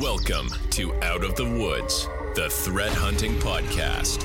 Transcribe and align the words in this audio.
Welcome 0.00 0.48
to 0.70 0.94
Out 1.02 1.22
of 1.22 1.36
the 1.36 1.44
Woods, 1.44 2.08
the 2.34 2.48
threat 2.48 2.90
hunting 2.90 3.34
podcast. 3.34 4.22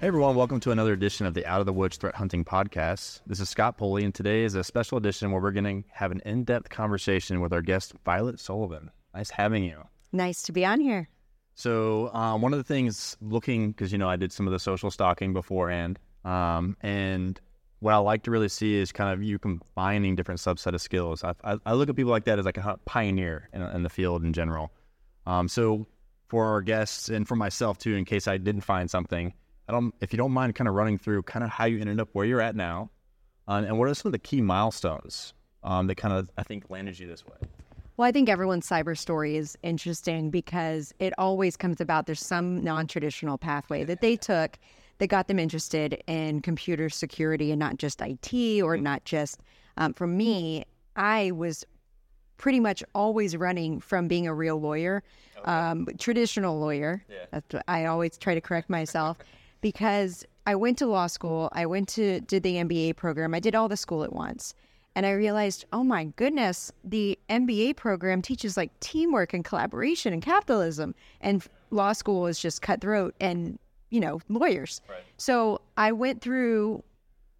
Hey 0.00 0.06
everyone, 0.06 0.36
welcome 0.36 0.60
to 0.60 0.70
another 0.70 0.92
edition 0.92 1.26
of 1.26 1.34
the 1.34 1.44
Out 1.44 1.58
of 1.58 1.66
the 1.66 1.72
Woods 1.72 1.96
Threat 1.96 2.14
Hunting 2.14 2.44
Podcast. 2.44 3.22
This 3.26 3.40
is 3.40 3.48
Scott 3.48 3.76
Poley, 3.76 4.04
and 4.04 4.14
today 4.14 4.44
is 4.44 4.54
a 4.54 4.62
special 4.62 4.98
edition 4.98 5.32
where 5.32 5.42
we're 5.42 5.50
going 5.50 5.82
to 5.82 5.88
have 5.90 6.12
an 6.12 6.22
in 6.24 6.44
depth 6.44 6.68
conversation 6.68 7.40
with 7.40 7.52
our 7.52 7.62
guest, 7.62 7.92
Violet 8.04 8.38
Sullivan. 8.38 8.92
Nice 9.12 9.30
having 9.30 9.64
you. 9.64 9.82
Nice 10.12 10.42
to 10.42 10.52
be 10.52 10.64
on 10.64 10.78
here. 10.78 11.08
So, 11.54 12.12
um, 12.12 12.40
one 12.42 12.52
of 12.52 12.58
the 12.58 12.64
things 12.64 13.16
looking, 13.20 13.70
because 13.70 13.92
you 13.92 13.98
know, 13.98 14.08
I 14.08 14.16
did 14.16 14.32
some 14.32 14.46
of 14.46 14.52
the 14.52 14.58
social 14.58 14.90
stalking 14.90 15.32
beforehand, 15.32 15.98
um, 16.24 16.76
and 16.80 17.40
what 17.80 17.94
I 17.94 17.98
like 17.98 18.22
to 18.24 18.30
really 18.30 18.48
see 18.48 18.74
is 18.74 18.92
kind 18.92 19.12
of 19.12 19.22
you 19.22 19.38
combining 19.38 20.16
different 20.16 20.40
subset 20.40 20.74
of 20.74 20.80
skills. 20.80 21.22
I, 21.22 21.34
I, 21.44 21.58
I 21.66 21.72
look 21.74 21.88
at 21.88 21.96
people 21.96 22.10
like 22.10 22.24
that 22.24 22.38
as 22.38 22.44
like 22.44 22.56
a 22.56 22.78
pioneer 22.86 23.48
in, 23.52 23.62
in 23.62 23.82
the 23.82 23.90
field 23.90 24.24
in 24.24 24.32
general. 24.32 24.72
Um, 25.26 25.48
so, 25.48 25.86
for 26.28 26.46
our 26.46 26.62
guests 26.62 27.08
and 27.08 27.28
for 27.28 27.36
myself 27.36 27.78
too, 27.78 27.94
in 27.94 28.04
case 28.04 28.26
I 28.26 28.38
didn't 28.38 28.62
find 28.62 28.90
something, 28.90 29.32
I 29.68 29.72
don't, 29.72 29.94
if 30.00 30.12
you 30.12 30.16
don't 30.16 30.32
mind, 30.32 30.54
kind 30.54 30.66
of 30.66 30.74
running 30.74 30.98
through 30.98 31.22
kind 31.22 31.44
of 31.44 31.50
how 31.50 31.66
you 31.66 31.80
ended 31.80 32.00
up 32.00 32.08
where 32.12 32.26
you're 32.26 32.40
at 32.40 32.56
now, 32.56 32.90
uh, 33.46 33.62
and 33.66 33.78
what 33.78 33.88
are 33.88 33.94
some 33.94 34.08
of 34.08 34.12
the 34.12 34.18
key 34.18 34.40
milestones 34.40 35.34
um, 35.62 35.86
that 35.86 35.96
kind 35.96 36.14
of 36.14 36.30
I 36.36 36.42
think 36.42 36.70
landed 36.70 36.98
you 36.98 37.06
this 37.06 37.24
way. 37.26 37.36
Well, 37.96 38.08
I 38.08 38.12
think 38.12 38.28
everyone's 38.28 38.68
cyber 38.68 38.98
story 38.98 39.36
is 39.36 39.56
interesting 39.62 40.30
because 40.30 40.92
it 40.98 41.12
always 41.16 41.56
comes 41.56 41.80
about 41.80 42.06
there's 42.06 42.24
some 42.24 42.62
non-traditional 42.62 43.38
pathway 43.38 43.84
that 43.84 44.00
they 44.00 44.16
took 44.16 44.58
that 44.98 45.06
got 45.06 45.28
them 45.28 45.38
interested 45.38 46.02
in 46.08 46.40
computer 46.40 46.88
security 46.88 47.52
and 47.52 47.58
not 47.58 47.78
just 47.78 48.00
IT 48.00 48.62
or 48.62 48.76
not 48.76 49.04
just. 49.04 49.42
Um, 49.76 49.92
for 49.92 50.08
me, 50.08 50.64
I 50.96 51.30
was 51.32 51.64
pretty 52.36 52.58
much 52.58 52.82
always 52.96 53.36
running 53.36 53.80
from 53.80 54.08
being 54.08 54.26
a 54.26 54.34
real 54.34 54.60
lawyer, 54.60 55.04
um, 55.44 55.86
traditional 55.98 56.58
lawyer. 56.58 57.04
Yeah. 57.08 57.60
I 57.68 57.84
always 57.84 58.18
try 58.18 58.34
to 58.34 58.40
correct 58.40 58.68
myself 58.68 59.18
because 59.60 60.24
I 60.48 60.56
went 60.56 60.78
to 60.78 60.86
law 60.86 61.06
school, 61.06 61.48
I 61.52 61.66
went 61.66 61.88
to 61.90 62.20
did 62.20 62.42
the 62.42 62.56
MBA 62.56 62.96
program, 62.96 63.34
I 63.34 63.40
did 63.40 63.54
all 63.54 63.68
the 63.68 63.76
school 63.76 64.02
at 64.02 64.12
once. 64.12 64.52
And 64.96 65.06
I 65.06 65.12
realized, 65.12 65.64
oh 65.72 65.82
my 65.82 66.04
goodness, 66.16 66.70
the 66.84 67.18
MBA 67.28 67.76
program 67.76 68.22
teaches 68.22 68.56
like 68.56 68.78
teamwork 68.80 69.34
and 69.34 69.44
collaboration 69.44 70.12
and 70.12 70.22
capitalism. 70.22 70.94
And 71.20 71.44
law 71.70 71.92
school 71.92 72.26
is 72.26 72.38
just 72.38 72.62
cutthroat 72.62 73.14
and, 73.20 73.58
you 73.90 74.00
know, 74.00 74.20
lawyers. 74.28 74.80
Right. 74.88 75.02
So 75.16 75.60
I 75.76 75.92
went 75.92 76.20
through 76.20 76.84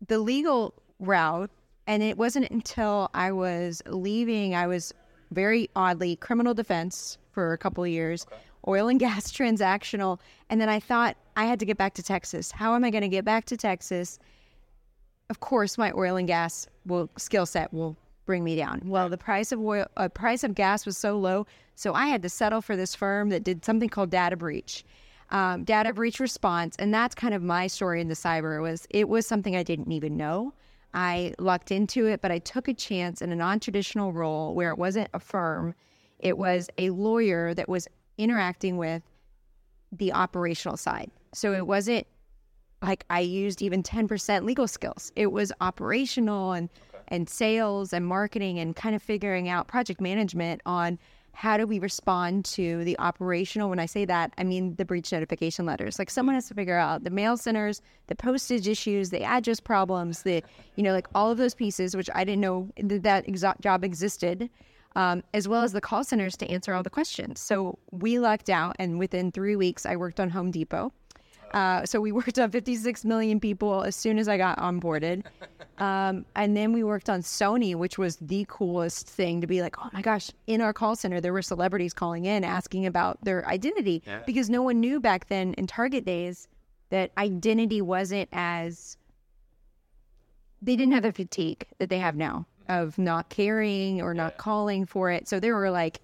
the 0.06 0.18
legal 0.18 0.74
route. 0.98 1.50
And 1.86 2.02
it 2.02 2.16
wasn't 2.16 2.48
until 2.50 3.10
I 3.12 3.30
was 3.30 3.82
leaving, 3.86 4.54
I 4.54 4.66
was 4.66 4.94
very 5.30 5.68
oddly 5.76 6.16
criminal 6.16 6.54
defense 6.54 7.18
for 7.30 7.52
a 7.52 7.58
couple 7.58 7.84
of 7.84 7.90
years, 7.90 8.26
oil 8.66 8.88
and 8.88 8.98
gas 9.06 9.30
transactional. 9.30 10.18
And 10.48 10.60
then 10.60 10.70
I 10.70 10.80
thought 10.80 11.16
I 11.36 11.44
had 11.44 11.60
to 11.60 11.66
get 11.66 11.76
back 11.76 11.92
to 11.94 12.02
Texas. 12.02 12.50
How 12.50 12.74
am 12.74 12.84
I 12.84 12.90
going 12.90 13.02
to 13.02 13.08
get 13.08 13.24
back 13.24 13.44
to 13.46 13.56
Texas? 13.58 14.18
Of 15.30 15.40
course, 15.40 15.78
my 15.78 15.92
oil 15.92 16.16
and 16.16 16.28
gas 16.28 16.66
will 16.84 17.08
skill 17.16 17.46
set 17.46 17.72
will 17.72 17.96
bring 18.26 18.44
me 18.44 18.56
down. 18.56 18.82
Well, 18.84 19.08
the 19.08 19.18
price 19.18 19.52
of 19.52 19.60
oil, 19.60 19.86
uh, 19.96 20.08
price 20.08 20.44
of 20.44 20.54
gas 20.54 20.86
was 20.86 20.96
so 20.96 21.18
low, 21.18 21.46
so 21.74 21.94
I 21.94 22.06
had 22.06 22.22
to 22.22 22.28
settle 22.28 22.60
for 22.60 22.76
this 22.76 22.94
firm 22.94 23.30
that 23.30 23.44
did 23.44 23.64
something 23.64 23.88
called 23.88 24.10
data 24.10 24.36
breach, 24.36 24.84
um, 25.30 25.64
data 25.64 25.92
breach 25.92 26.20
response, 26.20 26.76
and 26.78 26.92
that's 26.92 27.14
kind 27.14 27.34
of 27.34 27.42
my 27.42 27.66
story 27.66 28.00
in 28.00 28.08
the 28.08 28.14
cyber. 28.14 28.60
Was 28.62 28.86
it 28.90 29.08
was 29.08 29.26
something 29.26 29.56
I 29.56 29.62
didn't 29.62 29.92
even 29.92 30.16
know. 30.16 30.52
I 30.92 31.34
lucked 31.38 31.72
into 31.72 32.06
it, 32.06 32.20
but 32.20 32.30
I 32.30 32.38
took 32.38 32.68
a 32.68 32.74
chance 32.74 33.20
in 33.20 33.32
a 33.32 33.36
non-traditional 33.36 34.12
role 34.12 34.54
where 34.54 34.70
it 34.70 34.78
wasn't 34.78 35.08
a 35.14 35.20
firm; 35.20 35.74
it 36.18 36.38
was 36.38 36.68
a 36.78 36.90
lawyer 36.90 37.54
that 37.54 37.68
was 37.68 37.88
interacting 38.18 38.76
with 38.76 39.02
the 39.90 40.12
operational 40.12 40.76
side. 40.76 41.10
So 41.32 41.52
it 41.52 41.66
wasn't 41.66 42.06
like 42.84 43.04
I 43.10 43.20
used 43.20 43.62
even 43.62 43.82
10% 43.82 44.44
legal 44.44 44.68
skills. 44.68 45.12
It 45.16 45.32
was 45.32 45.52
operational 45.60 46.52
and 46.52 46.68
and 47.08 47.28
sales 47.28 47.92
and 47.92 48.06
marketing 48.06 48.58
and 48.58 48.74
kind 48.74 48.94
of 48.96 49.02
figuring 49.02 49.46
out 49.46 49.68
project 49.68 50.00
management 50.00 50.62
on 50.64 50.98
how 51.32 51.56
do 51.56 51.66
we 51.66 51.78
respond 51.78 52.44
to 52.44 52.82
the 52.84 52.98
operational 52.98 53.68
when 53.68 53.78
I 53.78 53.86
say 53.86 54.04
that 54.04 54.32
I 54.38 54.44
mean 54.44 54.74
the 54.76 54.84
breach 54.84 55.12
notification 55.12 55.66
letters. 55.66 55.98
Like 55.98 56.08
someone 56.08 56.34
has 56.34 56.48
to 56.48 56.54
figure 56.54 56.78
out 56.78 57.04
the 57.04 57.10
mail 57.10 57.36
centers, 57.36 57.82
the 58.06 58.14
postage 58.14 58.68
issues, 58.68 59.10
the 59.10 59.22
address 59.22 59.60
problems, 59.60 60.22
the 60.22 60.42
you 60.76 60.82
know 60.82 60.92
like 60.92 61.08
all 61.14 61.30
of 61.30 61.38
those 61.38 61.54
pieces 61.54 61.96
which 61.96 62.08
I 62.14 62.24
didn't 62.24 62.40
know 62.40 62.70
that 62.78 63.02
that 63.02 63.26
exa- 63.26 63.60
job 63.60 63.84
existed. 63.84 64.48
Um, 64.96 65.24
as 65.34 65.48
well 65.48 65.64
as 65.64 65.72
the 65.72 65.80
call 65.80 66.04
centers 66.04 66.36
to 66.36 66.48
answer 66.48 66.72
all 66.72 66.84
the 66.84 66.88
questions. 66.88 67.40
So 67.40 67.80
we 67.90 68.20
lucked 68.20 68.48
out, 68.48 68.76
and 68.78 68.96
within 68.96 69.32
three 69.32 69.56
weeks, 69.56 69.84
I 69.84 69.96
worked 69.96 70.20
on 70.20 70.30
Home 70.30 70.52
Depot. 70.52 70.92
Uh, 71.52 71.84
so 71.84 72.00
we 72.00 72.12
worked 72.20 72.38
on 72.38 72.50
56 72.50 73.04
million 73.04 73.38
people 73.40 73.82
as 73.82 73.94
soon 73.96 74.18
as 74.18 74.28
I 74.28 74.36
got 74.36 74.58
onboarded. 74.58 75.24
Um, 75.78 76.24
and 76.36 76.56
then 76.56 76.72
we 76.72 76.84
worked 76.84 77.10
on 77.10 77.20
Sony, 77.22 77.74
which 77.74 77.98
was 77.98 78.16
the 78.16 78.46
coolest 78.48 79.08
thing 79.08 79.40
to 79.40 79.46
be 79.46 79.60
like, 79.60 79.76
oh 79.78 79.88
my 79.92 80.02
gosh, 80.02 80.30
in 80.46 80.60
our 80.60 80.72
call 80.72 80.94
center, 80.96 81.20
there 81.20 81.32
were 81.32 81.42
celebrities 81.42 81.92
calling 81.92 82.24
in 82.26 82.44
asking 82.44 82.86
about 82.86 83.18
their 83.24 83.46
identity 83.48 84.02
Yeah. 84.06 84.20
because 84.24 84.48
no 84.48 84.62
one 84.62 84.78
knew 84.80 85.00
back 85.00 85.26
then 85.28 85.54
in 85.54 85.66
Target 85.66 86.04
days 86.04 86.46
that 86.90 87.10
identity 87.18 87.82
wasn't 87.82 88.28
as, 88.32 88.96
they 90.62 90.76
didn't 90.76 90.94
have 90.94 91.02
the 91.02 91.12
fatigue 91.12 91.66
that 91.78 91.88
they 91.88 91.98
have 91.98 92.14
now 92.16 92.46
of 92.68 92.96
not 92.96 93.28
caring 93.28 94.00
or 94.00 94.14
not 94.14 94.36
calling 94.38 94.86
for 94.86 95.10
it. 95.10 95.28
So 95.28 95.38
there 95.40 95.54
were 95.54 95.70
like, 95.70 96.00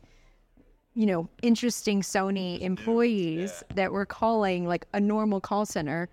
you 1.00 1.06
know, 1.06 1.26
interesting 1.40 2.02
Sony 2.02 2.60
employees 2.60 3.64
that 3.74 3.90
were 3.90 4.04
calling 4.04 4.66
like 4.66 4.84
a 4.92 5.00
normal 5.00 5.40
call 5.40 5.64
center 5.64 6.10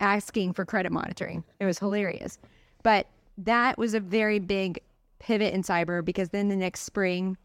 asking 0.00 0.52
for 0.54 0.64
credit 0.64 0.90
monitoring. 0.90 1.44
It 1.60 1.66
was 1.66 1.78
hilarious. 1.78 2.40
But 2.82 3.06
that 3.38 3.78
was 3.78 3.94
a 3.94 4.00
very 4.00 4.40
big 4.40 4.80
pivot 5.20 5.54
in 5.54 5.62
cyber 5.62 6.04
because 6.04 6.30
then 6.30 6.48
the 6.48 6.56
next 6.56 6.80
spring, 6.80 7.36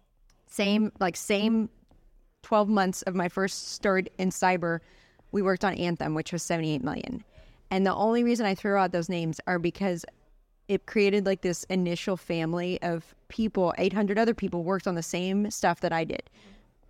same 0.47 0.91
like 0.99 1.15
same 1.15 1.69
12 2.41 2.67
months 2.69 3.03
of 3.03 3.13
my 3.13 3.29
first 3.29 3.73
start 3.73 4.09
in 4.17 4.31
cyber, 4.31 4.79
we 5.31 5.43
worked 5.43 5.63
on 5.63 5.75
Anthem, 5.75 6.15
which 6.15 6.33
was 6.33 6.41
78 6.41 6.83
million. 6.83 7.23
And 7.69 7.85
the 7.85 7.93
only 7.93 8.23
reason 8.23 8.47
I 8.47 8.55
throw 8.55 8.81
out 8.81 8.91
those 8.91 9.09
names 9.09 9.39
are 9.45 9.59
because 9.59 10.05
it 10.67 10.85
created 10.85 11.25
like 11.25 11.41
this 11.41 11.63
initial 11.65 12.17
family 12.17 12.81
of 12.81 13.15
people 13.29 13.73
800 13.77 14.17
other 14.17 14.33
people 14.33 14.63
worked 14.63 14.87
on 14.87 14.95
the 14.95 15.03
same 15.03 15.49
stuff 15.51 15.79
that 15.81 15.93
i 15.93 16.03
did. 16.03 16.29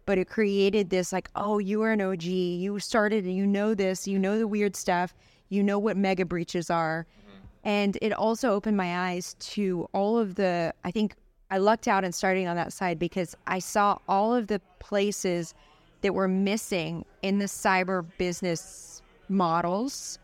But 0.06 0.18
it 0.18 0.30
created 0.30 0.90
this 0.90 1.12
like 1.12 1.30
oh 1.36 1.60
you 1.60 1.82
are 1.84 1.92
an 1.92 2.02
og 2.02 2.24
you 2.24 2.80
started 2.80 3.26
and 3.26 3.36
you 3.36 3.46
know 3.46 3.74
this 3.74 4.08
you 4.08 4.18
know 4.18 4.38
the 4.38 4.48
weird 4.48 4.76
stuff. 4.76 5.14
You 5.50 5.64
know 5.64 5.80
what 5.80 5.96
mega 5.98 6.26
breaches 6.26 6.70
are. 6.70 7.06
Mm-hmm. 7.06 7.70
And 7.70 7.98
it 8.02 8.14
also 8.14 8.52
opened 8.52 8.78
my 8.78 9.10
eyes 9.10 9.36
to 9.40 9.88
all 9.94 10.18
of 10.18 10.36
the 10.36 10.74
i 10.84 10.92
think 10.92 11.16
i 11.52 11.58
lucked 11.58 11.88
out 11.88 12.04
in 12.04 12.12
starting 12.12 12.48
on 12.48 12.56
that 12.56 12.74
side 12.74 13.00
because 13.00 13.36
i 13.48 13.60
saw 13.60 13.98
all 14.08 14.34
of 14.34 14.48
the 14.48 14.62
places 14.80 15.54
that 16.02 16.14
were 16.14 16.28
missing 16.28 17.06
in 17.22 17.40
the 17.40 17.46
cyber 17.46 18.06
business 18.18 19.02
models 19.30 20.20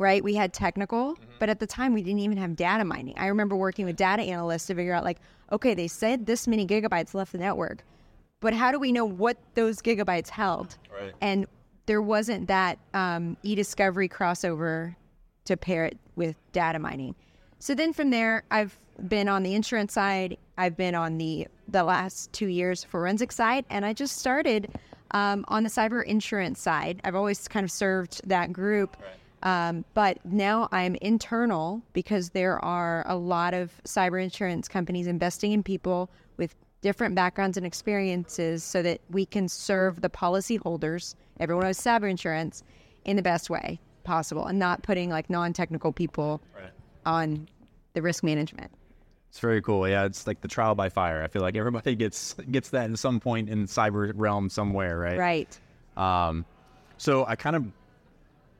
right? 0.00 0.24
We 0.24 0.34
had 0.34 0.54
technical, 0.54 1.14
but 1.38 1.50
at 1.50 1.60
the 1.60 1.66
time 1.66 1.92
we 1.92 2.02
didn't 2.02 2.20
even 2.20 2.38
have 2.38 2.56
data 2.56 2.84
mining. 2.86 3.14
I 3.18 3.26
remember 3.26 3.54
working 3.54 3.84
with 3.84 3.96
data 3.96 4.22
analysts 4.22 4.66
to 4.68 4.74
figure 4.74 4.94
out, 4.94 5.04
like, 5.04 5.18
okay, 5.52 5.74
they 5.74 5.88
said 5.88 6.24
this 6.24 6.48
many 6.48 6.66
gigabytes 6.66 7.12
left 7.12 7.32
the 7.32 7.38
network, 7.38 7.84
but 8.40 8.54
how 8.54 8.72
do 8.72 8.78
we 8.78 8.92
know 8.92 9.04
what 9.04 9.36
those 9.54 9.82
gigabytes 9.82 10.30
held? 10.30 10.78
Right. 10.90 11.12
And 11.20 11.46
there 11.84 12.00
wasn't 12.00 12.48
that 12.48 12.78
um, 12.94 13.36
e-discovery 13.42 14.08
crossover 14.08 14.96
to 15.44 15.56
pair 15.56 15.84
it 15.84 15.98
with 16.16 16.34
data 16.52 16.78
mining. 16.78 17.14
So 17.58 17.74
then 17.74 17.92
from 17.92 18.08
there, 18.08 18.44
I've 18.50 18.78
been 19.06 19.28
on 19.28 19.42
the 19.42 19.54
insurance 19.54 19.92
side. 19.92 20.38
I've 20.56 20.76
been 20.76 20.94
on 20.94 21.18
the 21.18 21.46
the 21.68 21.84
last 21.84 22.32
two 22.32 22.46
years 22.46 22.82
forensic 22.84 23.32
side, 23.32 23.64
and 23.70 23.84
I 23.84 23.92
just 23.92 24.16
started 24.16 24.72
um, 25.10 25.44
on 25.48 25.62
the 25.62 25.68
cyber 25.68 26.02
insurance 26.04 26.60
side. 26.60 27.00
I've 27.04 27.14
always 27.14 27.46
kind 27.48 27.64
of 27.64 27.70
served 27.70 28.22
that 28.28 28.52
group. 28.52 28.96
Um, 29.42 29.84
but 29.94 30.18
now 30.24 30.68
I'm 30.70 30.96
internal 30.96 31.82
because 31.92 32.30
there 32.30 32.62
are 32.64 33.04
a 33.06 33.16
lot 33.16 33.54
of 33.54 33.72
cyber 33.84 34.22
insurance 34.22 34.68
companies 34.68 35.06
investing 35.06 35.52
in 35.52 35.62
people 35.62 36.10
with 36.36 36.54
different 36.82 37.14
backgrounds 37.14 37.56
and 37.56 37.64
experiences 37.66 38.62
so 38.62 38.82
that 38.82 39.00
we 39.10 39.24
can 39.24 39.48
serve 39.48 40.02
the 40.02 40.10
policyholders, 40.10 41.14
everyone 41.38 41.62
who 41.64 41.68
has 41.68 41.80
cyber 41.80 42.10
insurance, 42.10 42.62
in 43.04 43.16
the 43.16 43.22
best 43.22 43.48
way 43.48 43.80
possible 44.04 44.46
and 44.46 44.58
not 44.58 44.82
putting 44.82 45.08
like 45.08 45.30
non 45.30 45.52
technical 45.52 45.92
people 45.92 46.40
Right. 46.54 46.70
on 47.06 47.48
the 47.94 48.02
risk 48.02 48.22
management. 48.22 48.70
It's 49.30 49.38
very 49.38 49.62
cool. 49.62 49.88
Yeah, 49.88 50.04
it's 50.04 50.26
like 50.26 50.40
the 50.40 50.48
trial 50.48 50.74
by 50.74 50.88
fire. 50.88 51.22
I 51.22 51.28
feel 51.28 51.40
like 51.42 51.56
everybody 51.56 51.94
gets 51.94 52.34
gets 52.50 52.70
that 52.70 52.90
at 52.90 52.98
some 52.98 53.20
point 53.20 53.48
in 53.48 53.66
cyber 53.66 54.12
realm 54.14 54.50
somewhere, 54.50 54.98
right? 54.98 55.18
Right. 55.18 55.60
Um, 55.96 56.44
so 56.98 57.24
I 57.26 57.36
kind 57.36 57.56
of 57.56 57.64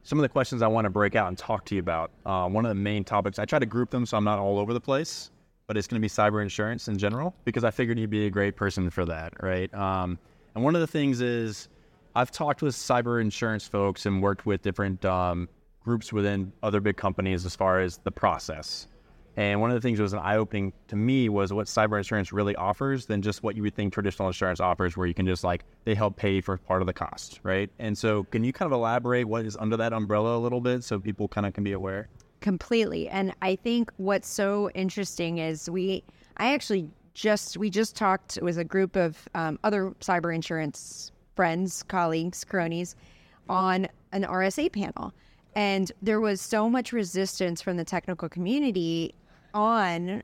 some 0.02 0.18
of 0.18 0.22
the 0.22 0.28
questions 0.28 0.62
I 0.62 0.66
want 0.66 0.84
to 0.86 0.90
break 0.90 1.14
out 1.14 1.28
and 1.28 1.36
talk 1.36 1.64
to 1.66 1.74
you 1.74 1.80
about. 1.80 2.10
Uh, 2.24 2.48
one 2.48 2.64
of 2.64 2.70
the 2.70 2.74
main 2.74 3.04
topics 3.04 3.38
I 3.38 3.44
try 3.44 3.58
to 3.58 3.66
group 3.66 3.90
them 3.90 4.06
so 4.06 4.16
I'm 4.16 4.24
not 4.24 4.38
all 4.38 4.58
over 4.58 4.72
the 4.72 4.80
place, 4.80 5.30
but 5.66 5.76
it's 5.76 5.86
going 5.86 6.00
to 6.00 6.04
be 6.04 6.08
cyber 6.08 6.42
insurance 6.42 6.88
in 6.88 6.98
general 6.98 7.34
because 7.44 7.64
I 7.64 7.70
figured 7.70 7.98
you'd 7.98 8.10
be 8.10 8.26
a 8.26 8.30
great 8.30 8.56
person 8.56 8.90
for 8.90 9.04
that, 9.06 9.34
right? 9.42 9.72
Um, 9.74 10.18
and 10.54 10.64
one 10.64 10.74
of 10.74 10.80
the 10.80 10.86
things 10.86 11.20
is 11.20 11.68
I've 12.14 12.30
talked 12.30 12.62
with 12.62 12.74
cyber 12.74 13.20
insurance 13.20 13.66
folks 13.66 14.06
and 14.06 14.22
worked 14.22 14.46
with 14.46 14.62
different 14.62 15.04
um, 15.04 15.48
groups 15.84 16.12
within 16.12 16.52
other 16.62 16.80
big 16.80 16.96
companies 16.96 17.46
as 17.46 17.54
far 17.54 17.80
as 17.80 17.98
the 17.98 18.10
process. 18.10 18.88
And 19.36 19.60
one 19.60 19.70
of 19.70 19.74
the 19.74 19.80
things 19.80 19.98
that 19.98 20.02
was 20.02 20.12
an 20.12 20.18
eye 20.18 20.36
opening 20.36 20.72
to 20.88 20.96
me 20.96 21.28
was 21.28 21.52
what 21.52 21.66
cyber 21.66 21.96
insurance 21.96 22.32
really 22.32 22.56
offers 22.56 23.06
than 23.06 23.22
just 23.22 23.42
what 23.42 23.56
you 23.56 23.62
would 23.62 23.74
think 23.74 23.92
traditional 23.92 24.28
insurance 24.28 24.60
offers, 24.60 24.96
where 24.96 25.06
you 25.06 25.14
can 25.14 25.26
just 25.26 25.44
like 25.44 25.64
they 25.84 25.94
help 25.94 26.16
pay 26.16 26.40
for 26.40 26.56
part 26.58 26.82
of 26.82 26.86
the 26.86 26.92
cost, 26.92 27.40
right? 27.42 27.70
And 27.78 27.96
so, 27.96 28.24
can 28.24 28.44
you 28.44 28.52
kind 28.52 28.66
of 28.66 28.72
elaborate 28.72 29.24
what 29.24 29.46
is 29.46 29.56
under 29.56 29.76
that 29.76 29.92
umbrella 29.92 30.36
a 30.36 30.40
little 30.40 30.60
bit 30.60 30.84
so 30.84 30.98
people 30.98 31.28
kind 31.28 31.46
of 31.46 31.54
can 31.54 31.64
be 31.64 31.72
aware? 31.72 32.08
Completely. 32.40 33.08
And 33.08 33.34
I 33.42 33.56
think 33.56 33.92
what's 33.98 34.28
so 34.28 34.70
interesting 34.74 35.38
is 35.38 35.68
we, 35.68 36.02
I 36.38 36.54
actually 36.54 36.88
just, 37.14 37.56
we 37.56 37.70
just 37.70 37.96
talked 37.96 38.38
with 38.40 38.58
a 38.58 38.64
group 38.64 38.96
of 38.96 39.28
um, 39.34 39.58
other 39.62 39.94
cyber 40.00 40.34
insurance 40.34 41.12
friends, 41.36 41.82
colleagues, 41.84 42.44
cronies 42.44 42.96
on 43.48 43.88
an 44.12 44.24
RSA 44.24 44.72
panel. 44.72 45.12
And 45.54 45.90
there 46.00 46.20
was 46.20 46.40
so 46.40 46.68
much 46.70 46.92
resistance 46.92 47.60
from 47.60 47.76
the 47.76 47.84
technical 47.84 48.28
community 48.28 49.14
on 49.52 50.22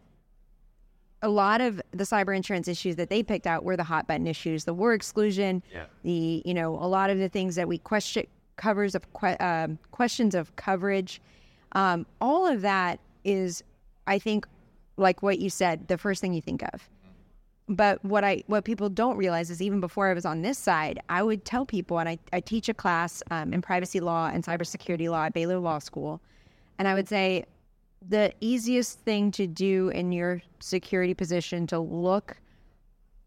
a 1.22 1.28
lot 1.28 1.60
of 1.60 1.80
the 1.92 2.04
cyber 2.04 2.36
insurance 2.36 2.68
issues 2.68 2.96
that 2.96 3.08
they 3.10 3.22
picked 3.22 3.46
out 3.46 3.64
were 3.64 3.76
the 3.76 3.82
hot 3.84 4.06
button 4.06 4.26
issues, 4.26 4.64
the 4.64 4.74
war 4.74 4.92
exclusion, 4.92 5.62
Yeah. 5.72 5.86
the 6.02 6.42
you 6.44 6.54
know 6.54 6.74
a 6.74 6.86
lot 6.86 7.10
of 7.10 7.18
the 7.18 7.28
things 7.28 7.56
that 7.56 7.66
we 7.66 7.78
question 7.78 8.26
covers 8.56 8.94
of 8.94 9.02
que- 9.12 9.36
um, 9.38 9.78
questions 9.90 10.34
of 10.34 10.54
coverage, 10.56 11.20
um, 11.72 12.06
all 12.20 12.46
of 12.46 12.60
that 12.62 13.00
is, 13.24 13.62
I 14.06 14.18
think, 14.18 14.46
like 14.96 15.22
what 15.22 15.38
you 15.40 15.50
said, 15.50 15.88
the 15.88 15.98
first 15.98 16.20
thing 16.20 16.32
you 16.32 16.40
think 16.40 16.62
of. 16.72 16.88
But 17.68 18.04
what 18.04 18.22
I 18.22 18.44
what 18.46 18.64
people 18.64 18.88
don't 18.88 19.16
realize 19.16 19.50
is 19.50 19.60
even 19.60 19.80
before 19.80 20.08
I 20.08 20.14
was 20.14 20.24
on 20.24 20.42
this 20.42 20.58
side, 20.58 21.00
I 21.08 21.22
would 21.22 21.44
tell 21.44 21.66
people, 21.66 21.98
and 21.98 22.08
I, 22.08 22.18
I 22.32 22.40
teach 22.40 22.68
a 22.68 22.74
class 22.74 23.22
um, 23.30 23.52
in 23.52 23.60
privacy 23.60 23.98
law 23.98 24.30
and 24.32 24.44
cybersecurity 24.44 25.10
law 25.10 25.24
at 25.24 25.34
Baylor 25.34 25.58
Law 25.58 25.80
School, 25.80 26.20
and 26.78 26.86
I 26.86 26.94
would 26.94 27.08
say 27.08 27.44
the 28.08 28.32
easiest 28.40 29.00
thing 29.00 29.32
to 29.32 29.48
do 29.48 29.88
in 29.88 30.12
your 30.12 30.42
security 30.60 31.12
position 31.12 31.66
to 31.68 31.80
look 31.80 32.36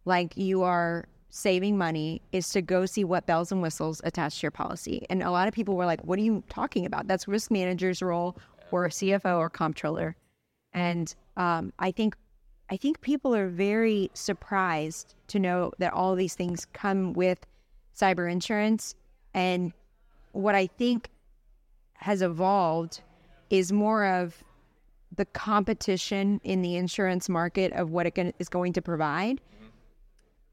like 0.05 0.37
you 0.37 0.63
are 0.63 1.05
saving 1.29 1.77
money 1.77 2.21
is 2.31 2.49
to 2.49 2.61
go 2.61 2.85
see 2.85 3.03
what 3.03 3.25
bells 3.25 3.51
and 3.51 3.61
whistles 3.61 3.99
attached 4.05 4.39
to 4.39 4.43
your 4.45 4.51
policy. 4.51 5.05
And 5.09 5.21
a 5.21 5.31
lot 5.31 5.49
of 5.49 5.53
people 5.53 5.75
were 5.75 5.85
like, 5.85 6.01
"What 6.05 6.17
are 6.17 6.21
you 6.23 6.43
talking 6.47 6.85
about? 6.85 7.07
That's 7.07 7.27
risk 7.27 7.51
manager's 7.51 8.01
role, 8.01 8.37
or 8.71 8.85
a 8.85 8.89
CFO 8.89 9.37
or 9.37 9.49
comptroller." 9.49 10.15
And 10.71 11.13
um, 11.35 11.73
I 11.77 11.91
think 11.91 12.15
I 12.71 12.77
think 12.77 13.01
people 13.01 13.35
are 13.35 13.47
very 13.47 14.11
surprised 14.13 15.15
to 15.27 15.39
know 15.39 15.71
that 15.79 15.93
all 15.93 16.15
these 16.15 16.35
things 16.35 16.65
come 16.73 17.13
with 17.13 17.45
cyber 17.97 18.31
insurance. 18.31 18.95
And 19.33 19.73
what 20.33 20.55
I 20.55 20.67
think 20.67 21.09
has 21.95 22.21
evolved 22.21 23.01
is 23.49 23.71
more 23.71 24.05
of 24.05 24.43
the 25.15 25.25
competition 25.25 26.39
in 26.43 26.61
the 26.61 26.75
insurance 26.75 27.27
market 27.27 27.73
of 27.73 27.89
what 27.89 28.05
it 28.05 28.11
can, 28.11 28.33
is 28.37 28.49
going 28.49 28.73
to 28.73 28.81
provide. 28.81 29.41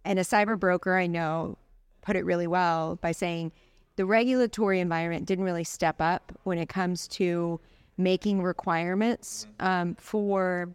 And 0.05 0.19
a 0.19 0.23
cyber 0.23 0.59
broker 0.59 0.97
I 0.97 1.07
know 1.07 1.59
put 2.01 2.17
it 2.17 2.25
really 2.25 2.47
well 2.47 2.97
by 2.97 3.13
saying 3.13 3.53
the 3.97 4.07
regulatory 4.07 4.81
environment 4.81 5.27
didn't 5.27 5.45
really 5.45 5.65
step 5.65 6.01
up 6.01 6.33
when 6.45 6.59
it 6.59 6.69
comes 6.69 7.09
to 7.09 7.61
making 7.99 8.43
requirements 8.43 9.47
um, 9.61 9.95
for 9.97 10.69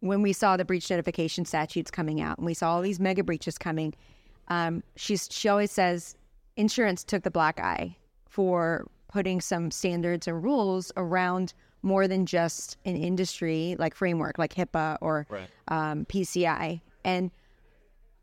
when 0.00 0.22
we 0.22 0.32
saw 0.32 0.56
the 0.56 0.64
breach 0.64 0.90
notification 0.90 1.44
statutes 1.44 1.90
coming 1.90 2.20
out 2.20 2.38
and 2.38 2.46
we 2.46 2.54
saw 2.54 2.74
all 2.74 2.82
these 2.82 2.98
mega 3.00 3.22
breaches 3.22 3.58
coming. 3.58 3.94
Um, 4.48 4.82
she's 4.96 5.28
she 5.30 5.48
always 5.48 5.70
says 5.70 6.16
insurance 6.56 7.04
took 7.04 7.22
the 7.22 7.30
black 7.30 7.60
eye 7.60 7.96
for 8.28 8.86
putting 9.08 9.40
some 9.40 9.70
standards 9.70 10.26
and 10.26 10.42
rules 10.42 10.92
around 10.96 11.52
more 11.82 12.06
than 12.06 12.26
just 12.26 12.76
an 12.84 12.96
industry 12.96 13.76
like 13.78 13.94
framework 13.94 14.38
like 14.38 14.54
HIPAA 14.54 14.98
or 15.00 15.26
Right. 15.28 15.48
um, 15.68 16.04
PCI. 16.06 16.80
And 17.04 17.30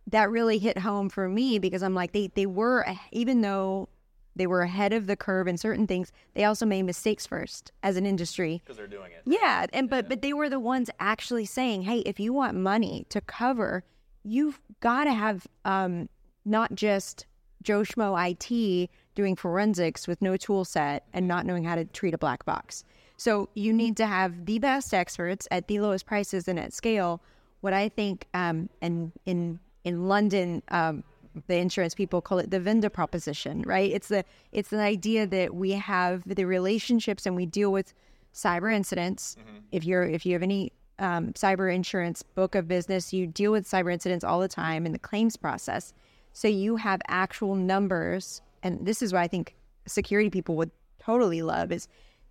that 0.08 0.30
really 0.30 0.58
hit 0.60 0.78
home 0.78 1.10
for 1.10 1.28
me 1.28 1.60
because 1.60 1.84
I'm 1.84 1.94
like, 1.94 2.14
they, 2.14 2.28
they 2.36 2.46
were, 2.46 2.86
even 3.12 3.42
though 3.42 3.90
they 4.38 4.48
were 4.48 4.62
ahead 4.62 4.94
of 4.94 5.08
the 5.08 5.16
curve 5.16 5.48
in 5.48 5.58
certain 5.58 5.88
things, 5.88 6.12
they 6.34 6.44
also 6.44 6.66
made 6.66 6.84
mistakes 6.84 7.26
first 7.26 7.72
as 7.84 7.98
an 7.98 8.06
industry. 8.06 8.62
Because 8.64 8.78
they're 8.78 8.88
doing 8.88 9.12
it. 9.12 9.22
Yeah, 9.26 9.66
and 9.74 9.90
but 9.90 10.08
but 10.08 10.22
they 10.22 10.34
were 10.34 10.50
the 10.50 10.60
ones 10.60 10.90
actually 11.00 11.46
saying, 11.46 11.84
"Hey, 11.84 12.00
if 12.00 12.20
you 12.20 12.34
want 12.34 12.56
money 12.56 13.06
to 13.10 13.22
cover, 13.22 13.84
you've 14.24 14.60
got 14.80 15.06
to 15.06 15.14
have 15.14 15.48
um, 15.66 16.10
not 16.46 16.76
just 16.76 17.26
Joe 17.64 17.82
Schmo 17.82 18.16
IT 18.18 18.90
doing 19.16 19.36
forensics 19.36 20.08
with 20.08 20.22
no 20.22 20.38
tool 20.38 20.64
set 20.64 21.06
and 21.14 21.28
not 21.28 21.46
knowing 21.46 21.64
how 21.64 21.76
to 21.76 21.86
treat 21.86 22.14
a 22.14 22.18
black 22.18 22.46
box. 22.46 22.84
So 23.18 23.50
you 23.56 23.74
need 23.74 23.98
to 23.98 24.06
have 24.06 24.46
the 24.46 24.60
best 24.60 24.94
experts 24.94 25.48
at 25.50 25.68
the 25.68 25.80
lowest 25.80 26.06
prices 26.06 26.48
and 26.48 26.60
at 26.60 26.72
scale. 26.72 27.22
What 27.62 27.74
I 27.74 27.90
think, 27.90 28.28
um, 28.34 28.70
and 28.82 29.12
in 29.26 29.60
in 29.84 30.08
London, 30.08 30.62
um, 30.70 31.04
the 31.48 31.58
insurance 31.58 31.94
people 31.94 32.22
call 32.22 32.40
it 32.40 32.52
the 32.52 32.60
vendor 32.60 32.90
proposition, 32.90 33.64
right? 33.64 33.92
It's 33.92 34.08
the 34.08 34.24
it's 34.52 34.70
the 34.70 34.80
idea 34.80 35.28
that 35.28 35.54
we 35.56 35.72
have 35.72 36.24
the 36.26 36.46
relationships 36.46 37.26
and 37.26 37.36
we 37.36 37.46
deal 37.46 37.72
with 37.72 37.94
cyber 38.34 38.74
incidents. 38.74 39.36
If 39.72 39.86
you're 39.86 40.04
if 40.04 40.26
you 40.26 40.34
have 40.34 40.44
any 40.44 40.72
um, 41.00 41.34
cyber 41.34 41.74
insurance 41.74 42.24
book 42.24 42.56
of 42.56 42.68
business, 42.68 43.14
you 43.14 43.28
deal 43.28 43.52
with 43.52 43.70
cyber 43.70 43.92
incidents 43.92 44.24
all 44.24 44.40
the 44.40 44.48
time 44.48 44.86
in 44.86 44.92
the 44.92 45.00
claims 45.00 45.38
process. 45.38 45.94
So 46.34 46.48
you 46.48 46.76
have 46.78 47.02
actual 47.08 47.56
numbers, 47.56 48.42
and 48.64 48.86
this 48.86 49.02
is 49.02 49.14
what 49.14 49.22
I 49.22 49.28
think 49.28 49.56
security 49.88 50.30
people 50.30 50.56
would 50.56 50.72
totally 51.00 51.42
love 51.42 51.72
is 51.72 51.88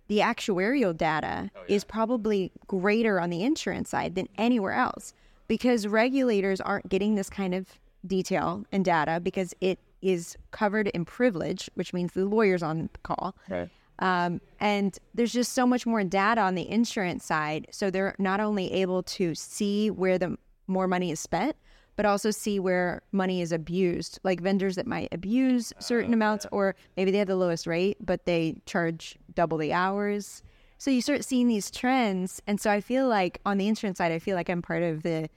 the 0.07 0.19
actuarial 0.19 0.95
data 0.95 1.49
is 1.67 1.83
probably 1.83 2.51
greater 2.67 3.19
on 3.19 3.29
the 3.29 3.43
insurance 3.43 3.89
side 3.89 4.15
than 4.15 4.29
anywhere 4.37 4.73
else 4.73 5.13
because 5.47 5.87
regulators 5.87 6.61
aren't 6.61 6.87
getting 6.87 7.15
this 7.15 7.29
kind 7.29 7.53
of 7.53 7.79
detail 8.07 8.65
and 8.71 8.83
data 8.85 9.19
because 9.19 9.53
it 9.61 9.79
is 10.01 10.37
covered 10.51 10.87
in 10.89 11.05
privilege, 11.05 11.69
which 11.75 11.93
means 11.93 12.13
the 12.13 12.25
lawyer's 12.25 12.63
on 12.63 12.89
the 12.93 12.99
call. 13.03 13.35
Right. 13.49 13.69
Um, 13.99 14.41
and 14.59 14.97
there's 15.15 15.33
just 15.33 15.53
so 15.53 15.65
much 15.65 15.85
more 15.85 16.03
data 16.03 16.41
on 16.41 16.55
the 16.55 16.69
insurance 16.69 17.25
side. 17.25 17.67
So 17.71 17.89
they're 17.89 18.15
not 18.19 18.39
only 18.39 18.71
able 18.73 19.03
to 19.03 19.33
see 19.33 19.89
where 19.89 20.17
the 20.17 20.37
more 20.67 20.87
money 20.87 21.11
is 21.11 21.19
spent, 21.19 21.55
but 21.95 22.05
also 22.05 22.29
see 22.29 22.59
where 22.59 23.01
money 23.11 23.41
is 23.41 23.51
abused, 23.51 24.19
like 24.23 24.39
vendors 24.39 24.75
that 24.75 24.85
might 24.85 25.09
abuse 25.11 25.73
certain 25.79 26.13
amounts, 26.13 26.45
or 26.51 26.75
maybe 26.95 27.09
they 27.09 27.17
have 27.17 27.27
the 27.27 27.35
lowest 27.35 27.65
rate, 27.65 27.97
but 27.99 28.25
they 28.25 28.61
charge 28.67 29.17
double 29.33 29.57
the 29.57 29.73
hours. 29.73 30.43
So 30.77 30.91
you 30.91 31.01
start 31.01 31.25
seeing 31.25 31.47
these 31.47 31.71
trends. 31.71 32.39
And 32.45 32.61
so 32.61 32.69
I 32.69 32.81
feel 32.81 33.07
like 33.07 33.41
on 33.47 33.57
the 33.57 33.67
insurance 33.67 33.97
side, 33.97 34.11
I 34.11 34.19
feel 34.19 34.35
like 34.35 34.47
I'm 34.47 34.61
part 34.61 34.83
of 34.83 35.01
the 35.01 35.27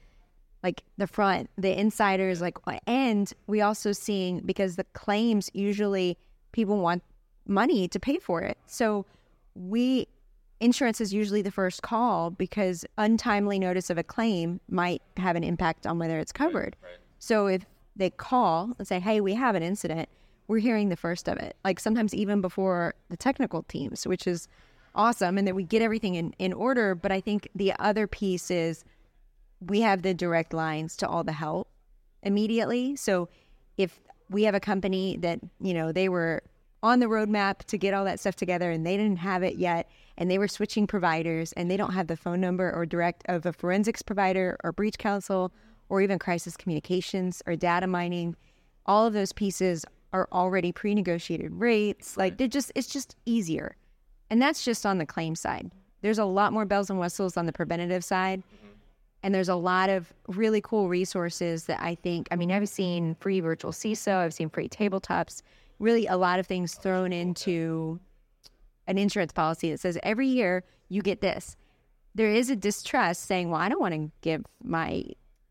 like 0.62 0.82
the 0.98 1.06
front, 1.06 1.48
the 1.56 1.78
insiders, 1.78 2.40
like, 2.40 2.58
uh, 2.66 2.78
and 2.86 3.32
we 3.46 3.60
also 3.60 3.92
seeing 3.92 4.40
because 4.40 4.76
the 4.76 4.84
claims 4.92 5.50
usually 5.54 6.18
people 6.52 6.78
want 6.78 7.02
money 7.46 7.88
to 7.88 7.98
pay 7.98 8.18
for 8.18 8.42
it. 8.42 8.58
So 8.66 9.06
we 9.54 10.06
insurance 10.60 11.00
is 11.00 11.12
usually 11.14 11.40
the 11.40 11.50
first 11.50 11.82
call 11.82 12.30
because 12.30 12.84
untimely 12.98 13.58
notice 13.58 13.88
of 13.88 13.96
a 13.96 14.02
claim 14.02 14.60
might 14.68 15.00
have 15.16 15.34
an 15.34 15.42
impact 15.42 15.86
on 15.86 15.98
whether 15.98 16.18
it's 16.18 16.32
covered. 16.32 16.76
So 17.18 17.46
if 17.46 17.64
they 17.96 18.10
call 18.10 18.72
and 18.78 18.86
say, 18.86 19.00
"Hey, 19.00 19.20
we 19.20 19.34
have 19.34 19.54
an 19.54 19.62
incident," 19.62 20.08
we're 20.48 20.58
hearing 20.58 20.90
the 20.90 20.96
first 20.96 21.28
of 21.28 21.38
it. 21.38 21.56
Like 21.64 21.80
sometimes 21.80 22.14
even 22.14 22.40
before 22.42 22.94
the 23.08 23.16
technical 23.16 23.62
teams, 23.64 24.06
which 24.06 24.26
is 24.26 24.48
awesome, 24.94 25.38
and 25.38 25.46
that 25.46 25.54
we 25.54 25.64
get 25.64 25.80
everything 25.80 26.14
in 26.14 26.34
in 26.38 26.52
order. 26.52 26.94
But 26.94 27.10
I 27.12 27.20
think 27.20 27.48
the 27.54 27.72
other 27.78 28.06
piece 28.06 28.50
is 28.50 28.84
we 29.60 29.80
have 29.82 30.02
the 30.02 30.14
direct 30.14 30.52
lines 30.52 30.96
to 30.96 31.08
all 31.08 31.24
the 31.24 31.32
help 31.32 31.68
immediately. 32.22 32.96
So 32.96 33.28
if 33.76 34.00
we 34.28 34.44
have 34.44 34.54
a 34.54 34.60
company 34.60 35.16
that, 35.18 35.40
you 35.60 35.74
know, 35.74 35.92
they 35.92 36.08
were 36.08 36.42
on 36.82 37.00
the 37.00 37.06
roadmap 37.06 37.58
to 37.64 37.76
get 37.76 37.92
all 37.92 38.04
that 38.04 38.20
stuff 38.20 38.36
together 38.36 38.70
and 38.70 38.86
they 38.86 38.96
didn't 38.96 39.18
have 39.18 39.42
it 39.42 39.56
yet 39.56 39.90
and 40.16 40.30
they 40.30 40.38
were 40.38 40.48
switching 40.48 40.86
providers 40.86 41.52
and 41.52 41.70
they 41.70 41.76
don't 41.76 41.92
have 41.92 42.06
the 42.06 42.16
phone 42.16 42.40
number 42.40 42.72
or 42.72 42.86
direct 42.86 43.22
of 43.28 43.44
a 43.44 43.52
forensics 43.52 44.02
provider 44.02 44.56
or 44.64 44.72
breach 44.72 44.98
counsel 44.98 45.52
or 45.88 46.00
even 46.00 46.18
crisis 46.18 46.56
communications 46.56 47.42
or 47.46 47.56
data 47.56 47.86
mining, 47.86 48.36
all 48.86 49.06
of 49.06 49.12
those 49.12 49.32
pieces 49.32 49.84
are 50.12 50.28
already 50.32 50.72
pre-negotiated 50.72 51.52
rates. 51.52 52.16
Like 52.16 52.38
they're 52.38 52.48
just 52.48 52.72
it's 52.74 52.88
just 52.88 53.16
easier. 53.26 53.76
And 54.30 54.40
that's 54.40 54.64
just 54.64 54.86
on 54.86 54.98
the 54.98 55.06
claim 55.06 55.34
side. 55.34 55.70
There's 56.02 56.18
a 56.18 56.24
lot 56.24 56.52
more 56.52 56.64
bells 56.64 56.88
and 56.88 56.98
whistles 56.98 57.36
on 57.36 57.46
the 57.46 57.52
preventative 57.52 58.04
side 58.04 58.40
mm-hmm. 58.40 58.69
And 59.22 59.34
there's 59.34 59.48
a 59.48 59.54
lot 59.54 59.90
of 59.90 60.12
really 60.28 60.60
cool 60.60 60.88
resources 60.88 61.64
that 61.64 61.80
I 61.82 61.94
think, 61.94 62.28
I 62.30 62.36
mean, 62.36 62.50
I've 62.50 62.68
seen 62.68 63.16
free 63.20 63.40
virtual 63.40 63.72
CISO, 63.72 64.16
I've 64.16 64.32
seen 64.34 64.48
free 64.48 64.68
tabletops, 64.68 65.42
really 65.78 66.06
a 66.06 66.16
lot 66.16 66.38
of 66.38 66.46
things 66.46 66.74
thrown 66.74 67.12
into 67.12 68.00
an 68.86 68.98
insurance 68.98 69.32
policy 69.32 69.70
that 69.70 69.80
says 69.80 69.98
every 70.02 70.26
year 70.26 70.64
you 70.88 71.02
get 71.02 71.20
this. 71.20 71.56
There 72.14 72.30
is 72.30 72.50
a 72.50 72.56
distrust 72.56 73.26
saying, 73.26 73.50
well, 73.50 73.60
I 73.60 73.68
don't 73.68 73.80
want 73.80 73.94
to 73.94 74.10
give 74.22 74.44
my 74.62 75.04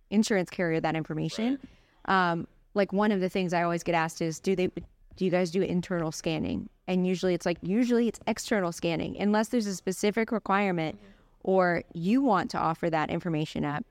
insurance 0.09 0.49
carrier 0.49 0.79
that 0.81 0.95
information. 0.95 1.59
Um, 2.05 2.47
like 2.73 2.91
one 2.91 3.11
of 3.11 3.21
the 3.21 3.29
things 3.29 3.53
I 3.53 3.63
always 3.63 3.83
get 3.83 3.95
asked 3.95 4.21
is, 4.21 4.39
do 4.39 4.55
they, 4.55 4.67
do 5.15 5.25
you 5.25 5.31
guys 5.31 5.51
do 5.51 5.61
internal 5.61 6.11
scanning? 6.11 6.69
And 6.87 7.05
usually 7.05 7.33
it's 7.33 7.45
like, 7.45 7.59
usually 7.61 8.07
it's 8.07 8.19
external 8.25 8.71
scanning, 8.71 9.15
unless 9.19 9.49
there's 9.49 9.67
a 9.67 9.75
specific 9.75 10.31
requirement 10.31 10.99
or 11.43 11.83
you 11.93 12.21
want 12.21 12.51
to 12.51 12.57
offer 12.57 12.89
that 12.89 13.09
information 13.09 13.65
up. 13.65 13.85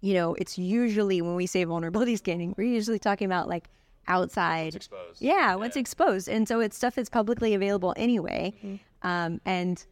You 0.00 0.14
know, 0.14 0.34
it's 0.34 0.58
usually 0.58 1.22
when 1.22 1.34
we 1.34 1.46
say 1.46 1.64
vulnerability 1.64 2.16
scanning, 2.16 2.54
we're 2.56 2.68
usually 2.68 2.98
talking 2.98 3.26
about 3.26 3.48
like 3.48 3.68
outside. 4.08 4.74
exposed. 4.74 5.20
Yeah, 5.20 5.54
what's 5.56 5.76
exposed. 5.76 6.28
And 6.28 6.46
so 6.46 6.60
it's 6.60 6.76
stuff 6.76 6.94
that's 6.94 7.10
publicly 7.10 7.54
available 7.54 7.94
anyway. 7.96 8.52
Um, 9.02 9.40
and 9.44 9.84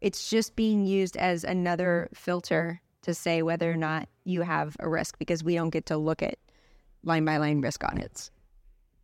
it's 0.00 0.30
just 0.30 0.56
being 0.56 0.86
used 0.86 1.16
as 1.16 1.44
another 1.44 2.08
filter 2.14 2.80
to 3.02 3.14
say 3.14 3.42
whether 3.42 3.70
or 3.70 3.76
not 3.76 4.08
you 4.24 4.42
have 4.42 4.76
a 4.80 4.88
risk 4.88 5.18
because 5.18 5.42
we 5.42 5.54
don't 5.54 5.70
get 5.70 5.86
to 5.86 5.96
look 5.96 6.22
at 6.22 6.38
line 7.04 7.24
by 7.24 7.36
line 7.38 7.60
risk 7.60 7.84
audits. 7.84 8.30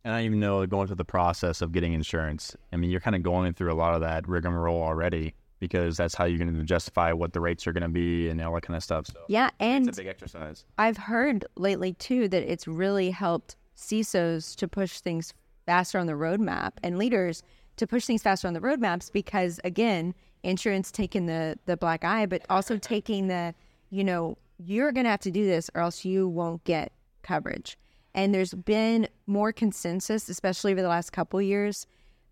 And 0.03 0.13
I 0.13 0.23
even 0.23 0.39
know 0.39 0.65
going 0.67 0.87
through 0.87 0.97
the 0.97 1.05
process 1.05 1.61
of 1.61 1.71
getting 1.71 1.93
insurance. 1.93 2.55
I 2.71 2.77
mean, 2.77 2.91
you're 2.91 2.99
kind 2.99 3.15
of 3.15 3.23
going 3.23 3.53
through 3.53 3.73
a 3.73 3.75
lot 3.75 3.95
of 3.95 4.01
that 4.01 4.27
rigmarole 4.27 4.83
already 4.83 5.33
because 5.65 5.97
that's 5.97 6.15
how 6.15 6.25
you're 6.25 6.37
going 6.37 6.53
to 6.53 6.63
justify 6.63 7.11
what 7.11 7.33
the 7.33 7.39
rates 7.39 7.67
are 7.67 7.73
going 7.73 7.83
to 7.83 7.89
be 7.89 8.29
and 8.29 8.41
all 8.41 8.53
that 8.53 8.61
kind 8.61 8.77
of 8.77 8.83
stuff. 8.83 9.07
So 9.07 9.19
Yeah, 9.27 9.49
and 9.59 9.87
it's 9.87 9.97
a 9.97 10.01
big 10.01 10.07
exercise. 10.07 10.65
I've 10.77 10.97
heard 10.97 11.45
lately 11.55 11.93
too 11.93 12.27
that 12.29 12.43
it's 12.43 12.67
really 12.67 13.11
helped 13.11 13.55
CISOs 13.77 14.55
to 14.55 14.67
push 14.67 14.99
things 14.99 15.33
faster 15.65 15.99
on 15.99 16.07
the 16.07 16.13
roadmap 16.13 16.73
and 16.83 16.97
leaders 16.97 17.43
to 17.77 17.87
push 17.87 18.05
things 18.05 18.23
faster 18.23 18.47
on 18.47 18.53
the 18.53 18.61
roadmaps 18.61 19.11
because 19.11 19.59
again, 19.63 20.13
insurance 20.43 20.91
taking 20.91 21.25
the 21.25 21.57
the 21.65 21.77
black 21.77 22.03
eye, 22.03 22.25
but 22.25 22.43
also 22.49 22.77
taking 22.81 23.27
the, 23.27 23.53
you 23.89 24.03
know, 24.03 24.37
you're 24.57 24.91
gonna 24.91 25.09
have 25.09 25.21
to 25.21 25.31
do 25.31 25.45
this 25.45 25.69
or 25.75 25.81
else 25.81 26.05
you 26.05 26.27
won't 26.27 26.63
get 26.63 26.91
coverage. 27.23 27.77
And 28.13 28.33
there's 28.33 28.53
been 28.53 29.09
more 29.27 29.51
consensus, 29.51 30.29
especially 30.29 30.71
over 30.71 30.81
the 30.81 30.87
last 30.87 31.11
couple 31.11 31.41
years, 31.41 31.85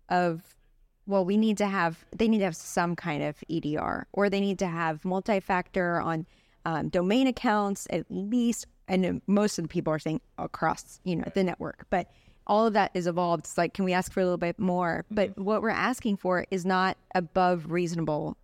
of 0.08 0.54
well, 1.06 1.24
we 1.24 1.36
need 1.36 1.58
to 1.58 1.66
have 1.66 2.04
they 2.16 2.28
need 2.28 2.38
to 2.38 2.44
have 2.44 2.56
some 2.56 2.96
kind 2.96 3.22
of 3.22 3.36
EDR 3.50 4.06
or 4.12 4.30
they 4.30 4.40
need 4.40 4.58
to 4.60 4.66
have 4.66 5.04
multi-factor 5.04 6.00
on 6.00 6.26
um, 6.64 6.88
domain 6.88 7.26
accounts 7.26 7.86
at 7.90 8.06
least. 8.08 8.66
And 8.88 9.22
most 9.26 9.58
of 9.58 9.64
the 9.64 9.68
people 9.68 9.92
are 9.92 9.98
saying 9.98 10.20
across, 10.38 11.00
you 11.04 11.16
know, 11.16 11.24
the 11.34 11.42
network, 11.42 11.86
but 11.88 12.10
all 12.46 12.66
of 12.66 12.74
that 12.74 12.90
is 12.92 13.06
evolved. 13.06 13.44
It's 13.44 13.56
like, 13.56 13.72
can 13.72 13.86
we 13.86 13.94
ask 13.94 14.12
for 14.12 14.20
a 14.20 14.24
little 14.24 14.36
bit 14.36 14.58
more? 14.58 15.06
But 15.10 15.38
what 15.38 15.62
we're 15.62 15.70
asking 15.70 16.18
for 16.18 16.46
is 16.50 16.66
not 16.66 16.98
above 17.14 17.70
reasonable 17.70 18.36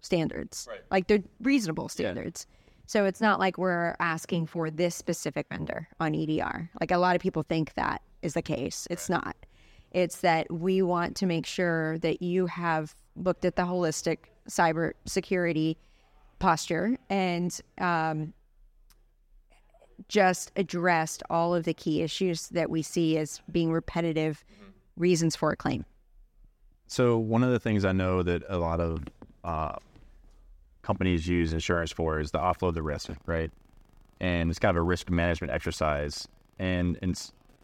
standards. 0.00 0.66
Right. 0.68 0.80
Like 0.90 1.06
they're 1.06 1.22
reasonable 1.40 1.88
standards. 1.88 2.46
So 2.86 3.06
it's 3.06 3.20
not 3.20 3.40
like 3.40 3.56
we're 3.56 3.96
asking 3.98 4.46
for 4.46 4.70
this 4.70 4.94
specific 4.94 5.46
vendor 5.48 5.88
on 6.00 6.14
EDR. 6.14 6.70
Like 6.80 6.90
a 6.90 6.98
lot 6.98 7.16
of 7.16 7.22
people 7.22 7.42
think 7.42 7.72
that 7.74 8.02
is 8.20 8.34
the 8.34 8.42
case. 8.42 8.86
It's 8.90 9.08
not. 9.08 9.34
It's 9.94 10.16
that 10.18 10.52
we 10.52 10.82
want 10.82 11.16
to 11.16 11.26
make 11.26 11.46
sure 11.46 11.98
that 12.00 12.20
you 12.20 12.46
have 12.46 12.94
looked 13.16 13.44
at 13.44 13.54
the 13.54 13.62
holistic 13.62 14.18
cyber 14.50 14.92
security 15.06 15.78
posture 16.40 16.98
and 17.08 17.58
um, 17.78 18.34
just 20.08 20.50
addressed 20.56 21.22
all 21.30 21.54
of 21.54 21.64
the 21.64 21.72
key 21.72 22.02
issues 22.02 22.48
that 22.48 22.68
we 22.68 22.82
see 22.82 23.16
as 23.16 23.40
being 23.50 23.70
repetitive 23.70 24.44
reasons 24.96 25.36
for 25.36 25.52
a 25.52 25.56
claim. 25.56 25.84
So 26.88 27.16
one 27.16 27.44
of 27.44 27.50
the 27.50 27.60
things 27.60 27.84
I 27.84 27.92
know 27.92 28.22
that 28.24 28.42
a 28.48 28.58
lot 28.58 28.80
of 28.80 29.04
uh, 29.44 29.76
companies 30.82 31.26
use 31.26 31.52
insurance 31.52 31.92
for 31.92 32.18
is 32.18 32.32
to 32.32 32.38
offload 32.38 32.74
the 32.74 32.82
risk, 32.82 33.10
right? 33.26 33.50
And 34.20 34.50
it's 34.50 34.58
kind 34.58 34.76
of 34.76 34.80
a 34.80 34.84
risk 34.84 35.08
management 35.08 35.52
exercise. 35.52 36.26
And 36.58 36.98
in 37.00 37.14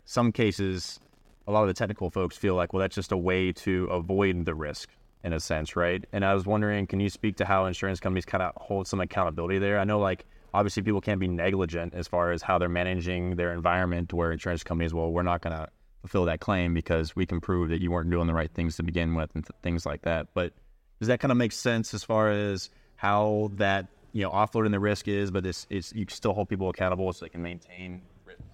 some 0.04 0.32
cases, 0.32 1.00
a 1.50 1.52
lot 1.52 1.62
of 1.62 1.68
the 1.68 1.74
technical 1.74 2.10
folks 2.10 2.36
feel 2.36 2.54
like, 2.54 2.72
well, 2.72 2.80
that's 2.80 2.94
just 2.94 3.12
a 3.12 3.16
way 3.16 3.52
to 3.52 3.84
avoid 3.86 4.44
the 4.44 4.54
risk 4.54 4.88
in 5.22 5.32
a 5.32 5.40
sense, 5.40 5.76
right? 5.76 6.04
And 6.12 6.24
I 6.24 6.32
was 6.32 6.46
wondering, 6.46 6.86
can 6.86 7.00
you 7.00 7.10
speak 7.10 7.36
to 7.36 7.44
how 7.44 7.66
insurance 7.66 8.00
companies 8.00 8.24
kind 8.24 8.42
of 8.42 8.52
hold 8.56 8.86
some 8.86 9.00
accountability 9.00 9.58
there? 9.58 9.78
I 9.78 9.84
know, 9.84 9.98
like, 9.98 10.24
obviously 10.54 10.82
people 10.82 11.00
can't 11.00 11.20
be 11.20 11.28
negligent 11.28 11.94
as 11.94 12.08
far 12.08 12.32
as 12.32 12.42
how 12.42 12.58
they're 12.58 12.68
managing 12.68 13.36
their 13.36 13.52
environment, 13.52 14.12
where 14.12 14.32
insurance 14.32 14.64
companies, 14.64 14.94
well, 14.94 15.10
we're 15.10 15.22
not 15.22 15.42
going 15.42 15.54
to 15.54 15.68
fulfill 16.00 16.24
that 16.26 16.40
claim 16.40 16.72
because 16.72 17.14
we 17.14 17.26
can 17.26 17.40
prove 17.40 17.68
that 17.68 17.80
you 17.80 17.90
weren't 17.90 18.10
doing 18.10 18.26
the 18.26 18.34
right 18.34 18.50
things 18.52 18.76
to 18.76 18.82
begin 18.82 19.14
with 19.14 19.30
and 19.34 19.44
th- 19.44 19.56
things 19.62 19.84
like 19.84 20.02
that. 20.02 20.28
But 20.32 20.52
does 20.98 21.08
that 21.08 21.20
kind 21.20 21.32
of 21.32 21.38
make 21.38 21.52
sense 21.52 21.92
as 21.92 22.04
far 22.04 22.30
as 22.30 22.70
how 22.96 23.50
that 23.54 23.88
you 24.12 24.22
know 24.22 24.30
offloading 24.30 24.70
the 24.70 24.80
risk 24.80 25.08
is, 25.08 25.30
but 25.30 25.44
it's, 25.44 25.66
it's 25.68 25.92
you 25.92 26.06
still 26.08 26.32
hold 26.32 26.48
people 26.48 26.68
accountable 26.70 27.12
so 27.12 27.24
they 27.24 27.28
can 27.28 27.42
maintain. 27.42 28.02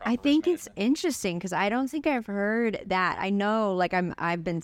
I 0.05 0.17
think 0.17 0.47
it's 0.47 0.69
interesting 0.77 1.39
because 1.39 1.53
I 1.53 1.69
don't 1.69 1.89
think 1.89 2.07
I've 2.07 2.27
heard 2.27 2.83
that. 2.87 3.17
I 3.19 3.31
know, 3.31 3.75
like 3.75 3.93
I'm, 3.93 4.15
I've 4.19 4.45
been 4.45 4.63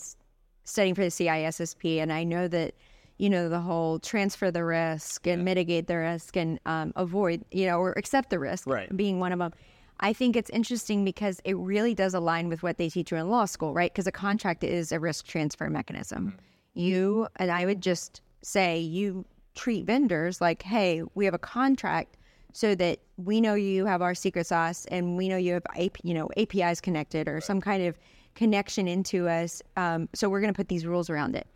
studying 0.65 0.95
for 0.95 1.03
the 1.03 1.09
CISSP, 1.09 1.99
and 1.99 2.13
I 2.13 2.25
know 2.25 2.49
that, 2.49 2.75
you 3.19 3.29
know, 3.29 3.49
the 3.49 3.61
whole 3.61 3.99
transfer 3.99 4.51
the 4.51 4.65
risk 4.65 5.27
and 5.27 5.45
mitigate 5.45 5.87
the 5.87 5.97
risk 5.97 6.37
and 6.37 6.61
um, 6.67 6.93
avoid, 6.97 7.45
you 7.51 7.67
know, 7.67 7.79
or 7.79 7.93
accept 7.93 8.31
the 8.31 8.39
risk 8.39 8.67
Right. 8.69 8.95
being 8.97 9.21
one 9.21 9.33
of 9.33 9.39
them. 9.39 9.53
I 10.01 10.13
think 10.13 10.35
it's 10.35 10.51
interesting 10.51 11.05
because 11.05 11.41
it 11.45 11.57
really 11.57 11.95
does 11.95 12.15
align 12.15 12.49
with 12.49 12.63
what 12.63 12.77
they 12.79 12.89
teach 12.89 13.13
you 13.13 13.17
in 13.19 13.29
law 13.29 13.45
school, 13.45 13.73
right? 13.73 13.93
Because 13.93 14.07
a 14.07 14.13
contract 14.13 14.65
is 14.65 14.91
a 14.91 14.99
risk 14.99 15.27
transfer 15.27 15.71
mechanism. 15.71 16.37
You 16.75 17.29
and 17.37 17.51
I 17.51 17.67
would 17.67 17.81
just 17.81 18.21
say 18.43 18.79
you 18.79 19.25
treat 19.55 19.87
vendors 19.87 20.41
like, 20.41 20.63
hey, 20.63 21.03
we 21.15 21.25
have 21.25 21.35
a 21.35 21.39
contract 21.39 22.17
so 22.53 22.75
that 22.75 22.99
we 23.17 23.41
know 23.41 23.55
you 23.55 23.87
have 23.87 24.03
our 24.03 24.15
secret 24.15 24.47
sauce 24.47 24.87
and 24.87 25.17
we 25.17 25.29
know 25.29 25.37
you 25.37 25.55
have 25.55 25.67
AP, 25.77 25.99
you 26.03 26.15
know 26.15 26.29
APIs 26.37 26.81
connected 26.81 27.29
or 27.29 27.41
some 27.41 27.61
kind 27.61 27.85
of 27.85 27.99
connection 28.35 28.89
into 28.89 29.29
us. 29.29 29.63
Um, 29.77 30.09
so 30.15 30.29
we're 30.29 30.41
going 30.41 30.53
to 30.53 30.57
put 30.57 30.69
these 30.69 30.87
rules 30.87 31.11
around 31.11 31.37
it. 31.37 31.47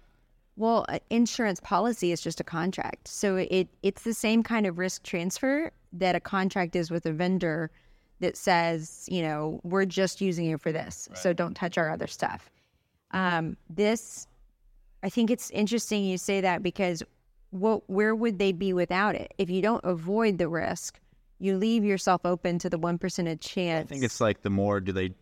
Well, 0.57 0.87
uh, 0.89 0.99
insurance 1.11 1.61
policy 1.61 2.13
is 2.13 2.21
just 2.21 2.41
a 2.41 2.45
contract, 2.45 3.09
so 3.09 3.37
it 3.37 3.69
it's 3.83 4.03
the 4.03 4.15
same 4.15 4.43
kind 4.43 4.67
of 4.67 4.79
risk 4.79 5.03
transfer 5.03 5.71
that 5.93 6.15
a 6.15 6.21
contract 6.21 6.75
is 6.77 6.91
with 6.91 7.05
a 7.07 7.13
vendor 7.13 7.71
that 8.21 8.37
says, 8.37 9.07
you 9.11 9.21
know, 9.21 9.61
we're 9.63 9.85
just 9.85 10.23
using 10.23 10.47
you 10.47 10.57
for 10.57 10.73
this, 10.73 11.09
so 11.15 11.35
don't 11.35 11.55
touch 11.55 11.77
our 11.77 11.91
other 11.91 12.07
stuff. 12.07 12.51
Um, 13.11 13.59
this, 13.69 14.27
I 15.03 15.11
think 15.11 15.31
it's 15.31 15.51
interesting 15.51 16.05
you 16.05 16.17
say 16.17 16.41
that 16.41 16.63
because 16.63 17.03
what 17.61 17.89
where 17.89 18.15
would 18.15 18.39
they 18.39 18.53
be 18.53 18.73
without 18.73 19.15
it? 19.15 19.35
If 19.39 19.51
you 19.51 19.63
don't 19.63 19.85
avoid 19.85 20.39
the 20.39 20.49
risk, 20.49 21.01
you 21.39 21.57
leave 21.57 21.85
yourself 21.85 22.23
open 22.25 22.59
to 22.61 22.71
the 22.71 22.79
one 22.79 22.99
percent 22.99 23.41
chance. 23.41 23.87
I 23.87 23.89
think 23.89 24.05
it's 24.05 24.21
like 24.21 24.43
the 24.43 24.51
more 24.51 24.81
do 24.81 24.93
they 24.93 25.15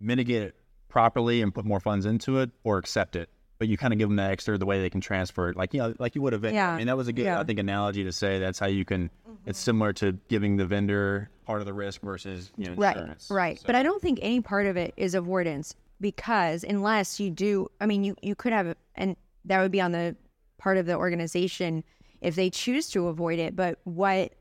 mitigate 0.00 0.42
it 0.42 0.54
properly 0.88 1.40
and 1.42 1.54
put 1.54 1.64
more 1.64 1.80
funds 1.80 2.06
into 2.06 2.38
it, 2.38 2.50
or 2.64 2.78
accept 2.78 3.16
it. 3.16 3.28
But 3.58 3.68
you 3.68 3.76
kind 3.76 3.92
of 3.92 3.98
give 3.98 4.08
them 4.08 4.16
that 4.16 4.32
extra 4.32 4.58
the 4.58 4.66
way 4.66 4.80
they 4.80 4.90
can 4.90 5.00
transfer 5.00 5.48
it, 5.48 5.56
like 5.56 5.72
you 5.72 5.80
know, 5.80 5.94
like 5.98 6.14
you 6.14 6.22
would 6.22 6.32
have. 6.32 6.44
Yeah. 6.44 6.72
I 6.72 6.76
mean, 6.76 6.88
that 6.88 6.96
was 6.96 7.08
a 7.08 7.12
good, 7.12 7.26
Yeah. 7.26 7.38
I 7.40 7.44
think, 7.44 7.58
analogy 7.58 8.04
to 8.04 8.12
say 8.12 8.40
that's 8.40 8.58
how 8.58 8.66
you 8.66 8.84
can. 8.84 9.08
It's 9.46 9.58
mm-hmm. 9.58 9.64
similar 9.64 9.92
to 9.94 10.18
giving 10.28 10.56
the 10.56 10.66
vendor 10.66 11.30
part 11.44 11.60
of 11.60 11.66
the 11.66 11.74
risk 11.74 12.00
versus 12.02 12.50
you 12.56 12.66
know 12.66 12.74
right 12.74 12.96
insurance. 12.96 13.28
right 13.30 13.60
but 13.66 13.74
i 13.74 13.82
don't 13.82 14.00
think 14.00 14.18
any 14.22 14.40
part 14.40 14.66
of 14.66 14.76
it 14.76 14.94
is 14.96 15.14
avoidance 15.14 15.74
because 16.00 16.64
unless 16.64 17.20
you 17.20 17.30
do 17.30 17.68
i 17.80 17.86
mean 17.86 18.04
you 18.04 18.16
you 18.22 18.34
could 18.34 18.52
have 18.52 18.74
and 18.94 19.16
that 19.44 19.60
would 19.60 19.72
be 19.72 19.80
on 19.80 19.92
the 19.92 20.16
part 20.62 20.78
of 20.78 20.86
the 20.86 20.94
organization 20.96 21.82
if 22.20 22.34
they 22.36 22.48
choose 22.48 22.88
to 22.88 23.08
avoid 23.08 23.38
it 23.38 23.56
but 23.56 23.78
what 23.84 24.32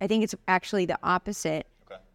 i 0.00 0.06
think 0.06 0.24
it's 0.24 0.34
actually 0.48 0.86
the 0.86 0.98
opposite 1.02 1.66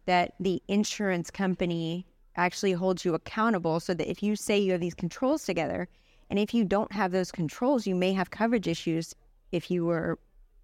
that 0.06 0.34
the 0.40 0.60
insurance 0.66 1.30
company 1.30 2.04
actually 2.36 2.72
holds 2.72 3.04
you 3.04 3.14
accountable 3.14 3.78
so 3.78 3.94
that 3.94 4.10
if 4.10 4.22
you 4.22 4.34
say 4.34 4.58
you 4.58 4.72
have 4.72 4.80
these 4.80 4.94
controls 4.94 5.44
together 5.44 5.88
and 6.30 6.38
if 6.38 6.52
you 6.52 6.64
don't 6.64 6.92
have 6.92 7.12
those 7.12 7.30
controls 7.30 7.86
you 7.86 7.94
may 7.94 8.12
have 8.12 8.30
coverage 8.30 8.66
issues 8.66 9.14
if 9.52 9.70
you 9.70 9.84
were 9.84 10.18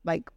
like 0.05 0.29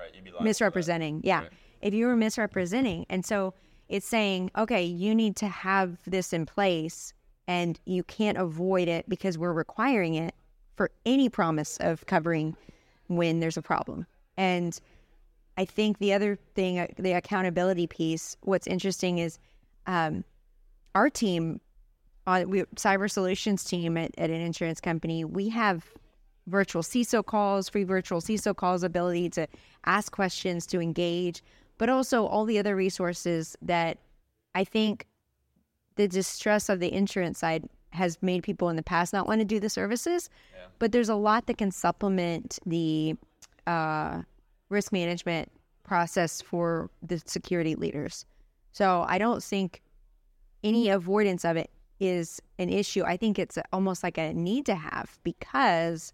Right, 0.00 0.14
you'd 0.14 0.24
be 0.24 0.30
liable 0.30 0.38
for 0.38 0.44
that. 0.44 0.48
misrepresenting. 0.48 1.20
Yeah. 1.24 1.44
If 1.82 1.94
you 1.94 2.06
were 2.06 2.16
misrepresenting. 2.16 3.06
And 3.10 3.24
so 3.24 3.54
it's 3.88 4.06
saying, 4.06 4.50
okay, 4.56 4.84
you 4.84 5.14
need 5.14 5.36
to 5.36 5.48
have 5.48 5.98
this 6.06 6.32
in 6.32 6.46
place 6.46 7.12
and 7.46 7.78
you 7.84 8.02
can't 8.04 8.38
avoid 8.38 8.88
it 8.88 9.08
because 9.08 9.36
we're 9.36 9.52
requiring 9.52 10.14
it 10.14 10.34
for 10.80 10.90
any 11.04 11.28
promise 11.28 11.76
of 11.82 12.06
covering 12.06 12.56
when 13.08 13.38
there's 13.38 13.58
a 13.58 13.60
problem. 13.60 14.06
And 14.38 14.80
I 15.58 15.66
think 15.66 15.98
the 15.98 16.14
other 16.14 16.38
thing, 16.54 16.78
uh, 16.78 16.86
the 16.98 17.12
accountability 17.12 17.86
piece, 17.86 18.34
what's 18.40 18.66
interesting 18.66 19.18
is 19.18 19.38
um, 19.86 20.24
our 20.94 21.10
team, 21.10 21.60
uh, 22.26 22.44
we 22.46 22.62
cyber 22.76 23.10
solutions 23.10 23.62
team 23.62 23.98
at, 23.98 24.12
at 24.16 24.30
an 24.30 24.40
insurance 24.40 24.80
company, 24.80 25.22
we 25.22 25.50
have 25.50 25.84
virtual 26.46 26.82
CISO 26.82 27.26
calls, 27.26 27.68
free 27.68 27.84
virtual 27.84 28.22
CISO 28.22 28.56
calls, 28.56 28.82
ability 28.82 29.28
to 29.28 29.46
ask 29.84 30.10
questions, 30.10 30.64
to 30.68 30.80
engage, 30.80 31.42
but 31.76 31.90
also 31.90 32.24
all 32.24 32.46
the 32.46 32.58
other 32.58 32.74
resources 32.74 33.54
that 33.60 33.98
I 34.54 34.64
think 34.64 35.06
the 35.96 36.08
distress 36.08 36.70
of 36.70 36.80
the 36.80 36.90
insurance 36.90 37.38
side 37.38 37.68
has 37.92 38.18
made 38.22 38.42
people 38.42 38.68
in 38.68 38.76
the 38.76 38.82
past 38.82 39.12
not 39.12 39.26
want 39.26 39.40
to 39.40 39.44
do 39.44 39.60
the 39.60 39.68
services. 39.68 40.30
But 40.78 40.92
there's 40.92 41.08
a 41.08 41.14
lot 41.14 41.46
that 41.46 41.58
can 41.58 41.70
supplement 41.70 42.58
the 42.64 43.16
uh, 43.66 44.22
risk 44.68 44.92
management 44.92 45.50
process 45.84 46.40
for 46.40 46.90
the 47.02 47.20
security 47.26 47.74
leaders. 47.74 48.24
So 48.72 49.04
I 49.08 49.18
don't 49.18 49.42
think 49.42 49.82
any 50.62 50.88
avoidance 50.88 51.44
of 51.44 51.56
it 51.56 51.70
is 51.98 52.40
an 52.58 52.70
issue. 52.70 53.02
I 53.04 53.16
think 53.16 53.38
it's 53.38 53.58
almost 53.72 54.02
like 54.02 54.16
a 54.16 54.32
need 54.32 54.66
to 54.66 54.74
have 54.74 55.18
because, 55.24 56.12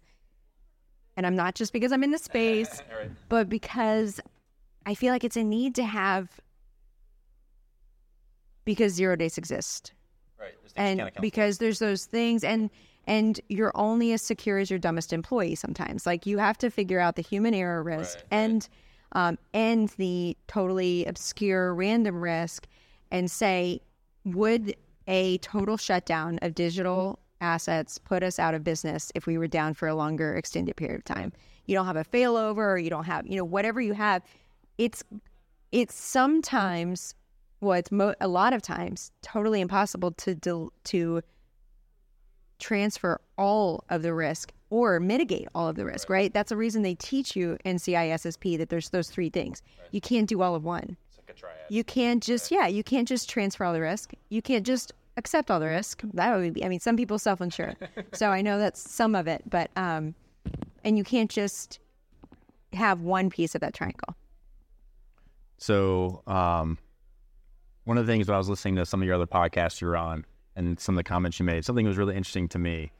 and 1.15 1.25
I'm 1.25 1.35
not 1.35 1.55
just 1.55 1.73
because 1.73 1.91
I'm 1.91 2.03
in 2.03 2.11
the 2.11 2.17
space, 2.31 2.81
but 3.29 3.49
because 3.49 4.19
I 4.85 4.95
feel 4.95 5.11
like 5.13 5.23
it's 5.23 5.37
a 5.37 5.43
need 5.43 5.75
to 5.75 5.83
have 5.83 6.41
because 8.65 8.93
zero 8.93 9.15
days 9.15 9.37
exist 9.37 9.93
Right. 10.39 10.53
There's 10.61 10.73
things 10.73 10.91
you 10.91 10.91
and 10.91 10.99
can't 10.99 11.09
account 11.09 11.15
for. 11.15 11.21
because 11.21 11.57
there's 11.57 11.79
those 11.79 12.05
things 12.05 12.43
and 12.43 12.69
and 13.05 13.39
you're 13.47 13.71
only 13.75 14.11
as 14.11 14.21
secure 14.21 14.57
as 14.57 14.69
your 14.69 14.79
dumbest 14.79 15.13
employee 15.13 15.55
sometimes 15.55 16.05
like 16.05 16.25
you 16.25 16.37
have 16.37 16.57
to 16.59 16.69
figure 16.69 16.99
out 16.99 17.15
the 17.15 17.21
human 17.21 17.53
error 17.53 17.81
risk 17.83 18.19
and 18.31 18.69
um, 19.13 19.37
and 19.53 19.89
the 19.97 20.35
totally 20.47 21.05
obscure 21.05 21.73
random 21.73 22.21
risk 22.21 22.67
and 23.11 23.31
say 23.31 23.81
would 24.25 24.75
a 25.07 25.37
total 25.39 25.77
shutdown 25.77 26.37
of 26.41 26.53
digital 26.53 27.19
assets 27.39 27.97
put 27.97 28.23
us 28.23 28.39
out 28.39 28.53
of 28.53 28.63
business 28.63 29.11
if 29.15 29.25
we 29.25 29.37
were 29.37 29.47
down 29.47 29.73
for 29.73 29.87
a 29.87 29.95
longer 29.95 30.35
extended 30.35 30.75
period 30.75 30.97
of 30.97 31.05
time 31.05 31.31
you 31.65 31.75
don't 31.75 31.85
have 31.85 31.95
a 31.95 32.03
failover 32.03 32.57
or 32.57 32.77
you 32.77 32.89
don't 32.89 33.05
have 33.05 33.25
you 33.25 33.37
know 33.37 33.45
whatever 33.45 33.79
you 33.79 33.93
have 33.93 34.21
it's 34.77 35.03
it's 35.71 35.95
sometimes 35.95 37.15
well 37.61 37.73
it's 37.73 37.91
mo- 37.91 38.13
a 38.21 38.27
lot 38.27 38.53
of 38.53 38.61
times 38.61 39.11
totally 39.21 39.61
impossible 39.61 40.11
to 40.11 40.35
del- 40.35 40.71
to 40.83 41.21
transfer 42.59 43.21
all 43.37 43.83
of 43.89 44.01
the 44.01 44.13
risk 44.13 44.51
or 44.69 44.99
mitigate 44.99 45.47
all 45.55 45.67
of 45.67 45.75
the 45.75 45.85
risk 45.85 46.09
right, 46.09 46.33
that's 46.33 46.49
the 46.49 46.57
reason 46.57 46.81
they 46.81 46.95
teach 46.95 47.35
you 47.35 47.57
in 47.63 47.77
CISSP 47.77 48.57
that 48.57 48.69
there's 48.69 48.89
those 48.89 49.09
three 49.09 49.29
things. 49.29 49.61
You 49.91 50.01
can't 50.01 50.27
do 50.27 50.41
all 50.41 50.55
of 50.55 50.63
one. 50.63 50.97
It's 51.09 51.17
like 51.17 51.29
a 51.29 51.39
triad. 51.39 51.55
you 51.69 51.83
can't 51.83 52.21
just 52.23 52.51
yeah 52.51 52.67
you 52.67 52.83
can't 52.83 53.07
just 53.07 53.29
transfer 53.29 53.63
all 53.63 53.73
the 53.73 53.81
risk. 53.81 54.13
You 54.29 54.41
can't 54.41 54.65
just 54.65 54.91
accept 55.15 55.49
all 55.49 55.59
the 55.59 55.67
risk. 55.67 56.01
That 56.13 56.35
would 56.35 56.53
be 56.53 56.65
i 56.65 56.69
mean 56.69 56.79
some 56.79 56.95
people 56.97 57.17
self-insure. 57.19 57.73
So 58.13 58.29
i 58.29 58.41
know 58.41 58.57
that's 58.57 58.79
some 58.89 59.15
of 59.15 59.27
it 59.27 59.43
but 59.49 59.69
um 59.75 60.15
and 60.83 60.97
you 60.97 61.03
can't 61.03 61.29
just 61.29 61.79
have 62.73 63.01
one 63.01 63.29
piece 63.29 63.55
of 63.55 63.61
that 63.61 63.73
triangle. 63.73 64.15
So, 65.57 66.21
um, 66.27 66.77
one 67.87 67.97
of 67.97 68.05
the 68.05 68.11
things 68.11 68.27
that 68.27 68.33
I 68.33 68.37
was 68.37 68.49
listening 68.49 68.75
to 68.75 68.85
some 68.85 69.01
of 69.01 69.05
your 69.05 69.15
other 69.15 69.25
podcasts 69.25 69.79
you 69.79 69.87
were 69.87 69.95
on 69.95 70.25
and 70.57 70.77
some 70.77 70.95
of 70.95 70.97
the 70.97 71.07
comments 71.07 71.39
you 71.39 71.45
made, 71.45 71.63
something 71.63 71.87
was 71.87 71.97
really 71.97 72.17
interesting 72.17 72.49
to 72.49 72.59
me. 72.59 72.91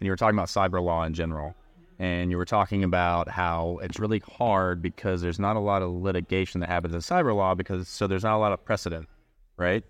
And 0.00 0.06
you 0.06 0.10
were 0.10 0.16
talking 0.16 0.38
about 0.38 0.48
cyber 0.48 0.82
law 0.82 1.04
in 1.04 1.12
general. 1.12 1.54
And 1.98 2.30
you 2.30 2.38
were 2.38 2.46
talking 2.46 2.82
about 2.82 3.28
how 3.28 3.80
it's 3.82 3.98
really 3.98 4.22
hard 4.38 4.80
because 4.80 5.20
there's 5.20 5.38
not 5.38 5.56
a 5.56 5.60
lot 5.60 5.82
of 5.82 5.90
litigation 5.90 6.62
that 6.62 6.70
happens 6.70 6.94
in 6.94 7.00
cyber 7.00 7.36
law 7.36 7.54
because 7.54 7.86
so 7.86 8.06
there's 8.06 8.24
not 8.24 8.34
a 8.34 8.38
lot 8.38 8.52
of 8.52 8.64
precedent, 8.64 9.10
right? 9.58 9.84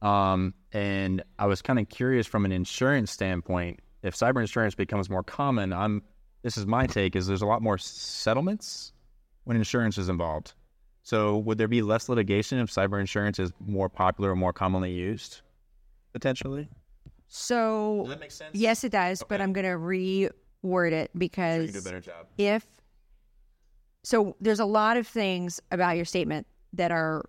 Um, 0.00 0.54
and 0.72 1.24
I 1.36 1.46
was 1.46 1.60
kind 1.60 1.80
of 1.80 1.88
curious 1.88 2.28
from 2.28 2.44
an 2.44 2.52
insurance 2.52 3.10
standpoint, 3.10 3.80
if 4.04 4.14
cyber 4.14 4.40
insurance 4.40 4.76
becomes 4.76 5.10
more 5.10 5.24
common, 5.24 5.72
I'm 5.72 6.04
this 6.42 6.56
is 6.56 6.66
my 6.66 6.86
take 6.86 7.16
is 7.16 7.26
there's 7.26 7.42
a 7.42 7.46
lot 7.46 7.62
more 7.62 7.78
settlements 7.78 8.92
when 9.42 9.56
insurance 9.56 9.98
is 9.98 10.08
involved. 10.08 10.54
So 11.08 11.38
would 11.38 11.56
there 11.56 11.68
be 11.68 11.80
less 11.80 12.10
litigation 12.10 12.58
if 12.58 12.70
cyber 12.70 13.00
insurance 13.00 13.38
is 13.38 13.50
more 13.66 13.88
popular 13.88 14.32
or 14.32 14.36
more 14.36 14.52
commonly 14.52 14.92
used? 14.92 15.40
Potentially. 16.12 16.68
so 17.28 18.00
does 18.00 18.10
that 18.10 18.20
make 18.20 18.30
sense? 18.30 18.50
yes 18.54 18.84
it 18.84 18.90
does 18.90 19.22
but 19.28 19.40
i'm 19.40 19.52
going 19.52 19.64
to 19.66 19.78
reword 20.64 20.92
it 20.92 21.10
because 21.16 21.70
job. 22.02 22.26
if 22.38 22.66
so 24.02 24.34
there's 24.40 24.60
a 24.60 24.64
lot 24.64 24.96
of 24.96 25.06
things 25.06 25.60
about 25.70 25.96
your 25.96 26.06
statement 26.06 26.46
that 26.72 26.90
are 26.90 27.28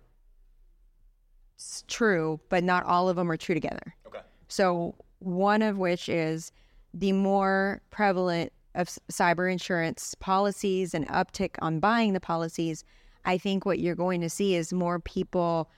true 1.86 2.40
but 2.48 2.64
not 2.64 2.84
all 2.84 3.08
of 3.08 3.16
them 3.16 3.30
are 3.30 3.36
true 3.36 3.54
together 3.54 3.94
Okay. 4.06 4.20
So 4.48 4.94
one 5.18 5.62
of 5.62 5.76
which 5.78 6.08
is 6.08 6.52
the 6.94 7.12
more 7.12 7.82
prevalent 7.90 8.52
of 8.74 8.88
cyber 9.10 9.50
insurance 9.50 10.14
policies 10.16 10.94
and 10.94 11.06
uptick 11.08 11.56
on 11.60 11.80
buying 11.80 12.12
the 12.12 12.20
policies. 12.20 12.84
I 13.24 13.38
think 13.38 13.66
what 13.66 13.78
you're 13.78 13.94
going 13.94 14.20
to 14.22 14.30
see 14.30 14.54
is 14.54 14.72
more 14.72 14.98
people 14.98 15.70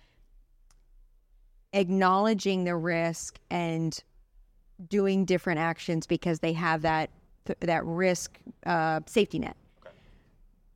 acknowledging 1.73 2.65
the 2.65 2.77
risk 2.77 3.39
and 3.51 3.99
doing 4.89 5.25
different 5.25 5.59
actions 5.59 6.07
because 6.07 6.41
they 6.41 6.53
have 6.53 6.83
that 6.83 7.11
th- 7.47 7.59
that 7.61 7.85
risk 7.85 8.39
uh, 8.67 9.01
safety 9.07 9.39
net. 9.39 9.57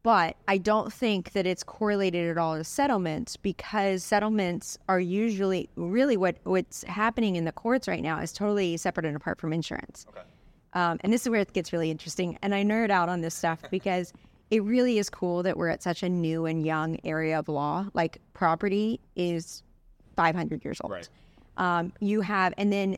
But 0.03 0.37
I 0.47 0.59
don't 0.59 0.93
think 0.93 1.33
that 1.33 1.49
it's 1.49 1.65
correlated 1.65 2.31
at 2.31 2.39
all 2.39 2.57
to 2.57 2.63
settlements 2.63 3.37
because 3.37 4.05
settlements 4.05 4.79
are 4.89 5.01
usually 5.01 5.69
really 5.75 6.17
what 6.17 6.37
what's 6.45 6.85
happening 6.85 7.35
in 7.35 7.45
the 7.45 7.51
courts 7.51 7.89
right 7.89 8.03
now 8.03 8.21
is 8.21 8.33
totally 8.33 8.77
separate 8.77 9.05
and 9.05 9.17
apart 9.17 9.41
from 9.41 9.53
insurance. 9.53 10.07
Okay. 10.09 10.21
Um, 10.75 10.99
and 11.01 11.13
this 11.13 11.23
is 11.23 11.31
where 11.31 11.41
it 11.41 11.53
gets 11.55 11.73
really 11.73 11.91
interesting. 11.91 12.39
And 12.43 12.55
I 12.55 12.63
nerd 12.63 12.91
out 12.91 13.09
on 13.09 13.21
this 13.21 13.35
stuff 13.35 13.61
because 13.71 14.13
it 14.51 14.63
really 14.63 14.99
is 14.99 15.11
cool 15.11 15.43
that 15.43 15.57
we're 15.57 15.69
at 15.69 15.83
such 15.83 16.03
a 16.03 16.09
new 16.09 16.47
and 16.47 16.65
young 16.65 16.99
area 17.05 17.39
of 17.39 17.49
law. 17.49 17.87
Like 17.95 18.19
property 18.33 19.01
is 19.17 19.63
500 20.17 20.65
years 20.65 20.81
old. 20.83 20.93
Right. 20.93 21.09
Um, 21.57 21.93
you 22.01 22.21
have, 22.21 22.55
and 22.57 22.73
then 22.73 22.97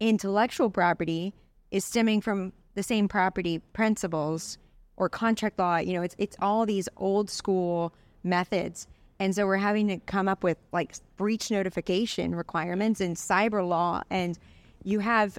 intellectual 0.00 0.70
property 0.70 1.34
is 1.70 1.84
stemming 1.84 2.20
from 2.20 2.52
the 2.74 2.82
same 2.82 3.08
property 3.08 3.58
principles 3.72 4.58
or 4.96 5.08
contract 5.08 5.58
law. 5.58 5.78
You 5.78 5.94
know, 5.94 6.02
it's 6.02 6.14
it's 6.18 6.36
all 6.40 6.64
these 6.64 6.88
old 6.96 7.30
school 7.30 7.92
methods. 8.22 8.86
And 9.20 9.34
so 9.34 9.46
we're 9.46 9.56
having 9.56 9.88
to 9.88 9.98
come 9.98 10.28
up 10.28 10.44
with 10.44 10.58
like 10.72 10.94
breach 11.16 11.50
notification 11.50 12.36
requirements 12.36 13.00
and 13.00 13.16
cyber 13.16 13.66
law. 13.66 14.02
And 14.10 14.38
you 14.84 15.00
have 15.00 15.38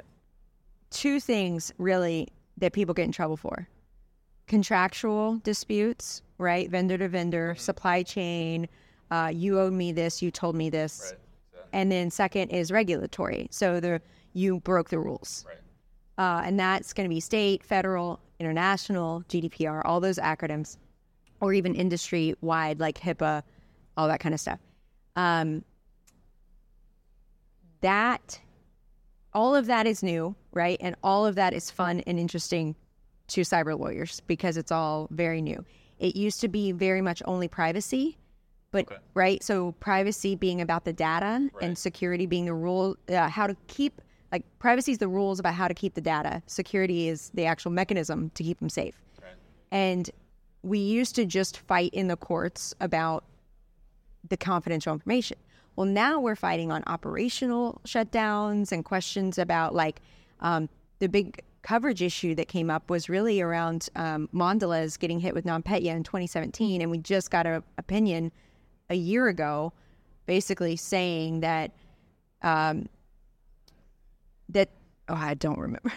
two 0.89 1.19
things 1.21 1.71
really 1.77 2.27
that 2.57 2.73
people 2.73 2.93
get 2.93 3.05
in 3.05 3.11
trouble 3.13 3.37
for 3.37 3.69
contractual 4.49 5.37
disputes, 5.43 6.21
right? 6.37 6.69
Vendor 6.69 6.97
to 6.97 7.07
vendor, 7.07 7.55
supply 7.57 8.03
chain. 8.03 8.67
Uh, 9.09 9.31
you 9.33 9.59
owed 9.59 9.71
me 9.73 9.93
this, 9.93 10.21
you 10.21 10.31
told 10.31 10.55
me 10.55 10.69
this. 10.69 11.13
And 11.71 11.91
then 11.91 12.09
second 12.09 12.49
is 12.49 12.71
regulatory. 12.71 13.47
So 13.51 13.79
the 13.79 14.01
you 14.33 14.59
broke 14.59 14.89
the 14.89 14.99
rules. 14.99 15.45
Right. 15.47 15.57
Uh, 16.17 16.41
and 16.43 16.59
that's 16.59 16.93
going 16.93 17.07
to 17.07 17.13
be 17.13 17.19
state, 17.19 17.63
federal, 17.63 18.19
international, 18.39 19.23
GDPR, 19.29 19.81
all 19.85 19.99
those 19.99 20.17
acronyms, 20.17 20.77
or 21.39 21.53
even 21.53 21.75
industry 21.75 22.35
wide 22.41 22.79
like 22.79 22.99
HIPAA, 22.99 23.43
all 23.95 24.07
that 24.07 24.19
kind 24.19 24.33
of 24.33 24.41
stuff. 24.41 24.59
Um, 25.15 25.63
that, 27.81 28.39
all 29.33 29.55
of 29.55 29.67
that 29.67 29.87
is 29.87 30.03
new, 30.03 30.35
right? 30.51 30.77
And 30.81 30.95
all 31.03 31.25
of 31.25 31.35
that 31.35 31.53
is 31.53 31.71
fun 31.71 32.01
and 32.01 32.19
interesting 32.19 32.75
to 33.29 33.41
cyber 33.41 33.77
lawyers 33.79 34.21
because 34.27 34.57
it's 34.57 34.71
all 34.71 35.07
very 35.11 35.41
new. 35.41 35.63
It 35.99 36.15
used 36.15 36.41
to 36.41 36.47
be 36.47 36.71
very 36.71 37.01
much 37.01 37.21
only 37.25 37.47
privacy, 37.47 38.17
but 38.71 38.85
Okay. 38.85 38.97
right. 39.13 39.43
So 39.43 39.73
privacy 39.73 40.35
being 40.35 40.61
about 40.61 40.85
the 40.85 40.93
data 40.93 41.49
Right. 41.53 41.63
and 41.63 41.77
security 41.77 42.25
being 42.25 42.45
the 42.45 42.53
rule, 42.53 42.95
uh, 43.09 43.27
how 43.29 43.47
to 43.47 43.55
keep 43.67 44.01
like 44.31 44.43
privacy 44.59 44.91
is 44.91 44.99
the 44.99 45.07
rules 45.07 45.39
about 45.39 45.55
how 45.55 45.67
to 45.67 45.73
keep 45.73 45.95
the 45.95 46.01
data. 46.01 46.43
Security 46.45 47.07
is 47.07 47.31
the 47.33 47.45
actual 47.45 47.71
mechanism 47.71 48.29
to 48.35 48.43
keep 48.43 48.59
them 48.59 48.69
safe. 48.69 49.01
Right. 49.21 49.33
And 49.71 50.09
we 50.61 50.77
used 50.77 51.15
to 51.15 51.25
just 51.25 51.57
fight 51.57 51.91
in 51.95 52.09
the 52.09 52.15
courts 52.17 52.75
about 52.79 53.23
the 54.27 54.37
confidential 54.37 54.93
information. 54.93 55.37
Well, 55.75 55.87
now 55.87 56.19
we're 56.19 56.35
fighting 56.35 56.71
on 56.71 56.83
operational 56.85 57.81
shutdowns 57.85 58.71
and 58.71 58.85
questions 58.85 59.37
about 59.39 59.73
like 59.73 60.01
um, 60.41 60.69
the 60.99 61.07
big 61.09 61.41
coverage 61.61 62.01
issue 62.01 62.35
that 62.35 62.47
came 62.47 62.69
up 62.69 62.89
was 62.89 63.09
really 63.09 63.41
around 63.41 63.89
um, 63.95 64.29
Mondelez 64.33 64.97
getting 64.97 65.19
hit 65.19 65.33
with 65.33 65.45
NotPetya 65.45 65.87
in 65.95 66.03
2017, 66.03 66.81
and 66.81 66.89
we 66.91 66.97
just 66.97 67.31
got 67.31 67.45
an 67.45 67.63
opinion 67.77 68.31
a 68.89 68.95
year 68.95 69.27
ago, 69.27 69.73
basically 70.25 70.75
saying 70.75 71.41
that 71.41 71.71
um, 72.41 72.87
that 74.49 74.69
oh 75.07 75.15
I 75.15 75.33
don't 75.33 75.59
remember. 75.59 75.91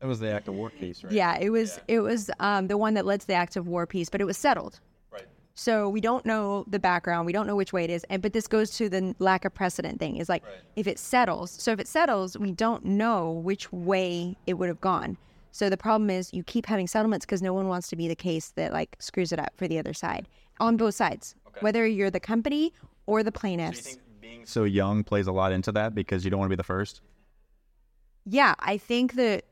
That 0.00 0.08
was 0.08 0.18
the 0.18 0.32
act 0.32 0.48
of 0.48 0.54
war 0.54 0.70
case, 0.70 1.04
right? 1.04 1.12
Yeah, 1.12 1.38
it 1.40 1.50
was 1.50 1.78
it 1.86 2.00
was 2.00 2.28
um, 2.40 2.66
the 2.66 2.76
one 2.76 2.94
that 2.94 3.06
led 3.06 3.20
to 3.20 3.26
the 3.28 3.34
act 3.34 3.54
of 3.54 3.68
war 3.68 3.86
peace, 3.86 4.08
but 4.08 4.20
it 4.20 4.24
was 4.24 4.36
settled. 4.36 4.80
Right. 5.52 5.58
So 5.58 5.88
we 5.88 6.00
don't 6.00 6.24
know 6.24 6.64
the 6.68 6.78
background. 6.78 7.26
We 7.26 7.32
don't 7.32 7.46
know 7.46 7.56
which 7.56 7.72
way 7.72 7.84
it 7.84 7.90
is. 7.90 8.04
And 8.10 8.22
but 8.22 8.32
this 8.32 8.46
goes 8.46 8.70
to 8.78 8.88
the 8.88 9.14
lack 9.18 9.44
of 9.44 9.54
precedent 9.54 9.98
thing. 9.98 10.16
Is 10.16 10.28
like 10.28 10.44
Right. 10.44 10.54
if 10.76 10.86
it 10.86 10.98
settles. 10.98 11.50
So 11.50 11.72
if 11.72 11.78
it 11.80 11.86
settles, 11.88 12.38
we 12.38 12.52
don't 12.52 12.84
know 12.84 13.30
which 13.32 13.72
way 13.72 14.36
it 14.46 14.54
would 14.54 14.68
have 14.68 14.80
gone. 14.80 15.16
So 15.52 15.68
the 15.68 15.76
problem 15.76 16.08
is 16.08 16.32
you 16.32 16.42
keep 16.42 16.64
having 16.66 16.86
settlements 16.86 17.26
because 17.26 17.42
no 17.42 17.52
one 17.52 17.68
wants 17.68 17.88
to 17.88 17.96
be 17.96 18.08
the 18.08 18.16
case 18.16 18.50
that 18.56 18.72
like 18.72 18.96
screws 18.98 19.32
it 19.32 19.38
up 19.38 19.52
for 19.56 19.68
the 19.68 19.78
other 19.78 19.92
side 19.92 20.26
on 20.60 20.76
both 20.78 20.94
sides, 20.94 21.34
whether 21.60 21.86
you're 21.86 22.10
the 22.10 22.20
company 22.20 22.72
or 23.06 23.22
the 23.22 23.32
plaintiffs. 23.32 23.98
being 24.20 24.46
so 24.46 24.64
young 24.64 25.04
plays 25.04 25.26
a 25.26 25.32
lot 25.32 25.52
into 25.52 25.70
that 25.72 25.94
because 25.94 26.24
you 26.24 26.30
don't 26.30 26.40
want 26.40 26.48
to 26.48 26.56
be 26.56 26.60
the 26.60 26.62
first. 26.64 27.02
Yeah, 28.24 28.54
I 28.60 28.78
think 28.78 29.14
that 29.14 29.44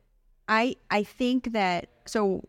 I 0.48 0.76
I 0.90 1.02
think 1.02 1.52
that 1.52 1.88
so 2.06 2.44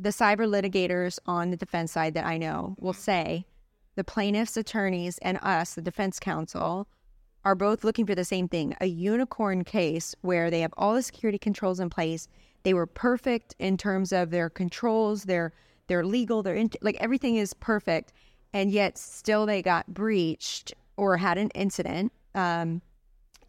the 0.00 0.08
cyber 0.08 0.48
litigators 0.48 1.18
on 1.26 1.50
the 1.50 1.56
defense 1.56 1.92
side 1.92 2.14
that 2.14 2.24
I 2.24 2.38
know 2.38 2.74
will 2.78 2.94
say 2.94 3.44
the 3.96 4.04
plaintiffs' 4.04 4.56
attorneys 4.56 5.18
and 5.18 5.38
us, 5.42 5.74
the 5.74 5.82
defense 5.82 6.18
counsel, 6.18 6.88
are 7.44 7.54
both 7.54 7.84
looking 7.84 8.06
for 8.06 8.14
the 8.14 8.24
same 8.24 8.48
thing 8.48 8.74
a 8.80 8.86
unicorn 8.86 9.62
case 9.62 10.14
where 10.22 10.50
they 10.50 10.60
have 10.60 10.72
all 10.78 10.94
the 10.94 11.02
security 11.02 11.38
controls 11.38 11.80
in 11.80 11.90
place. 11.90 12.28
They 12.62 12.72
were 12.72 12.86
perfect 12.86 13.54
in 13.58 13.76
terms 13.76 14.12
of 14.12 14.30
their 14.30 14.48
controls, 14.48 15.24
their 15.24 15.52
their 15.86 16.04
legal, 16.04 16.42
their 16.42 16.54
in, 16.54 16.70
like 16.80 16.96
everything 16.96 17.36
is 17.36 17.52
perfect, 17.54 18.12
and 18.54 18.70
yet 18.70 18.96
still 18.96 19.44
they 19.44 19.60
got 19.60 19.86
breached 19.88 20.72
or 20.96 21.16
had 21.16 21.36
an 21.36 21.50
incident, 21.50 22.12
um, 22.34 22.80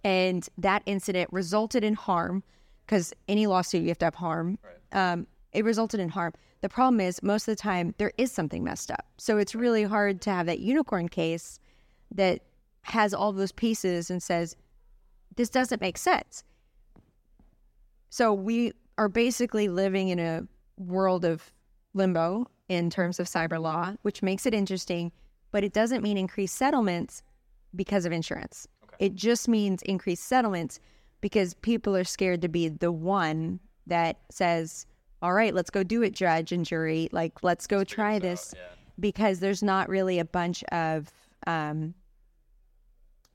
and 0.03 0.49
that 0.57 0.83
incident 0.85 1.29
resulted 1.31 1.83
in 1.83 1.93
harm 1.93 2.43
because 2.85 3.13
any 3.29 3.47
lawsuit 3.47 3.83
you 3.83 3.89
have 3.89 3.99
to 3.99 4.05
have 4.05 4.15
harm. 4.15 4.57
Um, 4.91 5.27
it 5.53 5.65
resulted 5.65 5.99
in 5.99 6.09
harm. 6.09 6.33
The 6.61 6.69
problem 6.69 6.99
is 6.99 7.21
most 7.23 7.47
of 7.47 7.55
the 7.55 7.61
time 7.61 7.93
there 7.97 8.13
is 8.17 8.31
something 8.31 8.63
messed 8.63 8.91
up, 8.91 9.05
so 9.17 9.37
it's 9.37 9.55
really 9.55 9.83
hard 9.83 10.21
to 10.21 10.29
have 10.31 10.45
that 10.45 10.59
unicorn 10.59 11.09
case 11.09 11.59
that 12.13 12.41
has 12.83 13.13
all 13.13 13.31
those 13.31 13.51
pieces 13.51 14.09
and 14.09 14.21
says, 14.21 14.55
this 15.35 15.49
doesn't 15.49 15.81
make 15.81 15.97
sense. 15.97 16.43
So 18.09 18.33
we 18.33 18.73
are 18.97 19.09
basically 19.09 19.69
living 19.69 20.09
in 20.09 20.19
a 20.19 20.43
world 20.77 21.23
of 21.25 21.51
limbo 21.93 22.49
in 22.67 22.89
terms 22.89 23.19
of 23.19 23.27
cyber 23.27 23.61
law, 23.61 23.93
which 24.01 24.21
makes 24.21 24.45
it 24.45 24.53
interesting, 24.53 25.11
but 25.51 25.63
it 25.63 25.73
doesn't 25.73 26.03
mean 26.03 26.17
increased 26.17 26.55
settlements 26.55 27.23
because 27.75 28.05
of 28.05 28.11
insurance. 28.11 28.67
It 28.99 29.15
just 29.15 29.47
means 29.47 29.81
increased 29.83 30.25
settlements 30.25 30.79
because 31.21 31.53
people 31.55 31.95
are 31.95 32.03
scared 32.03 32.41
to 32.41 32.49
be 32.49 32.67
the 32.67 32.91
one 32.91 33.59
that 33.87 34.19
says, 34.29 34.85
all 35.21 35.34
right, 35.34 35.53
let's 35.53 35.69
go 35.69 35.84
do 35.84 36.01
it, 36.01 36.13
judge 36.13 36.51
and 36.51 36.65
jury. 36.65 37.10
Like, 37.12 37.43
let's 37.43 37.67
go 37.67 37.84
try 37.84 38.19
this 38.19 38.53
because 38.99 39.39
there's 39.39 39.62
not 39.63 39.89
really 39.89 40.19
a 40.19 40.25
bunch 40.25 40.63
of 40.65 41.12
um, 41.47 41.93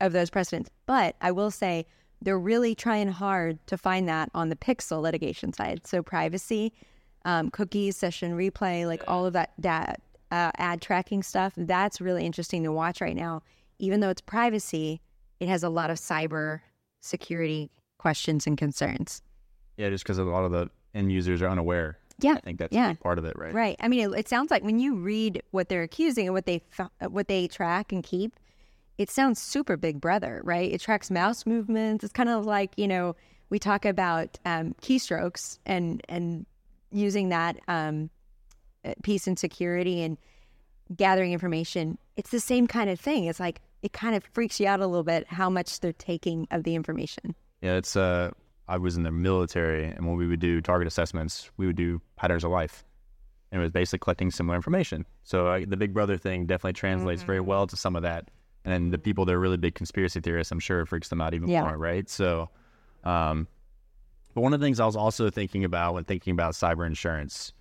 of 0.00 0.12
those 0.12 0.30
precedents. 0.30 0.70
But 0.86 1.16
I 1.20 1.30
will 1.32 1.50
say 1.50 1.86
they're 2.20 2.38
really 2.38 2.74
trying 2.74 3.08
hard 3.08 3.64
to 3.66 3.76
find 3.76 4.08
that 4.08 4.30
on 4.34 4.48
the 4.48 4.56
Pixel 4.56 5.02
litigation 5.02 5.52
side. 5.52 5.86
So 5.86 6.02
privacy, 6.02 6.72
um, 7.24 7.50
cookies, 7.50 7.96
session 7.96 8.36
replay, 8.36 8.86
like 8.86 9.02
all 9.06 9.26
of 9.26 9.32
that, 9.34 9.52
that 9.58 10.00
uh, 10.30 10.50
ad 10.56 10.80
tracking 10.80 11.22
stuff. 11.22 11.52
That's 11.56 12.00
really 12.00 12.24
interesting 12.24 12.62
to 12.64 12.72
watch 12.72 13.00
right 13.00 13.16
now. 13.16 13.42
Even 13.78 14.00
though 14.00 14.10
it's 14.10 14.22
privacy, 14.22 15.00
it 15.40 15.48
has 15.48 15.62
a 15.62 15.68
lot 15.68 15.90
of 15.90 15.98
cyber 15.98 16.60
security 17.00 17.70
questions 17.98 18.46
and 18.46 18.56
concerns. 18.56 19.22
Yeah, 19.76 19.90
just 19.90 20.04
because 20.04 20.18
a 20.18 20.24
lot 20.24 20.44
of 20.44 20.52
the 20.52 20.70
end 20.96 21.12
users 21.12 21.42
are 21.42 21.48
unaware. 21.48 21.98
Yeah, 22.18 22.32
I 22.32 22.40
think 22.40 22.58
that's 22.58 22.74
yeah. 22.74 22.94
part 22.94 23.18
of 23.18 23.26
it, 23.26 23.38
right? 23.38 23.52
Right. 23.52 23.76
I 23.78 23.88
mean, 23.88 24.10
it, 24.10 24.20
it 24.20 24.28
sounds 24.28 24.50
like 24.50 24.64
when 24.64 24.78
you 24.78 24.96
read 24.96 25.42
what 25.50 25.68
they're 25.68 25.82
accusing 25.82 26.26
and 26.26 26.34
what 26.34 26.46
they 26.46 26.62
what 27.08 27.28
they 27.28 27.46
track 27.46 27.92
and 27.92 28.02
keep, 28.02 28.32
it 28.96 29.10
sounds 29.10 29.40
super 29.40 29.76
Big 29.76 30.00
Brother, 30.00 30.40
right? 30.42 30.72
It 30.72 30.80
tracks 30.80 31.10
mouse 31.10 31.44
movements. 31.44 32.04
It's 32.04 32.12
kind 32.12 32.30
of 32.30 32.46
like 32.46 32.72
you 32.76 32.88
know 32.88 33.16
we 33.50 33.58
talk 33.58 33.84
about 33.84 34.38
um, 34.46 34.74
keystrokes 34.80 35.58
and 35.66 36.02
and 36.08 36.46
using 36.90 37.28
that 37.28 37.58
um, 37.68 38.08
uh, 38.84 38.94
piece 39.02 39.26
in 39.26 39.36
security 39.36 40.02
and 40.02 40.16
gathering 40.94 41.32
information. 41.32 41.98
It's 42.16 42.30
the 42.30 42.40
same 42.40 42.66
kind 42.66 42.88
of 42.88 42.98
thing. 42.98 43.24
It's 43.24 43.40
like 43.40 43.60
it 43.82 43.92
kind 43.92 44.14
of 44.14 44.24
freaks 44.32 44.58
you 44.58 44.66
out 44.66 44.80
a 44.80 44.86
little 44.86 45.04
bit 45.04 45.26
how 45.28 45.50
much 45.50 45.80
they're 45.80 45.92
taking 45.92 46.48
of 46.50 46.64
the 46.64 46.74
information. 46.74 47.34
Yeah, 47.60 47.74
it's 47.74 47.94
uh 47.94 48.30
I 48.68 48.78
was 48.78 48.96
in 48.96 49.02
the 49.04 49.10
military 49.12 49.84
and 49.84 50.06
when 50.06 50.16
we 50.16 50.26
would 50.26 50.40
do 50.40 50.60
target 50.60 50.86
assessments, 50.88 51.50
we 51.56 51.66
would 51.66 51.76
do 51.76 52.00
patterns 52.16 52.44
of 52.44 52.50
life. 52.50 52.84
And 53.52 53.60
it 53.60 53.62
was 53.62 53.70
basically 53.72 54.00
collecting 54.00 54.30
similar 54.30 54.56
information. 54.56 55.06
So 55.22 55.46
uh, 55.46 55.60
the 55.66 55.76
Big 55.76 55.94
Brother 55.94 56.16
thing 56.16 56.46
definitely 56.46 56.72
translates 56.72 57.22
very 57.22 57.40
well 57.40 57.66
to 57.68 57.76
some 57.76 57.94
of 57.94 58.02
that. 58.02 58.28
And 58.64 58.72
then 58.74 58.90
the 58.90 58.98
people 58.98 59.24
that 59.26 59.34
are 59.34 59.38
really 59.38 59.56
big 59.56 59.76
conspiracy 59.76 60.20
theorists, 60.20 60.50
I'm 60.50 60.58
sure 60.58 60.80
it 60.80 60.86
freaks 60.86 61.08
them 61.08 61.20
out 61.20 61.32
even 61.32 61.48
Yeah. 61.48 61.62
more, 61.62 61.78
right? 61.78 62.08
So, 62.10 62.50
um, 63.04 63.46
but 64.34 64.40
one 64.40 64.52
of 64.52 64.58
the 64.58 64.66
things 64.66 64.80
I 64.80 64.86
was 64.86 64.96
also 64.96 65.30
thinking 65.30 65.64
about 65.64 65.94
when 65.94 66.02
thinking 66.04 66.32
about 66.32 66.54
cyber 66.54 66.84
insurance, 66.84 67.52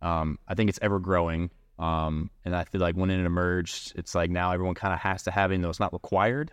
um, 0.00 0.38
I 0.46 0.54
think 0.54 0.70
it's 0.70 0.78
ever 0.80 1.00
growing. 1.00 1.50
Um, 1.80 2.30
and 2.44 2.54
I 2.54 2.62
feel 2.64 2.80
like 2.80 2.94
when 2.94 3.10
it 3.10 3.24
emerged, 3.24 3.94
it's 3.96 4.14
like 4.14 4.30
now 4.30 4.52
everyone 4.52 4.76
kind 4.76 4.94
of 4.94 5.00
has 5.00 5.24
to 5.24 5.32
have 5.32 5.50
it, 5.50 5.60
though 5.60 5.70
it's 5.70 5.80
not 5.80 5.92
required. 5.92 6.52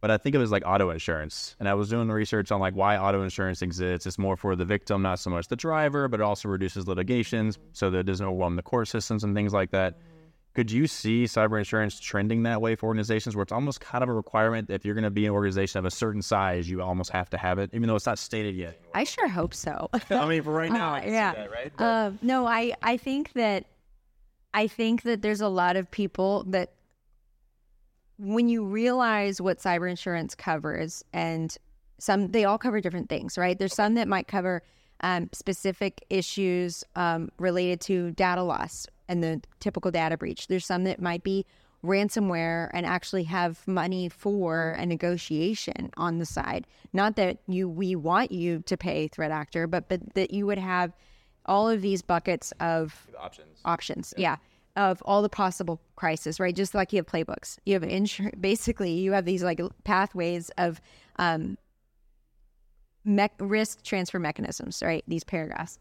But 0.00 0.10
I 0.10 0.16
think 0.16 0.34
it 0.34 0.38
was 0.38 0.50
like 0.50 0.62
auto 0.64 0.90
insurance. 0.90 1.56
And 1.60 1.68
I 1.68 1.74
was 1.74 1.90
doing 1.90 2.08
the 2.08 2.14
research 2.14 2.50
on 2.50 2.58
like 2.60 2.74
why 2.74 2.96
auto 2.96 3.22
insurance 3.22 3.60
exists. 3.60 4.06
It's 4.06 4.18
more 4.18 4.36
for 4.36 4.56
the 4.56 4.64
victim, 4.64 5.02
not 5.02 5.18
so 5.18 5.28
much 5.30 5.48
the 5.48 5.56
driver, 5.56 6.08
but 6.08 6.20
it 6.20 6.22
also 6.22 6.48
reduces 6.48 6.88
litigations 6.88 7.58
so 7.72 7.90
that 7.90 7.98
it 7.98 8.02
doesn't 8.04 8.24
overwhelm 8.24 8.56
the 8.56 8.62
court 8.62 8.88
systems 8.88 9.24
and 9.24 9.34
things 9.34 9.52
like 9.52 9.72
that. 9.72 9.98
Could 10.52 10.70
you 10.72 10.88
see 10.88 11.24
cyber 11.24 11.58
insurance 11.58 12.00
trending 12.00 12.42
that 12.42 12.60
way 12.60 12.74
for 12.74 12.86
organizations 12.86 13.36
where 13.36 13.42
it's 13.44 13.52
almost 13.52 13.80
kind 13.80 14.02
of 14.02 14.08
a 14.08 14.12
requirement 14.12 14.66
that 14.66 14.74
if 14.74 14.84
you're 14.84 14.96
going 14.96 15.04
to 15.04 15.10
be 15.10 15.24
an 15.26 15.32
organization 15.32 15.78
of 15.78 15.84
a 15.84 15.92
certain 15.92 16.22
size, 16.22 16.68
you 16.68 16.82
almost 16.82 17.10
have 17.10 17.30
to 17.30 17.38
have 17.38 17.60
it, 17.60 17.70
even 17.72 17.86
though 17.86 17.94
it's 17.94 18.06
not 18.06 18.18
stated 18.18 18.56
yet? 18.56 18.80
I 18.92 19.04
sure 19.04 19.28
hope 19.28 19.54
so. 19.54 19.88
I 20.10 20.26
mean, 20.26 20.42
for 20.42 20.52
right 20.52 20.72
now, 20.72 20.94
Uh, 20.94 20.96
I 20.96 21.00
can 21.02 21.12
yeah. 21.12 21.32
that, 21.34 21.50
right? 21.52 21.72
Uh, 21.78 22.10
no, 22.20 22.46
I, 22.46 22.72
I 22.82 22.96
think 22.96 23.32
that 23.34 23.66
I 24.52 24.66
think 24.66 25.02
that 25.02 25.22
there's 25.22 25.40
a 25.40 25.48
lot 25.48 25.76
of 25.76 25.88
people 25.88 26.42
that 26.48 26.72
when 28.20 28.48
you 28.48 28.64
realize 28.64 29.40
what 29.40 29.58
cyber 29.58 29.88
insurance 29.88 30.34
covers 30.34 31.04
and 31.12 31.56
some 31.98 32.28
they 32.28 32.44
all 32.44 32.58
cover 32.58 32.80
different 32.80 33.08
things, 33.08 33.38
right? 33.38 33.58
There's 33.58 33.74
some 33.74 33.94
that 33.94 34.08
might 34.08 34.28
cover 34.28 34.62
um, 35.02 35.30
specific 35.32 36.04
issues 36.10 36.84
um, 36.96 37.30
related 37.38 37.80
to 37.82 38.10
data 38.12 38.42
loss 38.42 38.86
and 39.08 39.22
the 39.22 39.40
typical 39.58 39.90
data 39.90 40.16
breach. 40.16 40.48
There's 40.48 40.66
some 40.66 40.84
that 40.84 41.00
might 41.00 41.22
be 41.22 41.46
ransomware 41.84 42.70
and 42.74 42.84
actually 42.84 43.24
have 43.24 43.66
money 43.66 44.08
for 44.08 44.76
a 44.78 44.84
negotiation 44.84 45.90
on 45.96 46.18
the 46.18 46.26
side. 46.26 46.66
Not 46.92 47.16
that 47.16 47.38
you 47.46 47.68
we 47.68 47.96
want 47.96 48.32
you 48.32 48.62
to 48.66 48.76
pay 48.76 49.08
threat 49.08 49.30
actor, 49.30 49.66
but 49.66 49.88
but 49.88 50.14
that 50.14 50.32
you 50.32 50.46
would 50.46 50.58
have 50.58 50.92
all 51.46 51.68
of 51.68 51.80
these 51.80 52.02
buckets 52.02 52.52
of 52.60 53.08
options. 53.18 53.60
options. 53.64 54.14
Yeah. 54.16 54.36
Of 54.76 55.02
all 55.04 55.20
the 55.20 55.28
possible 55.28 55.80
crises, 55.96 56.38
right? 56.38 56.54
Just 56.54 56.74
like 56.74 56.92
you 56.92 56.98
have 56.98 57.06
playbooks, 57.06 57.58
you 57.66 57.74
have 57.74 57.82
insur- 57.82 58.40
basically 58.40 58.92
you 58.92 59.12
have 59.12 59.24
these 59.24 59.42
like 59.42 59.60
pathways 59.84 60.50
of 60.58 60.80
um, 61.16 61.58
mech- 63.04 63.34
risk 63.40 63.82
transfer 63.82 64.18
mechanisms, 64.18 64.82
right? 64.82 65.04
These 65.08 65.24
paragraphs, 65.24 65.78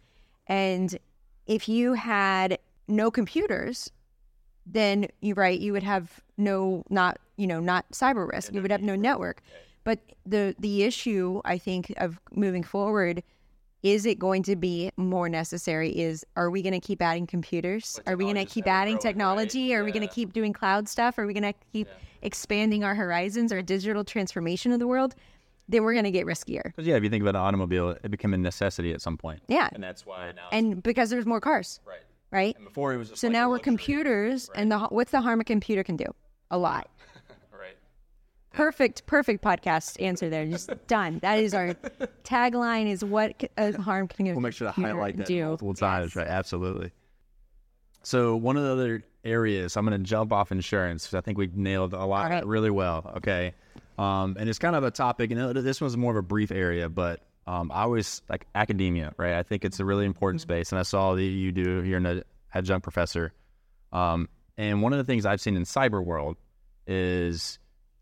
and 0.47 0.97
if 1.45 1.69
you 1.69 1.93
had 1.93 2.58
no 2.88 3.12
computers, 3.12 3.91
then 4.65 5.08
you 5.21 5.34
right 5.36 5.60
you 5.60 5.73
would 5.73 5.84
have 5.84 6.21
no 6.38 6.84
not 6.89 7.19
you 7.38 7.47
know 7.47 7.60
not 7.60 7.89
cyber 7.91 8.28
risk. 8.32 8.54
You 8.54 8.62
would 8.62 8.71
have 8.71 8.82
no 8.82 8.95
network. 8.95 9.41
But 9.84 9.99
the 10.25 10.56
the 10.60 10.84
issue 10.84 11.41
I 11.45 11.58
think 11.58 11.93
of 11.97 12.19
moving 12.32 12.63
forward 12.63 13.23
is 13.83 14.05
it 14.05 14.19
going 14.19 14.43
to 14.43 14.55
be 14.55 14.91
more 14.97 15.29
necessary 15.29 15.89
is 15.89 16.25
are 16.35 16.49
we 16.49 16.61
going 16.61 16.73
to 16.73 16.79
keep 16.79 17.01
adding 17.01 17.25
computers? 17.25 17.99
Are 18.05 18.17
we 18.17 18.25
going 18.25 18.35
to 18.35 18.45
keep 18.45 18.67
adding 18.67 18.97
technology? 18.97 19.73
Are 19.73 19.83
we 19.83 19.91
going 19.91 20.07
to 20.07 20.13
keep 20.13 20.33
doing 20.33 20.53
cloud 20.53 20.89
stuff? 20.89 21.17
Are 21.17 21.25
we 21.25 21.33
going 21.33 21.43
to 21.43 21.53
keep 21.71 21.87
expanding 22.21 22.83
our 22.83 22.95
horizons 22.95 23.51
our 23.51 23.61
digital 23.61 24.03
transformation 24.03 24.71
of 24.71 24.79
the 24.79 24.87
world? 24.87 25.15
Then 25.69 25.83
we're 25.83 25.93
going 25.93 26.05
to 26.05 26.11
get 26.11 26.25
riskier. 26.25 26.63
Because 26.63 26.87
yeah, 26.87 26.95
if 26.95 27.03
you 27.03 27.09
think 27.09 27.21
about 27.21 27.35
an 27.35 27.41
automobile, 27.41 27.91
it 28.03 28.09
became 28.09 28.33
a 28.33 28.37
necessity 28.37 28.91
at 28.91 29.01
some 29.01 29.17
point. 29.17 29.41
yeah. 29.47 29.69
And 29.71 29.83
that's 29.83 30.05
why 30.05 30.31
now. 30.35 30.47
and 30.51 30.81
because 30.81 31.09
there's 31.09 31.27
more 31.27 31.39
cars. 31.39 31.79
Right. 31.85 31.99
right? 32.31 32.55
And 32.55 32.65
before 32.65 32.93
it 32.93 32.97
was 32.97 33.11
so 33.15 33.27
like 33.27 33.33
now 33.33 33.49
we're 33.49 33.59
computers 33.59 34.49
and 34.55 34.71
the 34.71 34.79
what's 34.79 35.11
the 35.11 35.21
harm 35.21 35.39
a 35.39 35.43
computer 35.43 35.83
can 35.83 35.95
do? 35.95 36.05
A 36.51 36.57
lot. 36.57 36.73
Right. 36.75 36.87
Perfect 38.51 39.05
perfect 39.05 39.43
podcast 39.43 40.01
answer 40.01 40.29
there 40.29 40.45
just 40.45 40.71
done 40.88 41.19
that 41.19 41.39
is 41.39 41.53
our 41.53 41.75
tagline 42.23 42.88
is 42.88 43.03
what 43.03 43.43
uh, 43.57 43.71
harm 43.73 44.07
can 44.07 44.27
a 44.27 44.31
We'll 44.31 44.41
make 44.41 44.53
sure 44.53 44.67
to 44.67 44.71
highlight 44.71 45.17
that 45.17 45.27
do 45.27 45.45
multiple 45.45 45.73
times. 45.73 46.15
Right. 46.15 46.27
Absolutely. 46.27 46.91
So 48.03 48.35
one 48.35 48.57
of 48.57 48.63
the 48.63 48.71
other 48.71 49.03
areas, 49.23 49.75
I'm 49.75 49.85
going 49.85 50.01
to 50.01 50.03
jump 50.03 50.31
off 50.31 50.51
insurance 50.51 51.05
because 51.05 51.15
I 51.15 51.21
think 51.21 51.38
we 51.38 51.49
nailed 51.53 51.93
a 51.93 52.05
lot 52.05 52.29
right. 52.29 52.45
really 52.45 52.69
well. 52.69 53.12
Okay. 53.17 53.53
Um, 53.97 54.38
and 54.39 54.49
it's 54.49 54.59
kind 54.59 54.75
of 54.75 54.83
a 54.83 54.91
topic, 54.91 55.31
and 55.31 55.55
this 55.57 55.81
one's 55.81 55.97
more 55.97 56.12
of 56.12 56.17
a 56.17 56.21
brief 56.21 56.51
area, 56.51 56.88
but 56.88 57.19
um, 57.45 57.69
I 57.73 57.81
always 57.81 58.21
like 58.29 58.47
academia, 58.55 59.13
right? 59.17 59.33
I 59.33 59.43
think 59.43 59.65
it's 59.65 59.79
a 59.79 59.85
really 59.85 60.05
important 60.05 60.41
Mm-hmm. 60.41 60.49
space, 60.51 60.71
and 60.71 60.79
I 60.79 60.83
saw 60.83 61.15
that 61.15 61.21
you 61.21 61.51
do. 61.51 61.83
You're 61.83 61.97
an 61.97 62.23
adjunct 62.53 62.83
professor, 62.83 63.33
um, 63.91 64.29
and 64.57 64.81
one 64.81 64.93
of 64.93 64.99
the 64.99 65.03
things 65.03 65.25
I've 65.25 65.41
seen 65.41 65.57
in 65.57 65.63
cyber 65.63 66.03
world 66.03 66.38
is 66.88 67.59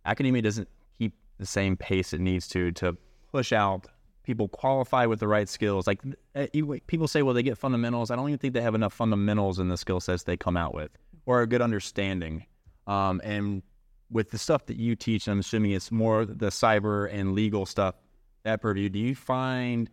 academia 0.08 0.41
doesn't 0.41 0.67
keep 0.98 1.13
the 1.38 1.46
same 1.46 1.78
pace 1.78 2.13
it 2.13 2.22
needs 2.22 2.48
to 2.48 2.72
to 2.74 2.98
push 3.32 3.54
out 3.54 3.88
people 4.28 4.50
qualify 4.50 5.06
with 5.06 5.22
the 5.22 5.28
right 5.28 5.48
skills. 5.48 5.88
Like 5.88 6.02
uh, 6.36 6.48
people 6.88 7.08
say, 7.08 7.22
well, 7.22 7.34
they 7.34 7.43
get 7.43 7.58
fundamentals. 7.58 8.12
I 8.12 8.17
don't 8.17 8.28
even 8.28 8.38
think 8.38 8.54
they 8.54 8.62
have 8.62 8.76
enough 8.76 8.93
fundamentals 8.93 9.58
in 9.58 9.70
the 9.70 9.78
skill 9.78 10.02
sets 10.02 10.24
they 10.24 10.36
come 10.36 10.58
out 10.58 10.74
with, 10.74 10.91
or 11.26 11.41
a 11.41 11.48
good 11.48 11.62
understanding. 11.62 12.46
Um, 12.88 13.22
and 13.24 13.63
with 14.12 14.32
the 14.32 14.38
stuff 14.38 14.65
that 14.65 14.76
you 14.76 14.98
teach, 14.98 15.28
I'm 15.28 15.39
assuming 15.39 15.72
it's 15.72 15.91
more 15.91 16.26
the 16.26 16.48
cyber 16.48 17.12
and 17.12 17.34
legal 17.34 17.65
stuff 17.65 17.96
that 18.43 18.62
purview. 18.62 18.89
Do 18.89 19.00
you 19.00 19.15
find 19.15 19.89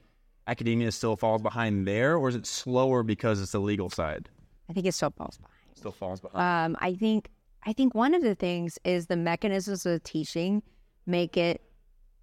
academia 0.48 0.90
still 0.90 1.16
falls 1.16 1.40
behind 1.40 1.86
there, 1.86 2.16
or 2.16 2.28
is 2.28 2.34
it 2.34 2.44
slower 2.44 3.04
because 3.04 3.40
it's 3.40 3.52
the 3.52 3.60
legal 3.60 3.88
side? 3.88 4.28
I 4.68 4.72
think 4.72 4.86
it 4.86 4.94
still 4.94 5.10
falls 5.10 5.38
behind. 5.38 5.54
Still 5.76 5.92
falls 5.92 6.20
behind. 6.20 6.74
Um, 6.74 6.76
I 6.80 6.94
think 6.94 7.30
I 7.66 7.72
think 7.72 7.94
one 7.94 8.14
of 8.14 8.22
the 8.22 8.34
things 8.34 8.78
is 8.84 9.06
the 9.06 9.16
mechanisms 9.16 9.86
of 9.86 10.02
teaching 10.02 10.62
make 11.06 11.36
it 11.36 11.62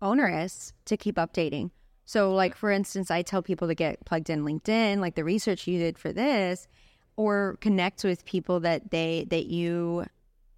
onerous 0.02 0.74
to 0.86 0.98
keep 0.98 1.16
updating. 1.16 1.72
So, 2.06 2.34
like 2.34 2.56
for 2.56 2.72
instance, 2.72 3.10
I 3.10 3.22
tell 3.22 3.42
people 3.42 3.68
to 3.68 3.76
get 3.76 4.04
plugged 4.06 4.30
in 4.30 4.44
LinkedIn, 4.44 5.00
like 5.00 5.16
the 5.16 5.24
research 5.24 5.68
you 5.68 5.80
did 5.80 5.98
for 5.98 6.12
this, 6.12 6.68
or 7.16 7.58
connect 7.62 8.04
with 8.04 8.26
people 8.26 8.60
that 8.62 8.92
they 8.92 9.26
that 9.30 9.46
you 9.46 10.06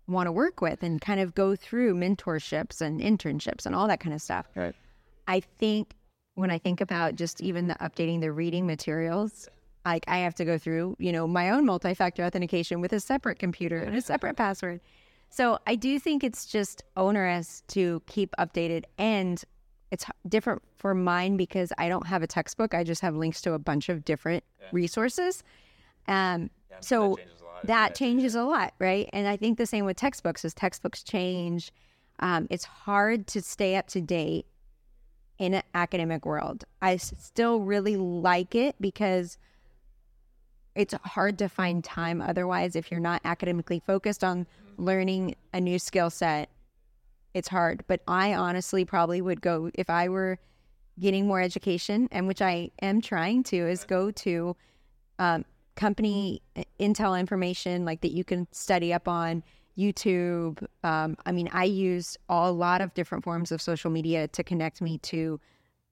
want 0.07 0.27
to 0.27 0.31
work 0.31 0.61
with, 0.61 0.83
and 0.83 0.99
kind 0.99 1.19
of 1.19 1.35
go 1.35 1.55
through 1.55 1.95
mentorships 1.95 2.81
and 2.81 2.99
internships 2.99 3.65
and 3.65 3.75
all 3.75 3.87
that 3.87 3.99
kind 3.99 4.13
of 4.13 4.21
stuff. 4.21 4.47
Right. 4.55 4.75
I 5.27 5.39
think 5.41 5.95
when 6.35 6.49
I 6.49 6.57
think 6.57 6.81
about 6.81 7.15
just 7.15 7.41
even 7.41 7.67
the 7.67 7.75
updating 7.75 8.19
the 8.21 8.31
reading 8.31 8.65
materials, 8.65 9.47
like 9.85 10.05
I 10.07 10.19
have 10.19 10.35
to 10.35 10.45
go 10.45 10.57
through, 10.57 10.95
you 10.99 11.11
know, 11.11 11.27
my 11.27 11.49
own 11.49 11.65
multi-factor 11.65 12.23
authentication 12.23 12.81
with 12.81 12.93
a 12.93 12.99
separate 12.99 13.39
computer 13.39 13.77
and 13.77 13.95
a 13.95 14.01
separate 14.01 14.35
password. 14.35 14.81
So 15.29 15.59
I 15.65 15.75
do 15.75 15.99
think 15.99 16.23
it's 16.23 16.45
just 16.45 16.83
onerous 16.95 17.63
to 17.69 18.01
keep 18.07 18.35
updated 18.37 18.83
and 18.97 19.43
it's 19.91 20.05
different 20.27 20.61
for 20.77 20.93
mine 20.93 21.37
because 21.37 21.71
I 21.77 21.89
don't 21.89 22.07
have 22.07 22.23
a 22.23 22.27
textbook. 22.27 22.73
I 22.73 22.83
just 22.83 23.01
have 23.01 23.15
links 23.15 23.41
to 23.41 23.53
a 23.53 23.59
bunch 23.59 23.89
of 23.89 24.05
different 24.05 24.43
resources. 24.71 25.43
Um, 26.07 26.49
so 26.79 27.17
that 27.63 27.95
changes 27.95 28.35
a 28.35 28.43
lot, 28.43 28.73
right? 28.79 29.09
And 29.13 29.27
I 29.27 29.37
think 29.37 29.57
the 29.57 29.65
same 29.65 29.85
with 29.85 29.97
textbooks 29.97 30.43
as 30.45 30.53
textbooks 30.53 31.03
change. 31.03 31.71
Um, 32.19 32.47
it's 32.49 32.65
hard 32.65 33.27
to 33.27 33.41
stay 33.41 33.75
up 33.75 33.87
to 33.89 34.01
date 34.01 34.45
in 35.39 35.55
an 35.55 35.63
academic 35.73 36.25
world. 36.25 36.63
I 36.81 36.97
still 36.97 37.59
really 37.59 37.97
like 37.97 38.55
it 38.55 38.75
because 38.79 39.37
it's 40.75 40.93
hard 41.03 41.37
to 41.39 41.49
find 41.49 41.83
time 41.83 42.21
otherwise 42.21 42.75
if 42.75 42.89
you're 42.89 42.99
not 42.99 43.21
academically 43.25 43.79
focused 43.79 44.23
on 44.23 44.47
learning 44.77 45.35
a 45.53 45.61
new 45.61 45.77
skill 45.77 46.09
set. 46.09 46.49
It's 47.33 47.47
hard, 47.47 47.83
but 47.87 48.01
I 48.07 48.33
honestly 48.33 48.85
probably 48.85 49.21
would 49.21 49.41
go 49.41 49.71
if 49.73 49.89
I 49.89 50.09
were 50.09 50.39
getting 50.99 51.25
more 51.25 51.41
education, 51.41 52.07
and 52.11 52.27
which 52.27 52.41
I 52.41 52.69
am 52.81 53.01
trying 53.01 53.43
to, 53.45 53.57
is 53.57 53.83
go 53.83 54.11
to 54.11 54.55
um, 55.17 55.45
company 55.75 56.41
intel 56.79 57.19
information 57.19 57.85
like 57.85 58.01
that 58.01 58.11
you 58.11 58.23
can 58.23 58.47
study 58.51 58.93
up 58.93 59.07
on 59.07 59.43
YouTube. 59.77 60.63
Um, 60.83 61.17
I 61.25 61.31
mean, 61.31 61.49
I 61.51 61.63
use 61.63 62.17
a 62.29 62.51
lot 62.51 62.81
of 62.81 62.93
different 62.93 63.23
forms 63.23 63.51
of 63.51 63.61
social 63.61 63.89
media 63.89 64.27
to 64.29 64.43
connect 64.43 64.81
me 64.81 64.99
to 64.99 65.39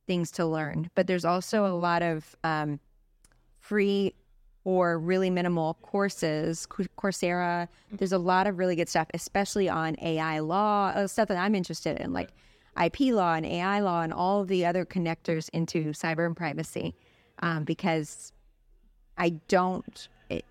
things 0.05 0.29
to 0.31 0.45
learn, 0.45 0.91
but 0.93 1.07
there's 1.07 1.25
also 1.25 1.65
a 1.65 1.73
lot 1.73 2.03
of 2.03 2.35
um, 2.43 2.79
free 3.59 4.13
or 4.63 4.99
really 4.99 5.29
minimal 5.29 5.75
courses, 5.81 6.67
Coursera. 6.67 7.67
There's 7.91 8.11
a 8.11 8.17
lot 8.19 8.47
of 8.47 8.59
really 8.59 8.75
good 8.75 8.89
stuff, 8.89 9.07
especially 9.13 9.67
on 9.67 9.95
AI 10.01 10.39
law, 10.39 10.89
uh, 10.89 11.07
stuff 11.07 11.27
that 11.29 11.37
I'm 11.37 11.55
interested 11.55 11.99
in, 11.99 12.13
like 12.13 12.29
IP 12.81 13.13
law 13.13 13.33
and 13.33 13.45
AI 13.45 13.79
law 13.79 14.01
and 14.01 14.13
all 14.13 14.41
of 14.41 14.47
the 14.47 14.65
other 14.65 14.85
connectors 14.85 15.49
into 15.51 15.85
cyber 15.91 16.25
and 16.25 16.37
privacy, 16.37 16.95
um, 17.39 17.63
because 17.63 18.31
I 19.17 19.31
don't, 19.47 20.07
it, 20.29 20.45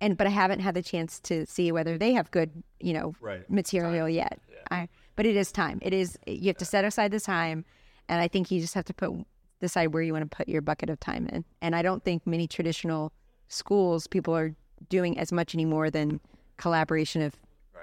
and 0.00 0.16
but 0.16 0.26
I 0.26 0.30
haven't 0.30 0.60
had 0.60 0.74
the 0.74 0.82
chance 0.82 1.18
to 1.20 1.46
see 1.46 1.72
whether 1.72 1.96
they 1.96 2.12
have 2.12 2.30
good, 2.30 2.62
you 2.80 2.92
know, 2.92 3.14
Right. 3.20 3.48
material 3.50 4.08
yet. 4.08 4.38
I, 4.70 4.88
but 5.16 5.26
it 5.26 5.36
is 5.36 5.52
time. 5.52 5.78
It 5.82 5.92
is 5.92 6.18
you 6.26 6.48
have 6.48 6.56
to 6.58 6.64
set 6.64 6.84
aside 6.84 7.10
the 7.12 7.20
time, 7.20 7.64
and 8.08 8.20
I 8.20 8.28
think 8.28 8.50
you 8.50 8.60
just 8.60 8.74
have 8.74 8.84
to 8.86 8.94
put 8.94 9.12
decide 9.60 9.94
where 9.94 10.02
you 10.02 10.12
want 10.12 10.30
to 10.30 10.36
put 10.36 10.48
your 10.48 10.60
bucket 10.60 10.90
of 10.90 11.00
time 11.00 11.26
in. 11.26 11.44
And 11.62 11.74
I 11.74 11.80
don't 11.82 12.04
think 12.04 12.26
many 12.26 12.46
traditional 12.46 13.12
schools 13.48 14.06
people 14.06 14.34
are 14.34 14.54
doing 14.88 15.18
as 15.18 15.32
much 15.32 15.54
anymore 15.54 15.90
than 15.90 16.20
collaboration 16.56 17.22
of 17.22 17.34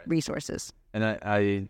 resources. 0.05 0.73
And 0.93 1.05
I, 1.05 1.17
I, 1.21 1.37
you 1.39 1.69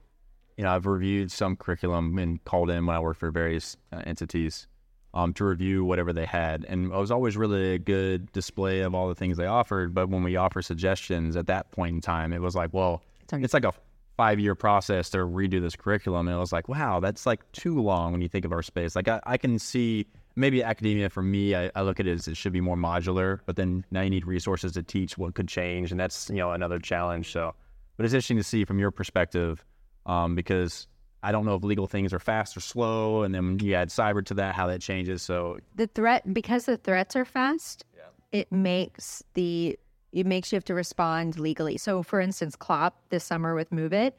know, 0.60 0.72
I've 0.72 0.86
reviewed 0.86 1.32
some 1.32 1.56
curriculum 1.56 2.18
and 2.18 2.44
called 2.44 2.70
in 2.70 2.86
when 2.86 2.96
I 2.96 3.00
worked 3.00 3.20
for 3.20 3.32
various 3.32 3.78
uh, 3.92 4.02
entities 4.06 4.68
um, 5.14 5.34
to 5.34 5.46
review 5.46 5.84
whatever 5.84 6.14
they 6.14 6.26
had. 6.26 6.66
And 6.68 6.86
it 6.86 6.96
was 6.96 7.12
always 7.12 7.36
really 7.36 7.74
a 7.74 7.80
good 7.80 8.32
display 8.32 8.82
of 8.82 8.96
all 8.96 9.08
the 9.10 9.16
things 9.16 9.38
they 9.38 9.46
offered. 9.46 9.94
But 9.94 10.10
when 10.10 10.24
we 10.24 10.36
offer 10.36 10.62
suggestions 10.62 11.36
at 11.36 11.48
that 11.48 11.72
point 11.72 11.96
in 11.96 12.02
time, 12.02 12.34
it 12.34 12.42
was 12.42 12.56
like, 12.56 12.74
well, 12.74 13.02
already- 13.28 13.44
it's 13.44 13.54
like 13.54 13.66
a 13.66 13.74
five 14.18 14.40
year 14.40 14.56
process 14.56 15.10
to 15.10 15.18
redo 15.20 15.62
this 15.62 15.76
curriculum. 15.76 16.28
And 16.28 16.36
it 16.36 16.40
was 16.40 16.52
like, 16.54 16.68
wow, 16.70 17.00
that's 17.00 17.26
like 17.26 17.50
too 17.52 17.82
long 17.82 18.12
when 18.12 18.22
you 18.22 18.30
think 18.30 18.46
of 18.46 18.52
our 18.52 18.62
space. 18.62 18.96
Like, 18.96 19.08
I, 19.08 19.20
I 19.26 19.38
can 19.38 19.60
see 19.60 20.06
maybe 20.36 20.64
academia 20.64 21.10
for 21.10 21.22
me, 21.22 21.56
I, 21.56 21.72
I 21.76 21.82
look 21.82 22.00
at 22.00 22.08
it 22.08 22.14
as 22.14 22.28
it 22.28 22.38
should 22.38 22.54
be 22.54 22.62
more 22.62 22.78
modular, 22.78 23.40
but 23.46 23.56
then 23.56 23.86
now 23.92 24.02
you 24.02 24.10
need 24.10 24.26
resources 24.26 24.72
to 24.74 24.84
teach 24.84 25.18
what 25.18 25.34
could 25.36 25.48
change. 25.48 25.92
And 25.92 26.00
that's, 26.00 26.30
you 26.30 26.38
know, 26.38 26.52
another 26.52 26.80
challenge. 26.80 27.32
So, 27.32 27.54
but 27.98 28.06
it's 28.06 28.14
interesting 28.14 28.38
to 28.38 28.44
see 28.44 28.66
from 28.66 28.80
your 28.80 28.92
perspective 28.92 29.64
um, 30.06 30.36
because 30.36 30.88
I 31.24 31.32
don't 31.32 31.46
know 31.46 31.56
if 31.56 31.64
legal 31.64 31.88
things 31.88 32.14
are 32.14 32.20
fast 32.20 32.58
or 32.58 32.62
slow, 32.62 33.24
and 33.24 33.34
then 33.34 33.60
you 33.60 33.76
add 33.76 33.90
cyber 33.90 34.26
to 34.26 34.34
that, 34.36 34.56
how 34.56 34.68
that 34.68 34.82
changes. 34.82 35.22
So 35.22 35.60
The 35.76 35.88
threat 35.88 36.34
because 36.34 36.66
the 36.66 36.78
threats 36.78 37.16
are 37.16 37.26
fast, 37.26 37.86
it 38.32 38.52
makes 38.52 39.24
the 39.34 39.78
it 40.12 40.26
makes 40.26 40.52
you 40.52 40.56
have 40.56 40.66
to 40.66 40.74
respond 40.74 41.40
legally. 41.40 41.78
So 41.78 42.04
for 42.04 42.20
instance, 42.20 42.56
CLOP 42.56 42.96
this 43.10 43.24
summer 43.24 43.56
with 43.56 43.70
MOVEit, 43.72 44.14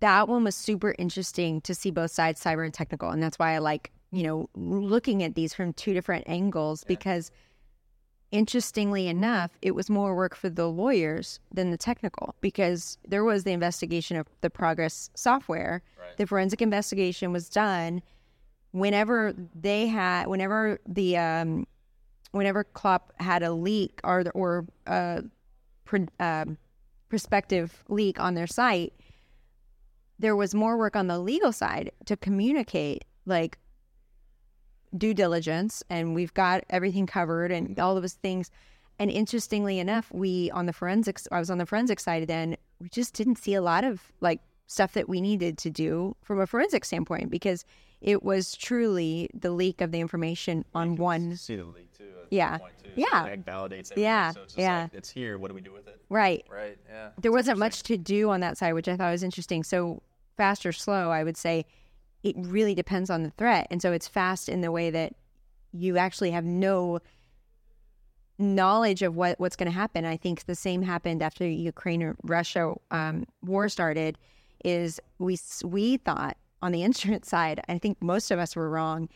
that 0.00 0.28
one 0.28 0.42
was 0.42 0.56
super 0.56 0.94
interesting 0.98 1.60
to 1.62 1.74
see 1.74 1.90
both 1.90 2.10
sides, 2.10 2.42
cyber 2.42 2.64
and 2.64 2.74
technical. 2.74 3.10
And 3.10 3.22
that's 3.22 3.38
why 3.38 3.54
I 3.54 3.58
like, 3.58 3.92
you 4.14 4.22
know, 4.22 4.48
looking 4.54 5.22
at 5.22 5.34
these 5.34 5.54
from 5.54 5.72
two 5.72 5.94
different 5.94 6.24
angles 6.28 6.84
because 6.84 7.30
interestingly 8.30 9.06
enough, 9.06 9.52
it 9.62 9.74
was 9.74 9.88
more 9.88 10.14
work 10.14 10.34
for 10.34 10.48
the 10.48 10.66
lawyers 10.68 11.38
than 11.52 11.70
the 11.70 11.76
technical 11.76 12.34
because 12.40 12.98
there 13.06 13.24
was 13.24 13.44
the 13.44 13.52
investigation 13.52 14.16
of 14.16 14.26
the 14.40 14.50
progress 14.50 15.10
software. 15.14 15.82
The 16.16 16.26
forensic 16.26 16.60
investigation 16.60 17.32
was 17.32 17.48
done 17.48 18.02
whenever 18.72 19.34
they 19.54 19.86
had, 19.86 20.26
whenever 20.26 20.80
the, 20.86 21.16
um, 21.16 21.66
whenever 22.32 22.64
CLOP 22.64 23.12
had 23.20 23.42
a 23.42 23.52
leak 23.52 24.00
or 24.02 24.24
or 24.34 24.66
a 24.86 25.22
pr- 25.84 26.10
um, 26.18 26.58
prospective 27.08 27.84
leak 27.88 28.18
on 28.18 28.34
their 28.34 28.48
site, 28.48 28.92
there 30.18 30.34
was 30.34 30.54
more 30.54 30.76
work 30.76 30.96
on 30.96 31.06
the 31.06 31.18
legal 31.18 31.52
side 31.52 31.92
to 32.06 32.16
communicate 32.16 33.04
like 33.26 33.58
due 34.96 35.14
diligence 35.14 35.82
and 35.90 36.14
we've 36.14 36.34
got 36.34 36.64
everything 36.70 37.06
covered 37.06 37.50
and 37.50 37.70
mm-hmm. 37.70 37.80
all 37.80 37.96
of 37.96 38.02
those 38.02 38.14
things. 38.14 38.50
And 38.98 39.10
interestingly 39.10 39.78
enough, 39.78 40.10
we 40.12 40.50
on 40.52 40.66
the 40.66 40.72
forensics, 40.72 41.26
I 41.32 41.38
was 41.38 41.50
on 41.50 41.58
the 41.58 41.66
forensic 41.66 41.98
side 42.00 42.26
then, 42.28 42.56
we 42.80 42.88
just 42.88 43.14
didn't 43.14 43.36
see 43.36 43.54
a 43.54 43.62
lot 43.62 43.84
of 43.84 44.12
like 44.20 44.40
stuff 44.66 44.92
that 44.92 45.08
we 45.08 45.20
needed 45.20 45.58
to 45.58 45.70
do 45.70 46.16
from 46.22 46.40
a 46.40 46.46
forensic 46.46 46.84
standpoint 46.84 47.30
because 47.30 47.64
it 48.00 48.22
was 48.22 48.54
truly 48.54 49.30
the 49.34 49.50
leak 49.50 49.80
of 49.80 49.90
the 49.90 50.00
information 50.00 50.64
on 50.74 50.96
one. 50.96 51.36
see 51.36 51.56
the 51.56 51.64
leak 51.64 51.96
too. 51.96 52.04
Yeah. 52.30 52.58
Yeah. 52.96 53.24
It 53.26 53.44
validates 53.44 53.90
everything. 53.90 54.02
Yeah. 54.02 54.30
So 54.32 54.42
it's 54.42 54.54
just 54.54 54.58
Yeah. 54.58 54.82
like, 54.82 54.94
it's 54.94 55.10
here. 55.10 55.38
What 55.38 55.48
do 55.48 55.54
we 55.54 55.60
do 55.60 55.72
with 55.72 55.88
it? 55.88 56.00
Right. 56.08 56.44
Right. 56.48 56.78
Yeah. 56.88 57.10
there 57.20 57.32
wasn't 57.32 57.58
much 57.58 57.82
to 57.84 57.96
do 57.96 58.30
on 58.30 58.40
that 58.40 58.58
side, 58.58 58.74
which 58.74 58.88
I 58.88 58.96
thought 58.96 59.10
was 59.10 59.22
interesting. 59.22 59.64
So 59.64 60.02
fast 60.36 60.66
or 60.66 60.72
slow, 60.72 61.10
I 61.10 61.24
would 61.24 61.36
say 61.36 61.64
it 62.24 62.34
really 62.38 62.74
depends 62.74 63.10
on 63.10 63.22
the 63.22 63.30
threat. 63.30 63.68
And 63.70 63.80
so 63.80 63.92
it's 63.92 64.08
fast 64.08 64.48
in 64.48 64.62
the 64.62 64.72
way 64.72 64.90
that 64.90 65.12
you 65.72 65.98
actually 65.98 66.30
have 66.30 66.44
no 66.44 67.00
knowledge 68.38 69.02
of 69.02 69.14
what, 69.14 69.38
what's 69.38 69.56
going 69.56 69.70
to 69.70 69.78
happen. 69.78 70.04
I 70.04 70.16
think 70.16 70.46
the 70.46 70.54
same 70.54 70.82
happened 70.82 71.22
after 71.22 71.46
Ukraine 71.46 72.16
Russia 72.24 72.74
um, 72.90 73.26
war 73.44 73.68
started. 73.68 74.18
Is 74.64 74.98
we 75.18 75.36
we 75.62 75.98
thought 75.98 76.38
on 76.62 76.72
the 76.72 76.82
insurance 76.88 77.28
side, 77.28 77.60
I 77.68 77.78
think 77.78 78.02
most 78.02 78.30
of 78.30 78.38
us 78.38 78.56
were 78.56 78.70
wrong. 78.70 79.10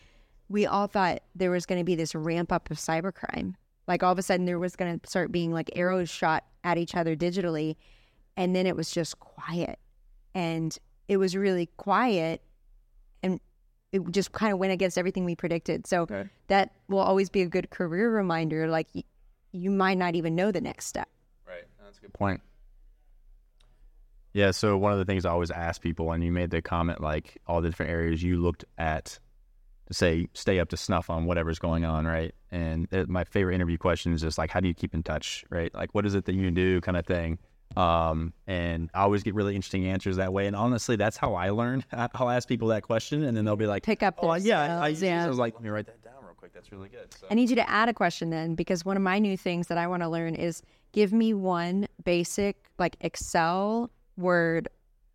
We 0.51 0.67
all 0.67 0.87
thought 0.87 1.23
there 1.35 1.51
was 1.51 1.65
going 1.65 1.81
to 1.81 1.85
be 1.85 1.95
this 1.95 2.15
ramp 2.15 2.53
up 2.53 2.71
of 2.71 2.77
cybercrime. 2.77 3.55
Like 3.87 4.03
all 4.03 4.13
of 4.13 4.19
a 4.19 4.23
sudden, 4.23 4.45
there 4.45 4.59
was 4.59 4.77
going 4.77 5.01
to 5.01 5.09
start 5.09 5.33
being 5.33 5.51
like 5.51 5.71
arrows 5.75 6.11
shot 6.11 6.45
at 6.63 6.77
each 6.77 6.95
other 6.95 7.17
digitally, 7.17 7.77
and 8.37 8.55
then 8.55 8.67
it 8.67 8.77
was 8.77 8.91
just 8.91 9.19
quiet, 9.19 9.79
and 10.35 10.77
it 11.09 11.17
was 11.17 11.35
really 11.35 11.71
quiet, 11.79 12.43
it 13.93 14.03
just 14.11 14.33
kind 14.33 14.53
of 14.53 14.59
went 14.59 14.73
against 14.73 14.99
everything 14.99 15.25
we 15.25 15.35
predicted. 15.35 15.87
So 15.87 16.03
Okay. 16.03 16.29
that 16.49 16.73
will 16.89 16.99
always 16.99 17.31
be 17.31 17.43
a 17.43 17.47
good 17.47 17.71
career 17.71 18.11
reminder. 18.11 18.69
Like 18.69 18.89
y- 18.95 19.05
you 19.53 19.71
might 19.71 19.97
not 19.99 20.15
even 20.15 20.35
know 20.35 20.53
the 20.53 20.61
next 20.61 20.87
step. 20.87 21.09
Right. 21.47 21.65
That's 21.83 21.99
a 21.99 22.01
good 22.03 22.13
point. 22.13 22.43
Yeah. 24.35 24.51
So 24.51 24.77
one 24.77 24.93
of 24.93 24.99
the 24.99 25.05
things 25.05 25.25
I 25.25 25.31
always 25.31 25.51
ask 25.51 25.81
people, 25.81 26.13
and 26.13 26.23
you 26.23 26.31
made 26.33 26.51
the 26.51 26.63
comment 26.63 27.01
like 27.01 27.39
all 27.47 27.61
the 27.61 27.69
different 27.71 27.91
areas 27.93 28.23
you 28.23 28.37
looked 28.41 28.65
at 28.77 29.19
to 29.87 29.95
say 29.95 30.29
stay 30.35 30.61
up 30.61 30.69
to 30.69 30.77
snuff 30.77 31.09
on 31.09 31.25
whatever's 31.25 31.59
going 31.59 31.85
on, 31.87 32.07
right? 32.07 32.35
And 32.51 32.89
it, 32.93 33.09
my 33.09 33.25
favorite 33.25 33.55
interview 33.55 33.79
question 33.79 34.13
is 34.13 34.21
just 34.21 34.37
like, 34.37 34.51
how 34.51 34.61
do 34.61 34.69
you 34.69 34.75
keep 34.75 34.93
in 34.95 35.03
touch, 35.03 35.47
right? 35.49 35.75
Like, 35.75 35.95
what 35.95 36.05
is 36.05 36.15
it 36.15 36.27
that 36.27 36.35
you 36.35 36.51
do, 36.51 36.81
kind 36.83 36.97
of 36.99 37.07
thing. 37.07 37.39
Um, 37.77 38.33
and 38.47 38.91
I 38.95 39.03
always 39.03 39.23
get 39.23 39.35
really 39.35 39.55
interesting 39.55 39.87
answers 39.87 40.17
that 40.17 40.33
way. 40.33 40.47
And 40.47 40.57
honestly, 40.57 40.97
that's 40.97 41.17
how 41.17 41.35
I 41.35 41.51
learn. 41.51 41.85
I'll 41.93 42.31
ask 42.31 42.49
people 42.49 42.69
that 42.69 42.83
question, 42.83 43.25
and 43.25 43.37
then 43.37 43.45
they'll 43.45 43.57
be 43.57 43.67
like, 43.67 43.83
Pick 43.83 44.03
up 44.03 44.19
"Oh, 44.21 44.35
yeah." 44.35 44.81
I, 44.81 44.89
yeah. 44.89 45.25
I 45.25 45.29
was 45.29 45.39
like, 45.39 45.55
let 45.55 45.63
me 45.63 45.71
write 45.71 45.87
that 45.87 46.03
down 46.03 46.15
real 46.23 46.35
quick. 46.35 46.53
That's 46.53 46.73
really 46.73 46.89
good. 46.89 47.13
So. 47.15 47.27
I 47.31 47.35
need 47.35 47.51
you 47.51 47.57
to 47.57 47.71
add 47.71 47.89
a 47.89 47.95
question 47.95 48.31
then, 48.31 48.55
because 48.55 48.85
one 48.85 48.97
of 48.97 49.03
my 49.03 49.19
new 49.19 49.37
things 49.37 49.69
that 49.69 49.79
I 49.79 49.87
want 49.87 50.03
to 50.03 50.09
learn 50.09 50.35
is 50.35 50.63
give 50.93 51.13
me 51.13 51.35
one 51.35 51.87
basic 52.05 52.57
like 52.79 52.97
Excel, 53.01 53.91
Word, 54.17 54.69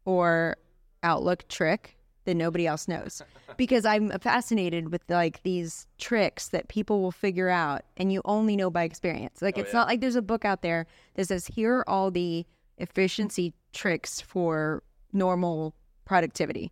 or 0.05 0.57
Outlook 1.03 1.47
trick 1.49 1.97
that 2.25 2.35
nobody 2.35 2.67
else 2.67 2.87
knows. 2.87 3.21
Because 3.55 3.85
I'm 3.85 4.09
fascinated 4.19 4.91
with 4.91 5.03
like 5.09 5.43
these 5.43 5.85
tricks 5.99 6.47
that 6.47 6.69
people 6.69 7.03
will 7.03 7.11
figure 7.11 7.49
out 7.49 7.83
and 7.97 8.11
you 8.11 8.19
only 8.25 8.55
know 8.55 8.71
by 8.71 8.81
experience. 8.81 9.43
Like 9.43 9.59
it's 9.59 9.73
not 9.73 9.87
like 9.87 10.01
there's 10.01 10.15
a 10.15 10.23
book 10.23 10.43
out 10.43 10.63
there 10.63 10.87
that 11.13 11.27
says 11.27 11.45
here 11.45 11.75
are 11.75 11.87
all 11.87 12.09
the 12.09 12.47
efficiency 12.79 13.53
tricks 13.71 14.19
for 14.19 14.81
normal 15.11 15.75
productivity. 16.05 16.71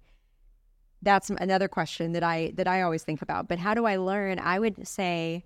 That's 1.03 1.29
another 1.29 1.67
question 1.67 2.13
that 2.13 2.23
I 2.23 2.51
that 2.55 2.67
I 2.67 2.81
always 2.81 3.03
think 3.03 3.21
about. 3.21 3.47
But 3.47 3.59
how 3.59 3.75
do 3.75 3.85
I 3.85 3.97
learn? 3.97 4.39
I 4.39 4.57
would 4.57 4.87
say 4.87 5.45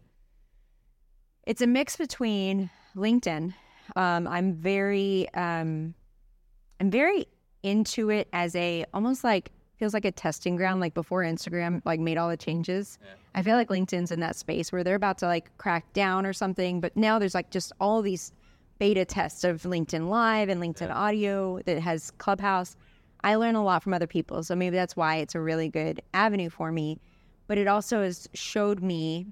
it's 1.45 1.61
a 1.61 1.67
mix 1.67 1.97
between 1.97 2.69
LinkedIn. 2.95 3.53
Um, 3.97 4.27
I'm 4.27 4.53
very 4.53 5.27
um, 5.33 5.95
I'm 6.79 6.89
very 6.91 7.27
into 7.63 8.09
it 8.09 8.27
as 8.31 8.55
a 8.55 8.85
almost 8.93 9.23
like 9.23 9.51
feels 9.77 9.93
like 9.93 10.05
a 10.05 10.11
testing 10.11 10.55
ground 10.55 10.79
like 10.79 10.93
before 10.93 11.23
instagram 11.23 11.81
like 11.85 11.99
made 11.99 12.17
all 12.17 12.29
the 12.29 12.37
changes. 12.37 12.97
I 13.33 13.41
feel 13.41 13.55
like 13.55 13.69
linkedin's 13.69 14.11
in 14.11 14.19
that 14.21 14.35
space 14.35 14.71
where 14.71 14.83
they're 14.83 14.95
about 14.95 15.17
to 15.19 15.27
like 15.27 15.55
crack 15.57 15.91
down 15.93 16.25
or 16.25 16.33
something 16.33 16.79
but 16.79 16.95
now 16.95 17.19
there's 17.19 17.35
like 17.35 17.49
just 17.49 17.71
all 17.79 18.01
these 18.01 18.31
beta 18.79 19.05
tests 19.05 19.43
of 19.43 19.63
linkedin 19.63 20.09
live 20.09 20.49
and 20.49 20.61
linkedin 20.61 20.93
audio 20.93 21.59
that 21.65 21.79
has 21.79 22.11
clubhouse. 22.11 22.75
I 23.23 23.35
learn 23.35 23.55
a 23.55 23.63
lot 23.63 23.83
from 23.83 23.93
other 23.93 24.07
people 24.07 24.43
so 24.43 24.55
maybe 24.55 24.75
that's 24.75 24.95
why 24.95 25.17
it's 25.17 25.35
a 25.35 25.41
really 25.41 25.69
good 25.69 26.01
avenue 26.13 26.49
for 26.49 26.71
me 26.71 26.99
but 27.47 27.57
it 27.57 27.67
also 27.67 28.01
has 28.01 28.27
showed 28.33 28.81
me 28.81 29.27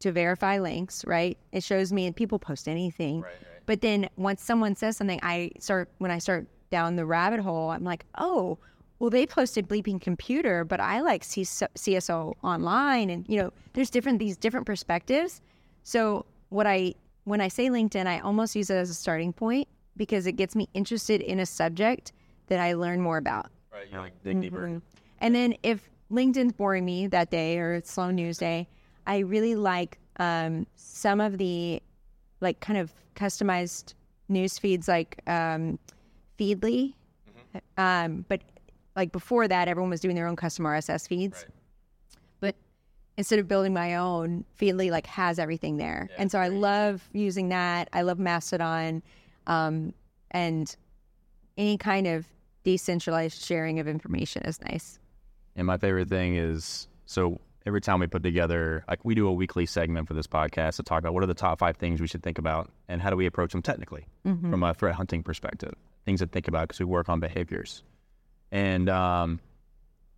to 0.00 0.10
verify 0.12 0.58
links 0.58 1.04
right? 1.04 1.38
It 1.52 1.62
shows 1.62 1.92
me 1.92 2.06
and 2.06 2.16
people 2.16 2.38
post 2.38 2.66
anything 2.68 3.22
but 3.66 3.82
then 3.82 4.08
once 4.16 4.42
someone 4.42 4.74
says 4.74 4.96
something 4.96 5.20
i 5.22 5.50
start 5.60 5.88
when 5.98 6.10
i 6.10 6.18
start 6.18 6.46
down 6.70 6.96
the 6.96 7.04
rabbit 7.06 7.38
hole 7.40 7.70
i'm 7.70 7.84
like 7.84 8.04
oh 8.18 8.58
well, 9.00 9.08
they 9.08 9.26
posted 9.26 9.66
BleepingComputer, 9.66 10.68
but 10.68 10.78
I 10.78 11.00
like 11.00 11.22
CSO 11.22 12.34
online, 12.44 13.08
and 13.08 13.24
you 13.26 13.40
know, 13.40 13.50
there's 13.72 13.88
different 13.88 14.18
these 14.18 14.36
different 14.36 14.66
perspectives. 14.66 15.40
So 15.82 16.26
what 16.50 16.66
I 16.66 16.94
when 17.24 17.40
I 17.40 17.48
say 17.48 17.68
LinkedIn, 17.68 18.06
I 18.06 18.20
almost 18.20 18.54
use 18.54 18.68
it 18.68 18.76
as 18.76 18.90
a 18.90 18.94
starting 18.94 19.32
point 19.32 19.66
because 19.96 20.26
it 20.26 20.32
gets 20.32 20.54
me 20.54 20.68
interested 20.74 21.22
in 21.22 21.40
a 21.40 21.46
subject 21.46 22.12
that 22.48 22.60
I 22.60 22.74
learn 22.74 23.00
more 23.00 23.16
about. 23.16 23.46
Right, 23.72 23.86
you 23.90 23.98
like 23.98 24.22
dig 24.22 24.42
deeper. 24.42 24.68
Mhm. 24.68 24.82
And 25.18 25.34
then 25.34 25.54
if 25.62 25.88
LinkedIn's 26.12 26.52
boring 26.52 26.84
me 26.84 27.06
that 27.06 27.30
day 27.30 27.58
or 27.58 27.72
it's 27.74 27.90
slow 27.90 28.10
news 28.10 28.36
day, 28.36 28.68
I 29.06 29.18
really 29.18 29.54
like 29.54 29.98
um, 30.18 30.66
some 30.76 31.20
of 31.22 31.38
the 31.38 31.82
like 32.42 32.60
kind 32.60 32.78
of 32.78 32.92
customized 33.16 33.94
news 34.28 34.58
feeds 34.58 34.88
like 34.88 35.20
um, 35.26 35.78
Feedly. 36.38 36.94
Um, 37.76 38.24
but 38.28 38.40
like 39.00 39.12
before 39.12 39.48
that, 39.48 39.66
everyone 39.66 39.88
was 39.88 40.00
doing 40.00 40.14
their 40.14 40.26
own 40.26 40.36
custom 40.36 40.66
RSS 40.66 41.08
feeds. 41.08 41.46
But 42.38 42.54
instead 43.16 43.38
of 43.38 43.48
building 43.48 43.72
my 43.72 43.94
own, 43.94 44.44
Feedly 44.60 44.90
like 44.90 45.06
has 45.06 45.38
everything 45.38 45.78
there, 45.78 46.10
and 46.18 46.30
so 46.30 46.38
I 46.38 46.48
love 46.48 47.08
using 47.14 47.48
that. 47.48 47.88
I 47.94 48.02
love 48.02 48.18
Mastodon, 48.18 49.02
um, 49.46 49.94
and 50.30 50.76
any 51.56 51.78
kind 51.78 52.06
of 52.06 52.26
decentralized 52.62 53.42
sharing 53.42 53.80
of 53.80 53.88
information 53.88 54.42
is 54.42 54.60
nice. 54.60 54.98
And 55.56 55.66
my 55.66 55.78
favorite 55.78 56.10
thing 56.10 56.36
is 56.36 56.86
so 57.06 57.40
every 57.64 57.80
time 57.80 58.00
we 58.00 58.06
put 58.06 58.22
together, 58.22 58.84
like 58.86 59.02
we 59.02 59.14
do 59.14 59.28
a 59.28 59.32
weekly 59.32 59.64
segment 59.64 60.08
for 60.08 60.14
this 60.14 60.26
podcast 60.26 60.76
to 60.76 60.82
talk 60.82 60.98
about 60.98 61.14
what 61.14 61.22
are 61.22 61.26
the 61.26 61.32
top 61.32 61.58
five 61.58 61.78
things 61.78 62.02
we 62.02 62.06
should 62.06 62.22
think 62.22 62.36
about 62.36 62.70
and 62.86 63.00
how 63.00 63.08
do 63.08 63.16
we 63.16 63.24
approach 63.24 63.52
them 63.52 63.62
technically 63.62 64.04
from 64.50 64.62
a 64.62 64.74
threat 64.74 64.94
hunting 64.94 65.22
perspective. 65.22 65.72
Things 66.04 66.20
to 66.20 66.26
think 66.26 66.48
about 66.48 66.68
because 66.68 66.80
we 66.80 66.84
work 66.84 67.08
on 67.08 67.18
behaviors. 67.18 67.82
And 68.52 68.88
um, 68.88 69.40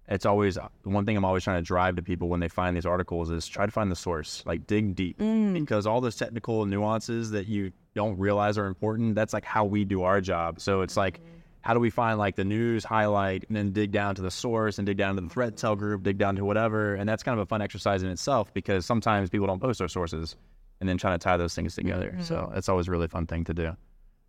it's 0.09 0.27
always 0.27 0.59
one 0.85 1.07
thing 1.07 1.17
I'm 1.17 1.25
always 1.25 1.45
trying 1.45 1.59
to 1.59 1.67
drive 1.67 1.97
to 1.97 2.03
people 2.03 2.29
when 2.29 2.41
they 2.41 2.49
find 2.49 2.77
these 2.77 2.87
articles 2.87 3.31
is 3.31 3.47
try 3.47 3.67
to 3.67 3.73
find 3.73 3.91
the 3.91 3.97
source, 3.97 4.43
like 4.47 4.67
dig 4.67 4.95
deep, 4.95 5.19
because 5.55 5.87
all 5.87 6.01
those 6.01 6.17
technical 6.17 6.65
nuances 6.67 7.31
that 7.33 7.47
you 7.47 7.73
don't 7.95 8.19
realize 8.19 8.59
are 8.59 8.67
important. 8.67 9.15
That's 9.15 9.33
like 9.33 9.45
how 9.45 9.65
we 9.65 9.85
do 9.85 10.03
our 10.03 10.21
job. 10.21 10.61
So 10.61 10.81
it's 10.83 10.97
like, 10.97 11.21
how 11.61 11.75
do 11.75 11.81
we 11.81 11.91
find 11.91 12.19
like 12.19 12.35
the 12.35 12.45
news 12.45 12.85
highlight 12.85 13.45
and 13.47 13.57
then 13.57 13.71
dig 13.73 13.93
down 13.93 14.17
to 14.17 14.23
the 14.23 14.31
source 14.31 14.79
and 14.79 14.87
dig 14.87 14.97
down 14.97 15.15
to 15.15 15.21
the 15.21 15.29
threat 15.29 15.55
intel 15.55 15.79
group, 15.79 16.03
dig 16.03 16.19
down 16.19 16.35
to 16.37 16.45
whatever, 16.45 16.95
and 16.97 17.09
that's 17.09 17.23
kind 17.23 17.39
of 17.39 17.43
a 17.43 17.47
fun 17.47 17.63
exercise 17.63 18.03
in 18.03 18.09
itself 18.11 18.53
because 18.53 18.85
sometimes 18.85 19.31
people 19.31 19.47
don't 19.47 19.61
post 19.61 19.79
their 19.79 19.89
sources 19.89 20.35
and 20.81 20.89
then 20.89 20.99
trying 20.99 21.17
to 21.17 21.23
tie 21.23 21.37
those 21.37 21.55
things 21.55 21.77
together. 21.77 22.17
So 22.25 22.53
it's 22.57 22.69
always 22.69 22.89
a 22.89 22.91
really 22.91 23.07
fun 23.07 23.27
thing 23.27 23.45
to 23.45 23.55
do. 23.55 23.77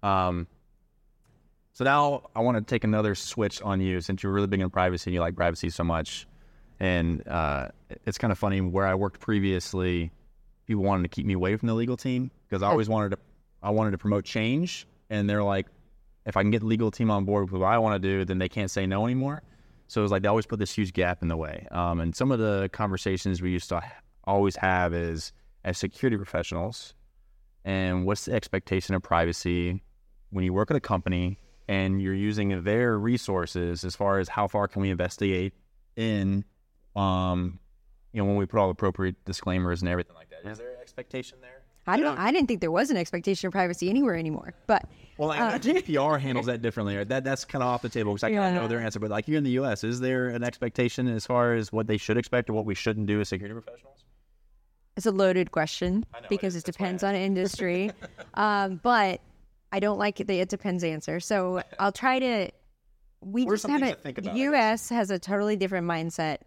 Um, 0.04 0.46
so 1.74 1.84
now 1.84 2.30
I 2.36 2.42
want 2.42 2.58
to 2.58 2.64
take 2.64 2.84
another 2.84 3.16
switch 3.16 3.62
on 3.62 3.82
you 3.82 4.00
since 4.02 4.22
you're 4.22 4.32
really 4.32 4.48
big 4.48 4.62
in 4.62 4.70
privacy 4.70 5.10
and 5.10 5.16
you 5.16 5.22
like 5.22 5.36
privacy 5.36 5.70
so 5.70 5.84
much. 5.84 6.28
And 6.80 7.28
uh, 7.28 7.70
it's 8.06 8.18
kind 8.18 8.32
of 8.32 8.38
funny 8.38 8.62
where 8.62 8.86
I 8.86 8.96
worked 8.96 9.20
previously, 9.20 10.12
people 10.68 10.84
wanted 10.84 11.04
to 11.04 11.10
keep 11.10 11.26
me 11.26 11.34
away 11.34 11.56
from 11.58 11.68
the 11.68 11.74
legal 11.74 11.98
team 11.98 12.30
because 12.48 12.62
I 12.62 12.68
always 12.68 12.90
wanted 12.90 13.10
to, 13.10 13.18
I 13.64 13.72
wanted 13.72 13.92
to 13.92 13.98
promote 13.98 14.24
change. 14.24 14.88
And 15.10 15.30
they're 15.30 15.44
like, 15.44 15.68
if 16.26 16.38
I 16.38 16.42
can 16.42 16.52
get 16.52 16.60
the 16.60 16.68
legal 16.68 16.92
team 16.92 17.10
on 17.10 17.26
board 17.26 17.50
with 17.50 17.60
what 17.60 17.68
I 17.68 17.78
want 17.80 18.02
to 18.02 18.08
do, 18.08 18.24
then 18.24 18.38
they 18.38 18.50
can't 18.50 18.70
say 18.70 18.86
no 18.86 19.06
anymore. 19.06 19.42
So 19.88 20.02
it 20.02 20.04
was 20.04 20.12
like 20.12 20.22
they 20.22 20.30
always 20.30 20.46
put 20.46 20.60
this 20.60 20.72
huge 20.72 20.94
gap 20.94 21.22
in 21.22 21.28
the 21.28 21.38
way. 21.38 21.68
Um, 21.72 22.00
and 22.00 22.16
some 22.16 22.32
of 22.32 22.40
the 22.40 22.70
conversations 22.72 23.42
we 23.42 23.52
used 23.52 23.70
to 23.70 23.82
always 24.26 24.56
have 24.58 24.94
is 24.94 25.34
as 25.64 25.78
security 25.78 26.18
professionals, 26.18 26.94
and 27.66 28.06
what's 28.06 28.26
the 28.26 28.34
expectation 28.34 28.96
of 28.96 29.02
privacy 29.02 29.82
when 30.30 30.44
you 30.44 30.54
work 30.54 30.72
at 30.72 30.78
a 30.78 30.82
company 30.82 31.38
and 31.68 32.02
you're 32.02 32.14
using 32.14 32.64
their 32.64 32.98
resources 32.98 33.84
as 33.84 33.96
far 33.96 34.20
as 34.20 34.30
how 34.30 34.48
far 34.48 34.68
can 34.68 34.82
we 34.82 34.90
investigate 34.90 35.54
in, 35.96 36.44
um, 36.96 37.60
you 38.12 38.22
know, 38.22 38.26
when 38.28 38.36
we 38.38 38.46
put 38.46 38.60
all 38.60 38.70
appropriate 38.70 39.16
disclaimers 39.26 39.82
and 39.82 39.90
everything 39.90 40.16
like 40.16 40.30
that. 40.30 40.50
Is 40.50 40.58
there 40.58 40.72
an 40.72 40.82
expectation 40.82 41.38
there? 41.42 41.62
I 41.86 41.98
don't. 41.98 42.18
I 42.18 42.32
didn't 42.32 42.48
think 42.48 42.62
there 42.62 42.72
was 42.72 42.92
an 42.92 42.98
expectation 42.98 43.48
of 43.48 43.52
privacy 43.52 43.90
anywhere 43.90 44.16
anymore. 44.16 44.54
But 44.68 44.86
Well, 45.18 45.28
like, 45.28 45.42
Uh, 45.42 45.60
GDPR 45.60 46.18
handles 46.20 46.46
that 46.46 46.62
differently. 46.62 46.96
Right? 46.96 47.08
That 47.08 47.26
that's 47.26 47.44
kind 47.44 47.62
of 47.62 47.68
off 47.68 47.82
the 47.82 47.90
table 47.90 48.14
because 48.14 48.24
I 48.24 48.30
kind 48.30 48.40
of 48.40 48.54
Yeah. 48.54 48.60
know 48.62 48.68
their 48.68 48.80
answer. 48.80 49.00
But 49.00 49.10
like 49.12 49.26
here 49.26 49.38
in 49.38 49.44
the 49.44 49.52
U.S., 49.52 49.84
is 49.84 50.00
there 50.00 50.30
an 50.30 50.44
expectation 50.44 51.08
as 51.10 51.26
far 51.26 51.54
as 51.56 51.74
what 51.74 51.88
they 51.88 51.98
should 51.98 52.18
expect 52.18 52.50
or 52.50 52.54
what 52.54 52.66
we 52.66 52.74
shouldn't 52.74 53.08
do 53.08 53.20
as 53.20 53.30
security 53.30 53.54
professionals? 53.60 54.06
it's 54.96 55.08
a 55.08 55.12
loaded 55.12 55.50
question 55.52 56.06
know 56.14 56.20
because 56.30 56.56
it 56.56 56.64
That's 56.64 56.78
why 56.80 56.86
I 56.86 56.90
depends 56.90 57.04
on 57.04 57.16
industry. 57.16 57.92
um, 58.36 58.80
but 58.84 59.20
I 59.74 59.80
don't 59.80 59.98
like 59.98 60.18
the 60.18 60.40
it 60.40 60.50
depends 60.50 60.84
answer. 60.84 61.20
So 61.20 61.64
I'll 61.80 61.92
try 61.92 62.20
to. 62.20 62.50
We 63.22 63.48
are 63.48 63.52
just 63.52 63.68
have 63.68 63.82
a 63.82 63.90
to 63.90 63.96
think 63.96 64.20
about, 64.20 64.36
U.S. 64.36 64.90
has 64.90 65.10
a 65.10 65.18
totally 65.18 65.56
different 65.56 65.88
mindset 65.88 66.38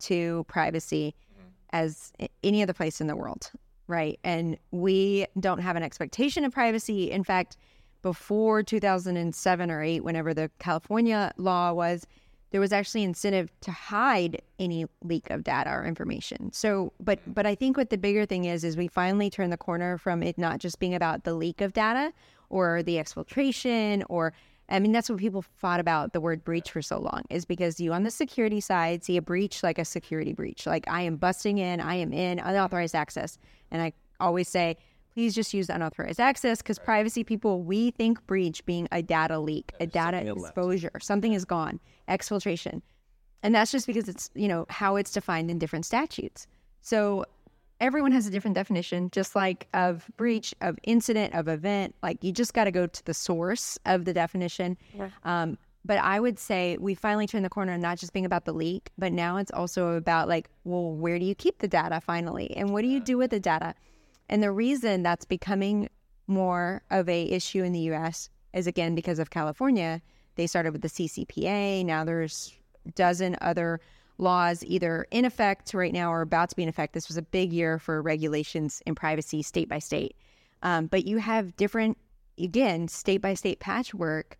to 0.00 0.44
privacy 0.48 1.14
Mm-hmm. 1.32 1.48
as 1.72 2.12
any 2.42 2.62
other 2.62 2.72
place 2.72 3.00
in 3.00 3.06
the 3.06 3.16
world, 3.16 3.50
right? 3.88 4.18
And 4.22 4.56
we 4.70 5.26
don't 5.40 5.60
have 5.60 5.76
an 5.76 5.82
expectation 5.82 6.44
of 6.44 6.52
privacy. 6.52 7.10
In 7.10 7.24
fact, 7.24 7.56
before 8.02 8.62
2007 8.62 9.70
or 9.70 9.82
8, 9.82 10.04
whenever 10.04 10.34
the 10.34 10.50
California 10.58 11.32
law 11.36 11.72
was, 11.72 12.06
there 12.50 12.60
was 12.60 12.72
actually 12.72 13.02
incentive 13.02 13.50
to 13.62 13.70
hide 13.70 14.42
any 14.58 14.86
leak 15.02 15.30
of 15.30 15.42
data 15.42 15.70
or 15.70 15.84
information. 15.84 16.52
So, 16.52 16.92
but 17.00 17.18
but 17.26 17.46
I 17.46 17.54
think 17.54 17.76
what 17.76 17.90
the 17.90 17.96
bigger 17.96 18.26
thing 18.26 18.44
is 18.44 18.62
is 18.62 18.76
we 18.76 18.88
finally 18.88 19.30
turned 19.30 19.52
the 19.52 19.56
corner 19.56 19.96
from 19.98 20.22
it 20.22 20.36
not 20.36 20.58
just 20.58 20.78
being 20.78 20.94
about 20.94 21.24
the 21.24 21.34
leak 21.34 21.60
of 21.62 21.72
data 21.72 22.12
or 22.52 22.82
the 22.84 22.96
exfiltration 22.96 24.04
or 24.08 24.32
I 24.68 24.78
mean 24.78 24.92
that's 24.92 25.10
what 25.10 25.18
people 25.18 25.42
fought 25.42 25.80
about 25.80 26.12
the 26.12 26.20
word 26.20 26.44
breach 26.44 26.70
for 26.70 26.82
so 26.82 26.98
long 26.98 27.22
is 27.30 27.44
because 27.44 27.80
you 27.80 27.92
on 27.92 28.04
the 28.04 28.10
security 28.10 28.60
side 28.60 29.04
see 29.04 29.16
a 29.16 29.22
breach 29.22 29.62
like 29.62 29.78
a 29.78 29.84
security 29.84 30.32
breach. 30.32 30.66
Like 30.66 30.84
I 30.88 31.02
am 31.02 31.16
busting 31.16 31.58
in, 31.58 31.80
I 31.80 31.96
am 31.96 32.12
in 32.12 32.38
unauthorized 32.38 32.94
access. 32.94 33.38
And 33.70 33.82
I 33.82 33.92
always 34.20 34.48
say 34.48 34.76
please 35.14 35.34
just 35.34 35.52
use 35.52 35.68
unauthorized 35.68 36.20
access 36.20 36.62
because 36.62 36.78
privacy 36.78 37.22
people 37.24 37.62
we 37.62 37.90
think 37.90 38.24
breach 38.26 38.64
being 38.64 38.88
a 38.92 39.02
data 39.02 39.38
leak, 39.38 39.72
a 39.80 39.86
data 39.86 40.18
something 40.18 40.26
had 40.26 40.36
left. 40.36 40.46
exposure, 40.46 40.92
something 41.00 41.32
is 41.32 41.44
gone, 41.44 41.80
exfiltration. 42.08 42.80
And 43.42 43.54
that's 43.54 43.72
just 43.72 43.86
because 43.86 44.08
it's, 44.08 44.30
you 44.34 44.48
know, 44.48 44.66
how 44.68 44.96
it's 44.96 45.12
defined 45.12 45.50
in 45.50 45.58
different 45.58 45.84
statutes. 45.84 46.46
So 46.80 47.26
everyone 47.82 48.12
has 48.12 48.26
a 48.26 48.30
different 48.30 48.54
definition, 48.54 49.10
just 49.10 49.34
like 49.34 49.66
of 49.74 50.08
breach, 50.16 50.54
of 50.60 50.78
incident, 50.84 51.34
of 51.34 51.48
event. 51.48 51.94
Like 52.02 52.22
you 52.22 52.32
just 52.32 52.54
got 52.54 52.64
to 52.64 52.70
go 52.70 52.86
to 52.86 53.04
the 53.04 53.12
source 53.12 53.76
of 53.84 54.04
the 54.04 54.14
definition. 54.14 54.78
Um, 55.24 55.58
but 55.84 55.98
I 55.98 56.20
would 56.20 56.38
say 56.38 56.76
we 56.78 56.94
finally 56.94 57.26
turned 57.26 57.44
the 57.44 57.50
corner 57.50 57.76
not 57.76 57.98
just 57.98 58.12
being 58.12 58.24
about 58.24 58.44
the 58.44 58.52
leak, 58.52 58.90
but 58.96 59.12
now 59.12 59.36
it's 59.36 59.50
also 59.50 59.96
about 59.96 60.28
like, 60.28 60.48
well, 60.62 60.92
where 60.92 61.18
do 61.18 61.24
you 61.24 61.34
keep 61.34 61.58
the 61.58 61.66
data 61.66 62.00
finally, 62.00 62.56
and 62.56 62.72
what 62.72 62.82
do 62.82 62.88
you 62.88 63.00
do 63.00 63.18
with 63.18 63.32
the 63.32 63.40
data? 63.40 63.74
And 64.28 64.42
the 64.42 64.52
reason 64.52 65.02
that's 65.02 65.24
becoming 65.24 65.88
more 66.28 66.82
of 66.90 67.08
a 67.08 67.24
issue 67.24 67.64
in 67.64 67.72
the 67.72 67.80
U.S. 67.80 68.30
is 68.54 68.68
again 68.68 68.94
because 68.94 69.18
of 69.18 69.30
California. 69.30 70.00
They 70.36 70.46
started 70.46 70.72
with 70.72 70.82
the 70.82 70.88
CCPA. 70.88 71.84
Now 71.84 72.04
there's 72.04 72.54
a 72.86 72.92
dozen 72.92 73.36
other 73.40 73.80
laws 74.22 74.64
either 74.64 75.06
in 75.10 75.24
effect 75.24 75.74
right 75.74 75.92
now 75.92 76.12
or 76.12 76.22
about 76.22 76.48
to 76.50 76.56
be 76.56 76.62
in 76.62 76.68
effect. 76.68 76.94
This 76.94 77.08
was 77.08 77.16
a 77.16 77.22
big 77.22 77.52
year 77.52 77.78
for 77.78 78.00
regulations 78.00 78.82
in 78.86 78.94
privacy, 78.94 79.42
state 79.42 79.68
by 79.68 79.78
state. 79.78 80.16
Um, 80.62 80.86
but 80.86 81.04
you 81.04 81.18
have 81.18 81.56
different, 81.56 81.98
again, 82.38 82.88
state 82.88 83.18
by 83.18 83.34
state 83.34 83.60
patchwork. 83.60 84.38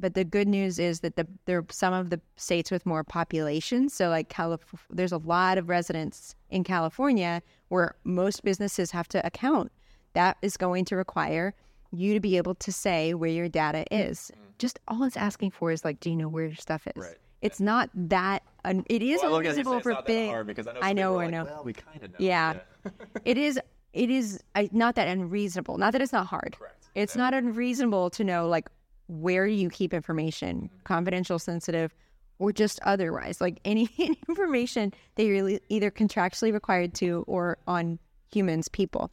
But 0.00 0.14
the 0.14 0.24
good 0.24 0.46
news 0.46 0.78
is 0.78 1.00
that 1.00 1.16
the 1.16 1.26
there 1.46 1.58
are 1.58 1.66
some 1.70 1.92
of 1.92 2.10
the 2.10 2.20
states 2.36 2.70
with 2.70 2.86
more 2.86 3.02
population. 3.02 3.88
So 3.88 4.08
like 4.08 4.28
Calif- 4.28 4.86
there's 4.90 5.10
a 5.10 5.18
lot 5.18 5.58
of 5.58 5.68
residents 5.68 6.36
in 6.50 6.62
California 6.62 7.42
where 7.68 7.96
most 8.04 8.44
businesses 8.44 8.92
have 8.92 9.08
to 9.08 9.26
account. 9.26 9.72
That 10.12 10.36
is 10.40 10.56
going 10.56 10.84
to 10.86 10.96
require 10.96 11.52
you 11.90 12.14
to 12.14 12.20
be 12.20 12.36
able 12.36 12.54
to 12.54 12.72
say 12.72 13.12
where 13.14 13.30
your 13.30 13.48
data 13.48 13.84
is. 13.90 14.30
Just 14.58 14.78
all 14.86 15.02
it's 15.02 15.16
asking 15.16 15.50
for 15.50 15.72
is 15.72 15.84
like, 15.84 15.98
do 16.00 16.10
you 16.10 16.16
know 16.16 16.28
where 16.28 16.46
your 16.46 16.54
stuff 16.54 16.86
is? 16.86 17.02
Right. 17.02 17.16
It's 17.40 17.60
not 17.60 17.90
that. 17.94 18.42
Un- 18.64 18.84
it 18.88 19.02
is 19.02 19.22
Well, 19.22 19.30
I 19.30 19.36
look 19.36 19.44
at 19.44 19.46
it 19.46 19.58
and 19.58 19.66
say 19.66 19.70
unreasonable 19.70 20.02
for 20.02 20.02
big. 20.06 20.28
hard 20.28 20.46
because 20.46 20.66
I 20.66 20.72
know, 20.72 20.80
I 20.82 20.92
know, 20.92 21.14
like, 21.14 21.30
know. 21.30 21.44
Well, 21.44 21.62
we 21.64 21.72
kind 21.72 22.02
of 22.02 22.10
know. 22.10 22.16
Yeah. 22.18 22.58
it 23.24 23.38
is. 23.38 23.60
It 23.92 24.10
is 24.10 24.40
I, 24.54 24.68
not 24.72 24.96
that 24.96 25.08
unreasonable. 25.08 25.78
Not 25.78 25.92
that 25.92 26.02
it's 26.02 26.12
not 26.12 26.26
hard. 26.26 26.56
Correct. 26.58 26.88
It's 26.94 27.16
not 27.16 27.32
unreasonable 27.34 28.10
to 28.10 28.24
know 28.24 28.48
like 28.48 28.68
where 29.06 29.46
you 29.46 29.70
keep 29.70 29.94
information, 29.94 30.68
confidential, 30.84 31.38
sensitive, 31.38 31.94
or 32.38 32.52
just 32.52 32.80
otherwise. 32.82 33.40
Like 33.40 33.60
any, 33.64 33.88
any 33.98 34.18
information 34.28 34.92
that 35.14 35.24
you're 35.24 35.58
either 35.68 35.90
contractually 35.90 36.52
required 36.52 36.94
to 36.94 37.24
or 37.26 37.58
on 37.66 37.98
humans, 38.32 38.68
people. 38.68 39.10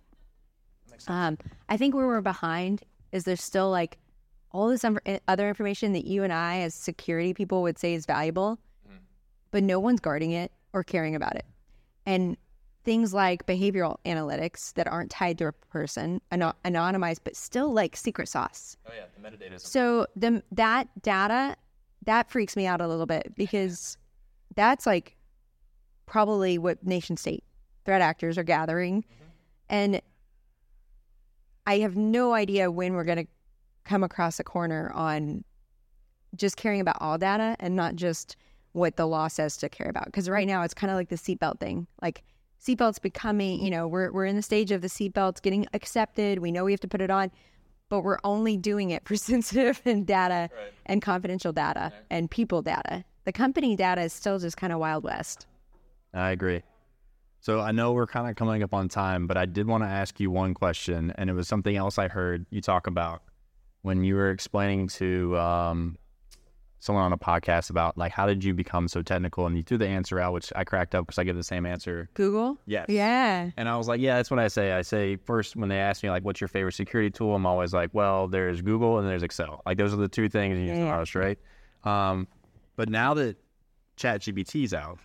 Um, 1.07 1.38
I 1.69 1.78
think 1.78 1.93
where 1.93 2.07
we're 2.07 2.21
behind 2.21 2.84
is 3.11 3.23
there's 3.23 3.43
still 3.43 3.69
like 3.69 3.97
all 4.55 4.69
this 4.69 4.85
um, 4.85 4.97
other 5.27 5.49
information 5.49 5.91
that 5.93 6.05
you 6.05 6.23
and 6.23 6.31
I, 6.31 6.59
as 6.59 6.73
security 6.73 7.33
people, 7.33 7.61
would 7.61 7.77
say 7.77 7.93
is 7.93 8.05
valuable, 8.05 8.57
but 9.51 9.63
no 9.63 9.79
one's 9.79 9.99
guarding 9.99 10.31
it 10.31 10.51
or 10.71 10.81
caring 10.83 11.13
about 11.13 11.35
it. 11.35 11.45
And 12.05 12.37
things 12.85 13.13
like 13.13 13.45
behavioral 13.45 13.97
analytics 14.05 14.73
that 14.75 14.87
aren't 14.87 15.11
tied 15.11 15.37
to 15.39 15.47
a 15.47 15.51
person, 15.51 16.21
ano- 16.31 16.55
anonymized, 16.63 17.19
but 17.25 17.35
still 17.35 17.73
like 17.73 17.97
secret 17.97 18.29
sauce. 18.29 18.77
Oh 18.87 18.91
yeah, 18.95 19.05
the 19.13 19.29
metadata. 19.29 19.59
So 19.59 20.07
the 20.15 20.41
that 20.53 20.87
data 21.01 21.57
that 22.05 22.29
freaks 22.29 22.55
me 22.55 22.65
out 22.65 22.79
a 22.79 22.87
little 22.87 23.07
bit 23.07 23.33
because 23.35 23.97
that's 24.55 24.85
like 24.85 25.17
probably 26.05 26.57
what 26.57 26.85
nation 26.85 27.17
state 27.17 27.43
threat 27.83 28.01
actors 28.01 28.37
are 28.37 28.43
gathering, 28.43 29.03
and 29.69 30.01
I 31.67 31.79
have 31.79 31.97
no 31.97 32.33
idea 32.33 32.71
when 32.71 32.93
we're 32.93 33.03
going 33.03 33.17
to 33.17 33.27
come 33.86 34.03
across 34.03 34.39
a 34.39 34.43
corner 34.43 34.91
on 34.93 35.43
just 36.36 36.57
caring 36.57 36.81
about 36.81 36.97
all 36.99 37.17
data 37.17 37.55
and 37.59 37.75
not 37.75 37.95
just 37.95 38.36
what 38.73 38.97
the 38.97 39.05
law 39.05 39.27
says 39.29 39.55
to 39.57 39.69
care 39.69 39.88
about. 39.89 40.05
Because 40.05 40.29
right 40.29 40.47
now 40.47 40.63
it's 40.63 40.73
kind 40.73 40.91
of 40.91 40.97
like 40.97 41.09
the 41.09 41.15
seatbelt 41.15 41.59
thing, 41.59 41.88
like. 42.01 42.23
Seatbelts 42.65 42.99
becoming, 42.99 43.63
you 43.63 43.69
know, 43.69 43.88
we're, 43.88 44.11
we're 44.11 44.25
in 44.25 44.36
the 44.36 44.41
stage 44.41 44.71
of 44.71 44.81
the 44.81 44.88
seatbelts 44.88 45.39
getting 45.39 45.67
accepted. 45.73 46.39
We 46.39 46.51
know 46.51 46.63
we 46.63 46.71
have 46.71 46.79
to 46.79 46.88
put 46.88 46.99
it 47.01 47.11
on 47.11 47.29
but 47.89 48.01
we're 48.01 48.17
only 48.23 48.57
doing 48.57 48.89
it 48.89 49.03
for 49.07 49.15
sensitive 49.15 49.81
and 49.86 50.05
data 50.05 50.49
Right. 50.55 50.73
and 50.88 51.01
confidential 51.01 51.51
data 51.53 51.91
and 52.09 52.29
people 52.29 52.61
data. 52.61 53.03
The 53.25 53.31
company 53.31 53.75
data 53.75 54.01
is 54.01 54.13
still 54.13 54.39
just 54.39 54.57
kind 54.57 54.73
of 54.73 54.79
wild 54.79 55.03
west. 55.03 55.47
I 56.13 56.31
agree. 56.31 56.63
So 57.41 57.59
I 57.59 57.71
know 57.71 57.93
we're 57.93 58.07
kind 58.07 58.27
of 58.29 58.36
coming 58.36 58.63
up 58.63 58.73
on 58.73 58.89
time, 58.89 59.27
but 59.27 59.38
I 59.38 59.45
did 59.45 59.67
want 59.67 59.83
to 59.83 59.88
ask 59.88 60.19
you 60.19 60.31
one 60.31 60.53
question, 60.55 61.13
and 61.15 61.29
it 61.29 61.33
was 61.33 61.47
something 61.47 61.75
else 61.75 61.99
I 61.99 62.07
heard 62.07 62.45
you 62.49 62.61
talk 62.61 62.88
about 62.88 63.21
when 63.86 64.03
you 64.03 64.15
were 64.15 64.31
explaining 64.31 64.88
to 64.88 65.38
um, 65.38 65.95
someone 66.79 67.03
on 67.03 67.13
a 67.13 67.19
podcast 67.19 67.69
about 67.69 67.95
like 67.95 68.11
how 68.11 68.25
did 68.25 68.43
you 68.43 68.51
become 68.51 68.88
so 68.88 69.03
technical, 69.03 69.45
and 69.45 69.55
you 69.55 69.61
threw 69.61 69.77
the 69.77 69.88
answer 69.88 70.19
out, 70.19 70.33
which 70.33 70.51
I 70.55 70.63
cracked 70.63 70.95
up 70.95 71.05
because 71.05 71.19
I 71.19 71.23
give 71.23 71.36
the 71.36 71.43
same 71.43 71.67
answer. 71.67 72.09
Google? 72.15 72.57
Yes. 72.65 72.88
Yeah. 72.89 73.51
And 73.55 73.69
I 73.69 73.77
was 73.77 73.88
like, 73.88 74.01
yeah, 74.01 74.15
that's 74.15 74.31
what 74.31 74.39
I 74.39 74.47
say. 74.47 74.71
I 74.71 74.81
say 74.81 75.17
first 75.17 75.55
when 75.55 75.69
they 75.69 75.77
ask 75.77 76.01
me 76.01 76.09
like, 76.09 76.25
what's 76.25 76.41
your 76.41 76.47
favorite 76.47 76.71
security 76.73 77.11
tool? 77.11 77.36
I'm 77.36 77.45
always 77.45 77.75
like, 77.75 77.91
well, 77.93 78.27
there's 78.27 78.63
Google 78.63 78.97
and 78.97 79.07
there's 79.07 79.21
Excel. 79.21 79.61
Like 79.67 79.77
those 79.77 79.93
are 79.93 79.97
the 79.97 80.07
two 80.07 80.29
things 80.29 80.57
you 80.57 80.65
use 80.65 80.79
the 80.79 80.86
most, 80.86 81.13
right? 81.13 81.38
Um, 81.83 82.27
but 82.75 82.89
now 82.89 83.13
that 83.13 83.38
chat 83.97 84.21
ChatGPT's 84.21 84.73
out, 84.73 84.97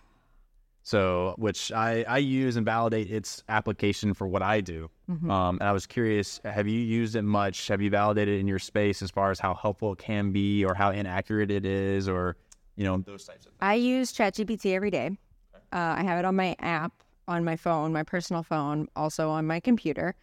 so 0.83 1.35
which 1.37 1.71
I 1.71 2.03
I 2.07 2.17
use 2.17 2.55
and 2.55 2.65
validate 2.65 3.11
its 3.11 3.43
application 3.49 4.13
for 4.13 4.27
what 4.27 4.41
I 4.41 4.61
do. 4.61 4.89
Um, 5.29 5.57
and 5.59 5.63
I 5.63 5.73
was 5.73 5.85
curious, 5.85 6.39
have 6.45 6.69
you 6.69 6.79
used 6.79 7.17
it 7.17 7.23
much? 7.23 7.67
Have 7.67 7.81
you 7.81 7.89
validated 7.89 8.35
it 8.35 8.39
in 8.39 8.47
your 8.47 8.59
space 8.59 9.01
as 9.01 9.11
far 9.11 9.29
as 9.29 9.41
how 9.41 9.53
helpful 9.53 9.91
it 9.91 9.99
can 9.99 10.31
be, 10.31 10.63
or 10.63 10.73
how 10.73 10.91
inaccurate 10.91 11.51
it 11.51 11.65
is, 11.65 12.07
or 12.07 12.37
you 12.77 12.85
know 12.85 12.97
those 12.97 13.25
types 13.25 13.45
of 13.45 13.51
things? 13.51 13.57
I 13.59 13.73
use 13.73 14.13
ChatGPT 14.13 14.73
every 14.73 14.89
day. 14.89 15.11
Uh, 15.73 15.95
I 15.97 16.03
have 16.03 16.17
it 16.17 16.23
on 16.25 16.35
my 16.37 16.55
app, 16.59 16.93
on 17.27 17.43
my 17.43 17.57
phone, 17.57 17.91
my 17.91 18.03
personal 18.03 18.41
phone, 18.41 18.87
also 18.95 19.29
on 19.29 19.45
my 19.45 19.59
computer. 19.59 20.15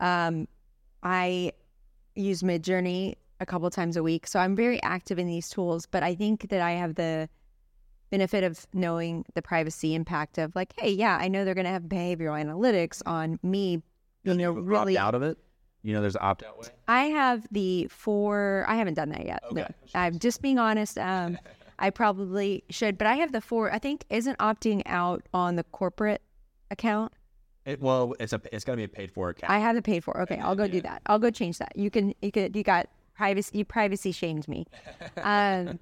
Um, 0.00 0.46
I 1.02 1.52
use 2.14 2.42
Midjourney 2.42 3.14
a 3.40 3.46
couple 3.46 3.70
times 3.70 3.96
a 3.96 4.02
week, 4.02 4.26
so 4.26 4.38
I'm 4.38 4.54
very 4.54 4.82
active 4.82 5.18
in 5.18 5.26
these 5.26 5.48
tools. 5.48 5.86
But 5.86 6.02
I 6.02 6.14
think 6.14 6.50
that 6.50 6.60
I 6.60 6.72
have 6.72 6.94
the 6.94 7.28
benefit 8.10 8.44
of 8.44 8.66
knowing 8.72 9.24
the 9.34 9.42
privacy 9.42 9.94
impact 9.94 10.38
of 10.38 10.54
like, 10.54 10.72
hey, 10.78 10.90
yeah, 10.90 11.16
I 11.20 11.28
know 11.28 11.44
they're 11.44 11.54
going 11.54 11.64
to 11.66 11.70
have 11.70 11.84
behavioral 11.84 12.40
analytics 12.42 13.02
on 13.06 13.38
me. 13.42 13.82
You 14.24 14.34
know, 14.34 14.52
really, 14.52 14.96
opt 14.98 15.06
out 15.08 15.14
of 15.14 15.22
it. 15.22 15.38
You 15.82 15.92
know, 15.94 16.00
there's 16.00 16.16
an 16.16 16.22
opt 16.24 16.42
out 16.42 16.58
way. 16.58 16.66
I 16.88 17.04
have 17.04 17.46
the 17.52 17.86
four. 17.88 18.64
I 18.66 18.74
haven't 18.76 18.94
done 18.94 19.10
that 19.10 19.24
yet. 19.24 19.40
No, 19.52 19.62
Okay. 19.62 19.74
I'm 19.94 20.18
just 20.18 20.42
being 20.42 20.58
honest. 20.58 20.98
Um, 20.98 21.38
I 21.78 21.90
probably 21.90 22.64
should, 22.70 22.96
but 22.98 23.06
I 23.06 23.16
have 23.16 23.32
the 23.32 23.40
four. 23.40 23.70
I 23.72 23.78
think 23.78 24.04
isn't 24.10 24.38
opting 24.38 24.82
out 24.86 25.22
on 25.34 25.56
the 25.56 25.62
corporate 25.64 26.22
account. 26.70 27.12
It, 27.66 27.80
well, 27.80 28.14
it's 28.18 28.32
a 28.32 28.40
it's 28.52 28.64
gonna 28.64 28.76
be 28.76 28.84
a 28.84 28.88
paid 28.88 29.12
for 29.12 29.28
account. 29.28 29.52
I 29.52 29.58
have 29.58 29.76
the 29.76 29.82
paid 29.82 30.02
for. 30.02 30.20
Okay, 30.22 30.38
I'll 30.38 30.56
go 30.56 30.66
do 30.66 30.80
that. 30.80 31.02
I'll 31.06 31.18
go 31.18 31.30
change 31.30 31.58
that. 31.58 31.72
You 31.76 31.90
can. 31.90 32.14
You 32.22 32.32
could. 32.32 32.56
You 32.56 32.62
got 32.62 32.88
privacy. 33.14 33.58
You 33.58 33.64
privacy 33.64 34.10
shamed 34.12 34.48
me. 34.48 34.66
Um, 35.22 35.78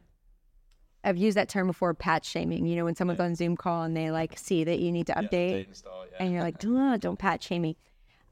I've 1.04 1.16
used 1.16 1.36
that 1.36 1.48
term 1.48 1.66
before. 1.66 1.94
Patch 1.94 2.26
shaming. 2.26 2.66
You 2.66 2.76
know, 2.76 2.84
when 2.84 2.96
someone's 2.96 3.20
on 3.20 3.34
Zoom 3.34 3.56
call 3.56 3.82
and 3.82 3.96
they 3.96 4.10
like 4.10 4.38
see 4.38 4.64
that 4.64 4.80
you 4.80 4.90
need 4.90 5.06
to 5.08 5.12
update, 5.14 5.68
install, 5.68 6.06
yeah. 6.10 6.16
and 6.20 6.32
you're 6.32 6.42
like, 6.42 6.58
"Duh, 6.60 6.96
don't 6.96 7.18
patch 7.18 7.44
shame 7.44 7.62
me. 7.62 7.76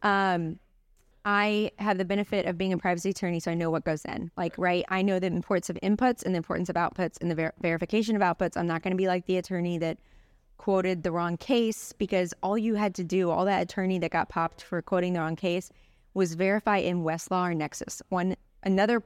Um, 0.03 0.59
I 1.25 1.71
have 1.79 1.99
the 1.99 2.05
benefit 2.05 2.47
of 2.47 2.59
being 2.59 2.73
a 2.73 2.79
privacy 2.79 3.11
attorney, 3.11 3.39
so 3.39 3.51
I 3.51 3.55
know 3.55 3.71
what 3.71 3.85
goes 3.85 4.05
in. 4.05 4.33
Like, 4.37 4.55
right, 4.59 4.85
I 4.89 5.03
know 5.03 5.21
the 5.21 5.29
importance 5.29 5.71
of 5.71 5.79
inputs 5.83 6.25
and 6.25 6.35
the 6.35 6.39
importance 6.39 6.69
of 6.69 6.75
outputs 6.75 7.21
and 7.21 7.31
the 7.31 7.35
ver- 7.37 7.53
verification 7.61 8.17
of 8.17 8.23
outputs. 8.23 8.57
I'm 8.57 8.67
not 8.67 8.83
going 8.83 8.91
to 8.91 8.97
be 8.97 9.07
like 9.07 9.27
the 9.27 9.37
attorney 9.37 9.79
that 9.79 9.99
quoted 10.59 11.03
the 11.03 11.13
wrong 11.13 11.37
case 11.37 11.93
because 11.93 12.35
all 12.43 12.59
you 12.59 12.75
had 12.75 12.95
to 12.97 13.05
do, 13.05 13.31
all 13.31 13.45
that 13.45 13.63
attorney 13.63 13.99
that 14.01 14.11
got 14.11 14.29
popped 14.29 14.63
for 14.63 14.83
quoting 14.83 15.13
the 15.13 15.21
wrong 15.21 15.37
case, 15.37 15.71
was 16.15 16.35
verify 16.35 16.79
in 16.79 17.05
Westlaw 17.05 17.51
or 17.51 17.55
Nexus, 17.55 18.03
one 18.09 18.37
another 18.65 19.03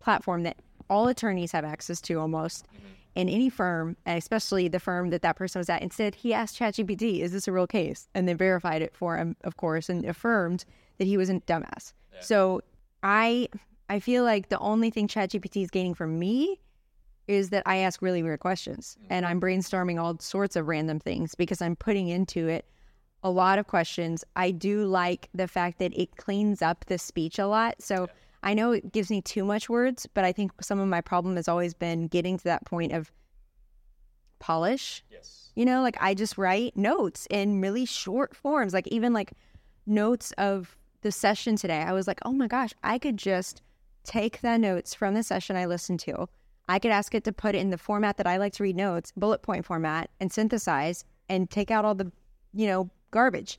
platform 0.00 0.42
that 0.42 0.56
all 0.88 1.08
attorneys 1.08 1.52
have 1.52 1.64
access 1.64 2.00
to 2.00 2.14
almost 2.14 2.66
in 3.14 3.28
any 3.28 3.50
firm, 3.50 3.96
and 4.06 4.16
especially 4.16 4.68
the 4.68 4.80
firm 4.80 5.10
that 5.10 5.22
that 5.22 5.36
person 5.36 5.58
was 5.58 5.68
at. 5.68 5.82
Instead, 5.82 6.14
he 6.14 6.32
asked 6.32 6.58
ChatGPT, 6.58 7.20
"Is 7.20 7.32
this 7.32 7.48
a 7.48 7.52
real 7.52 7.66
case?" 7.66 8.08
and 8.14 8.28
then 8.28 8.36
verified 8.36 8.82
it 8.82 8.94
for 8.94 9.16
him, 9.16 9.36
of 9.44 9.56
course, 9.56 9.88
and 9.88 10.04
affirmed 10.04 10.64
that 10.98 11.06
he 11.06 11.16
wasn't 11.16 11.46
dumbass. 11.46 11.92
So 12.20 12.62
I 13.02 13.48
I 13.88 13.98
feel 13.98 14.22
like 14.24 14.48
the 14.48 14.58
only 14.58 14.90
thing 14.90 15.08
ChatGPT 15.08 15.62
is 15.62 15.70
gaining 15.70 15.94
from 15.94 16.18
me 16.18 16.60
is 17.26 17.50
that 17.50 17.62
I 17.66 17.78
ask 17.78 18.02
really 18.02 18.22
weird 18.22 18.40
questions 18.40 18.96
mm-hmm. 18.98 19.12
and 19.12 19.26
I'm 19.26 19.40
brainstorming 19.40 20.00
all 20.00 20.18
sorts 20.18 20.56
of 20.56 20.68
random 20.68 21.00
things 21.00 21.34
because 21.34 21.62
I'm 21.62 21.76
putting 21.76 22.08
into 22.08 22.48
it 22.48 22.66
a 23.22 23.30
lot 23.30 23.58
of 23.58 23.66
questions. 23.66 24.24
I 24.36 24.50
do 24.50 24.84
like 24.84 25.28
the 25.34 25.46
fact 25.46 25.78
that 25.78 25.92
it 25.96 26.16
cleans 26.16 26.62
up 26.62 26.84
the 26.86 26.98
speech 26.98 27.38
a 27.38 27.46
lot. 27.46 27.82
So 27.82 28.08
I 28.42 28.54
know 28.54 28.72
it 28.72 28.92
gives 28.92 29.10
me 29.10 29.20
too 29.20 29.44
much 29.44 29.68
words, 29.68 30.06
but 30.14 30.24
I 30.24 30.32
think 30.32 30.52
some 30.62 30.80
of 30.80 30.88
my 30.88 31.00
problem 31.00 31.36
has 31.36 31.48
always 31.48 31.74
been 31.74 32.06
getting 32.06 32.38
to 32.38 32.44
that 32.44 32.64
point 32.64 32.92
of 32.92 33.12
polish. 34.38 35.04
yes. 35.10 35.52
You 35.54 35.64
know, 35.64 35.82
like 35.82 35.96
I 36.00 36.14
just 36.14 36.38
write 36.38 36.76
notes 36.76 37.26
in 37.30 37.60
really 37.60 37.84
short 37.84 38.34
forms, 38.34 38.72
like 38.72 38.86
even 38.88 39.12
like 39.12 39.32
notes 39.86 40.32
of 40.38 40.76
the 41.02 41.12
session 41.12 41.56
today. 41.56 41.82
I 41.82 41.92
was 41.92 42.06
like, 42.06 42.20
oh 42.24 42.32
my 42.32 42.46
gosh, 42.46 42.70
I 42.82 42.98
could 42.98 43.16
just 43.16 43.62
take 44.04 44.40
the 44.40 44.56
notes 44.56 44.94
from 44.94 45.14
the 45.14 45.22
session 45.22 45.56
I 45.56 45.66
listened 45.66 46.00
to. 46.00 46.26
I 46.68 46.78
could 46.78 46.92
ask 46.92 47.14
it 47.14 47.24
to 47.24 47.32
put 47.32 47.54
it 47.54 47.58
in 47.58 47.70
the 47.70 47.78
format 47.78 48.16
that 48.16 48.26
I 48.26 48.36
like 48.36 48.52
to 48.54 48.62
read 48.62 48.76
notes, 48.76 49.12
bullet 49.16 49.42
point 49.42 49.64
format, 49.64 50.08
and 50.20 50.32
synthesize 50.32 51.04
and 51.28 51.50
take 51.50 51.70
out 51.70 51.84
all 51.84 51.94
the, 51.94 52.10
you 52.54 52.66
know, 52.66 52.88
garbage. 53.10 53.58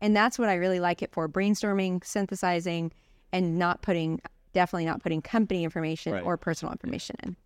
And 0.00 0.14
that's 0.14 0.38
what 0.38 0.48
I 0.48 0.54
really 0.54 0.80
like 0.80 1.02
it 1.02 1.12
for 1.12 1.28
brainstorming, 1.28 2.04
synthesizing, 2.04 2.92
and 3.32 3.58
not 3.58 3.82
putting, 3.82 4.20
definitely 4.52 4.86
not 4.86 5.02
putting 5.02 5.22
company 5.22 5.64
information 5.64 6.12
Right. 6.12 6.24
or 6.24 6.36
personal 6.36 6.72
information 6.72 7.16
in. 7.22 7.36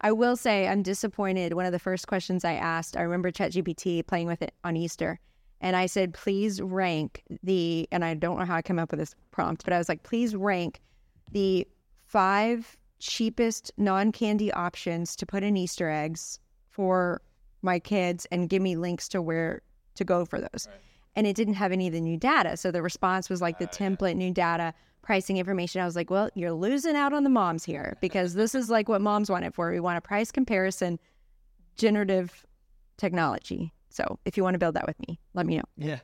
I 0.00 0.12
will 0.12 0.36
say 0.36 0.68
I'm 0.68 0.82
disappointed. 0.82 1.54
One 1.54 1.66
of 1.66 1.72
the 1.72 1.78
first 1.78 2.06
questions 2.06 2.44
I 2.44 2.52
asked, 2.54 2.96
I 2.96 3.02
remember 3.02 3.32
ChatGPT 3.32 4.06
playing 4.06 4.28
with 4.28 4.42
it 4.42 4.54
on 4.62 4.76
Easter, 4.76 5.18
and 5.60 5.74
I 5.74 5.86
said, 5.86 6.14
please 6.14 6.62
rank 6.62 7.24
the, 7.42 7.88
and 7.90 8.04
I 8.04 8.14
don't 8.14 8.38
know 8.38 8.44
how 8.44 8.54
I 8.54 8.62
came 8.62 8.78
up 8.78 8.92
with 8.92 9.00
this 9.00 9.14
prompt, 9.32 9.64
but 9.64 9.72
I 9.72 9.78
was 9.78 9.88
like, 9.88 10.04
please 10.04 10.36
rank 10.36 10.80
the 11.32 11.66
five 12.06 12.76
cheapest 13.00 13.72
non 13.76 14.12
candy 14.12 14.52
options 14.52 15.16
to 15.16 15.26
put 15.26 15.42
in 15.42 15.56
Easter 15.56 15.88
eggs 15.90 16.38
for 16.70 17.20
my 17.62 17.78
kids 17.78 18.26
and 18.30 18.48
give 18.48 18.62
me 18.62 18.76
links 18.76 19.08
to 19.08 19.20
where 19.20 19.62
to 19.96 20.04
go 20.04 20.24
for 20.24 20.40
those. 20.40 20.68
Right. 20.68 20.76
And 21.16 21.26
it 21.26 21.34
didn't 21.34 21.54
have 21.54 21.72
any 21.72 21.88
of 21.88 21.92
the 21.92 22.00
new 22.00 22.16
data. 22.16 22.56
So 22.56 22.70
the 22.70 22.82
response 22.82 23.28
was 23.28 23.42
like 23.42 23.58
the 23.58 23.66
uh, 23.66 23.72
template, 23.72 24.10
yeah. 24.10 24.18
new 24.18 24.32
data, 24.32 24.74
pricing 25.08 25.38
information. 25.38 25.80
I 25.80 25.86
was 25.86 25.96
like, 25.96 26.10
well, 26.10 26.28
you're 26.34 26.52
losing 26.52 26.94
out 26.94 27.14
on 27.14 27.24
the 27.24 27.30
moms 27.30 27.64
here 27.64 27.96
because 28.02 28.34
this 28.34 28.54
is 28.54 28.68
like 28.68 28.90
what 28.90 29.00
moms 29.00 29.30
want 29.30 29.46
it 29.46 29.54
for. 29.54 29.70
We 29.70 29.80
want 29.80 29.96
a 29.96 30.02
price 30.02 30.30
comparison, 30.30 30.98
generative 31.78 32.44
technology. 32.98 33.72
So 33.88 34.18
if 34.26 34.36
you 34.36 34.42
want 34.42 34.52
to 34.52 34.58
build 34.58 34.74
that 34.74 34.86
with 34.86 34.96
me, 35.08 35.18
let 35.32 35.46
me 35.46 35.56
know. 35.56 35.62
Yeah. 35.78 36.00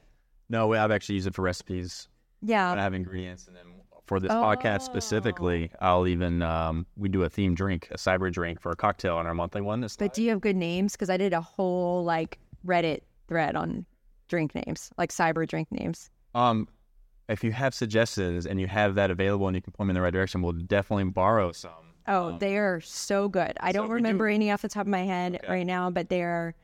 No, 0.48 0.72
I've 0.72 0.90
actually 0.90 1.16
used 1.16 1.26
it 1.26 1.34
for 1.34 1.42
recipes. 1.42 2.08
Yeah. 2.40 2.72
I 2.72 2.76
have 2.76 2.94
ingredients 2.94 3.46
and 3.46 3.54
then 3.54 3.66
for 4.06 4.20
this 4.20 4.30
oh. 4.32 4.36
podcast 4.36 4.80
specifically, 4.80 5.70
I'll 5.82 6.06
even 6.06 6.40
um, 6.40 6.86
we 6.96 7.10
do 7.10 7.24
a 7.24 7.28
themed 7.28 7.56
drink, 7.56 7.88
a 7.90 7.98
cyber 7.98 8.32
drink 8.32 8.58
for 8.58 8.72
a 8.72 8.76
cocktail 8.76 9.16
on 9.16 9.26
our 9.26 9.34
monthly 9.34 9.60
one. 9.60 9.82
This 9.82 9.98
but 9.98 10.06
time. 10.06 10.12
do 10.14 10.22
you 10.22 10.30
have 10.30 10.40
good 10.40 10.56
names? 10.56 10.92
Because 10.92 11.10
I 11.10 11.18
did 11.18 11.34
a 11.34 11.42
whole 11.42 12.04
like 12.04 12.38
Reddit 12.66 13.00
thread 13.28 13.54
on 13.54 13.84
drink 14.28 14.54
names, 14.54 14.88
like 14.96 15.10
cyber 15.10 15.46
drink 15.46 15.70
names. 15.70 16.08
Um, 16.34 16.68
if 17.28 17.42
you 17.42 17.52
have 17.52 17.74
suggestions 17.74 18.46
and 18.46 18.60
you 18.60 18.66
have 18.66 18.94
that 18.96 19.10
available 19.10 19.46
and 19.46 19.54
you 19.54 19.62
can 19.62 19.72
point 19.72 19.88
me 19.88 19.92
in 19.92 19.94
the 19.94 20.02
right 20.02 20.12
direction, 20.12 20.42
we'll 20.42 20.52
definitely 20.52 21.04
borrow 21.04 21.52
some. 21.52 21.72
Oh, 22.06 22.28
um, 22.30 22.38
they 22.38 22.58
are 22.58 22.80
so 22.80 23.28
good. 23.28 23.52
I 23.60 23.72
so 23.72 23.80
don't 23.80 23.90
remember 23.90 24.28
do... 24.28 24.34
any 24.34 24.50
off 24.50 24.62
the 24.62 24.68
top 24.68 24.82
of 24.82 24.88
my 24.88 25.04
head 25.04 25.36
okay. 25.36 25.52
right 25.52 25.66
now, 25.66 25.90
but 25.90 26.08
they're. 26.08 26.54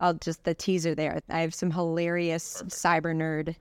I'll 0.00 0.14
just 0.14 0.44
the 0.44 0.54
teaser 0.54 0.94
there. 0.94 1.20
I 1.30 1.40
have 1.40 1.54
some 1.54 1.70
hilarious 1.70 2.54
Perfect. 2.54 2.72
cyber 2.72 3.14
nerd 3.14 3.54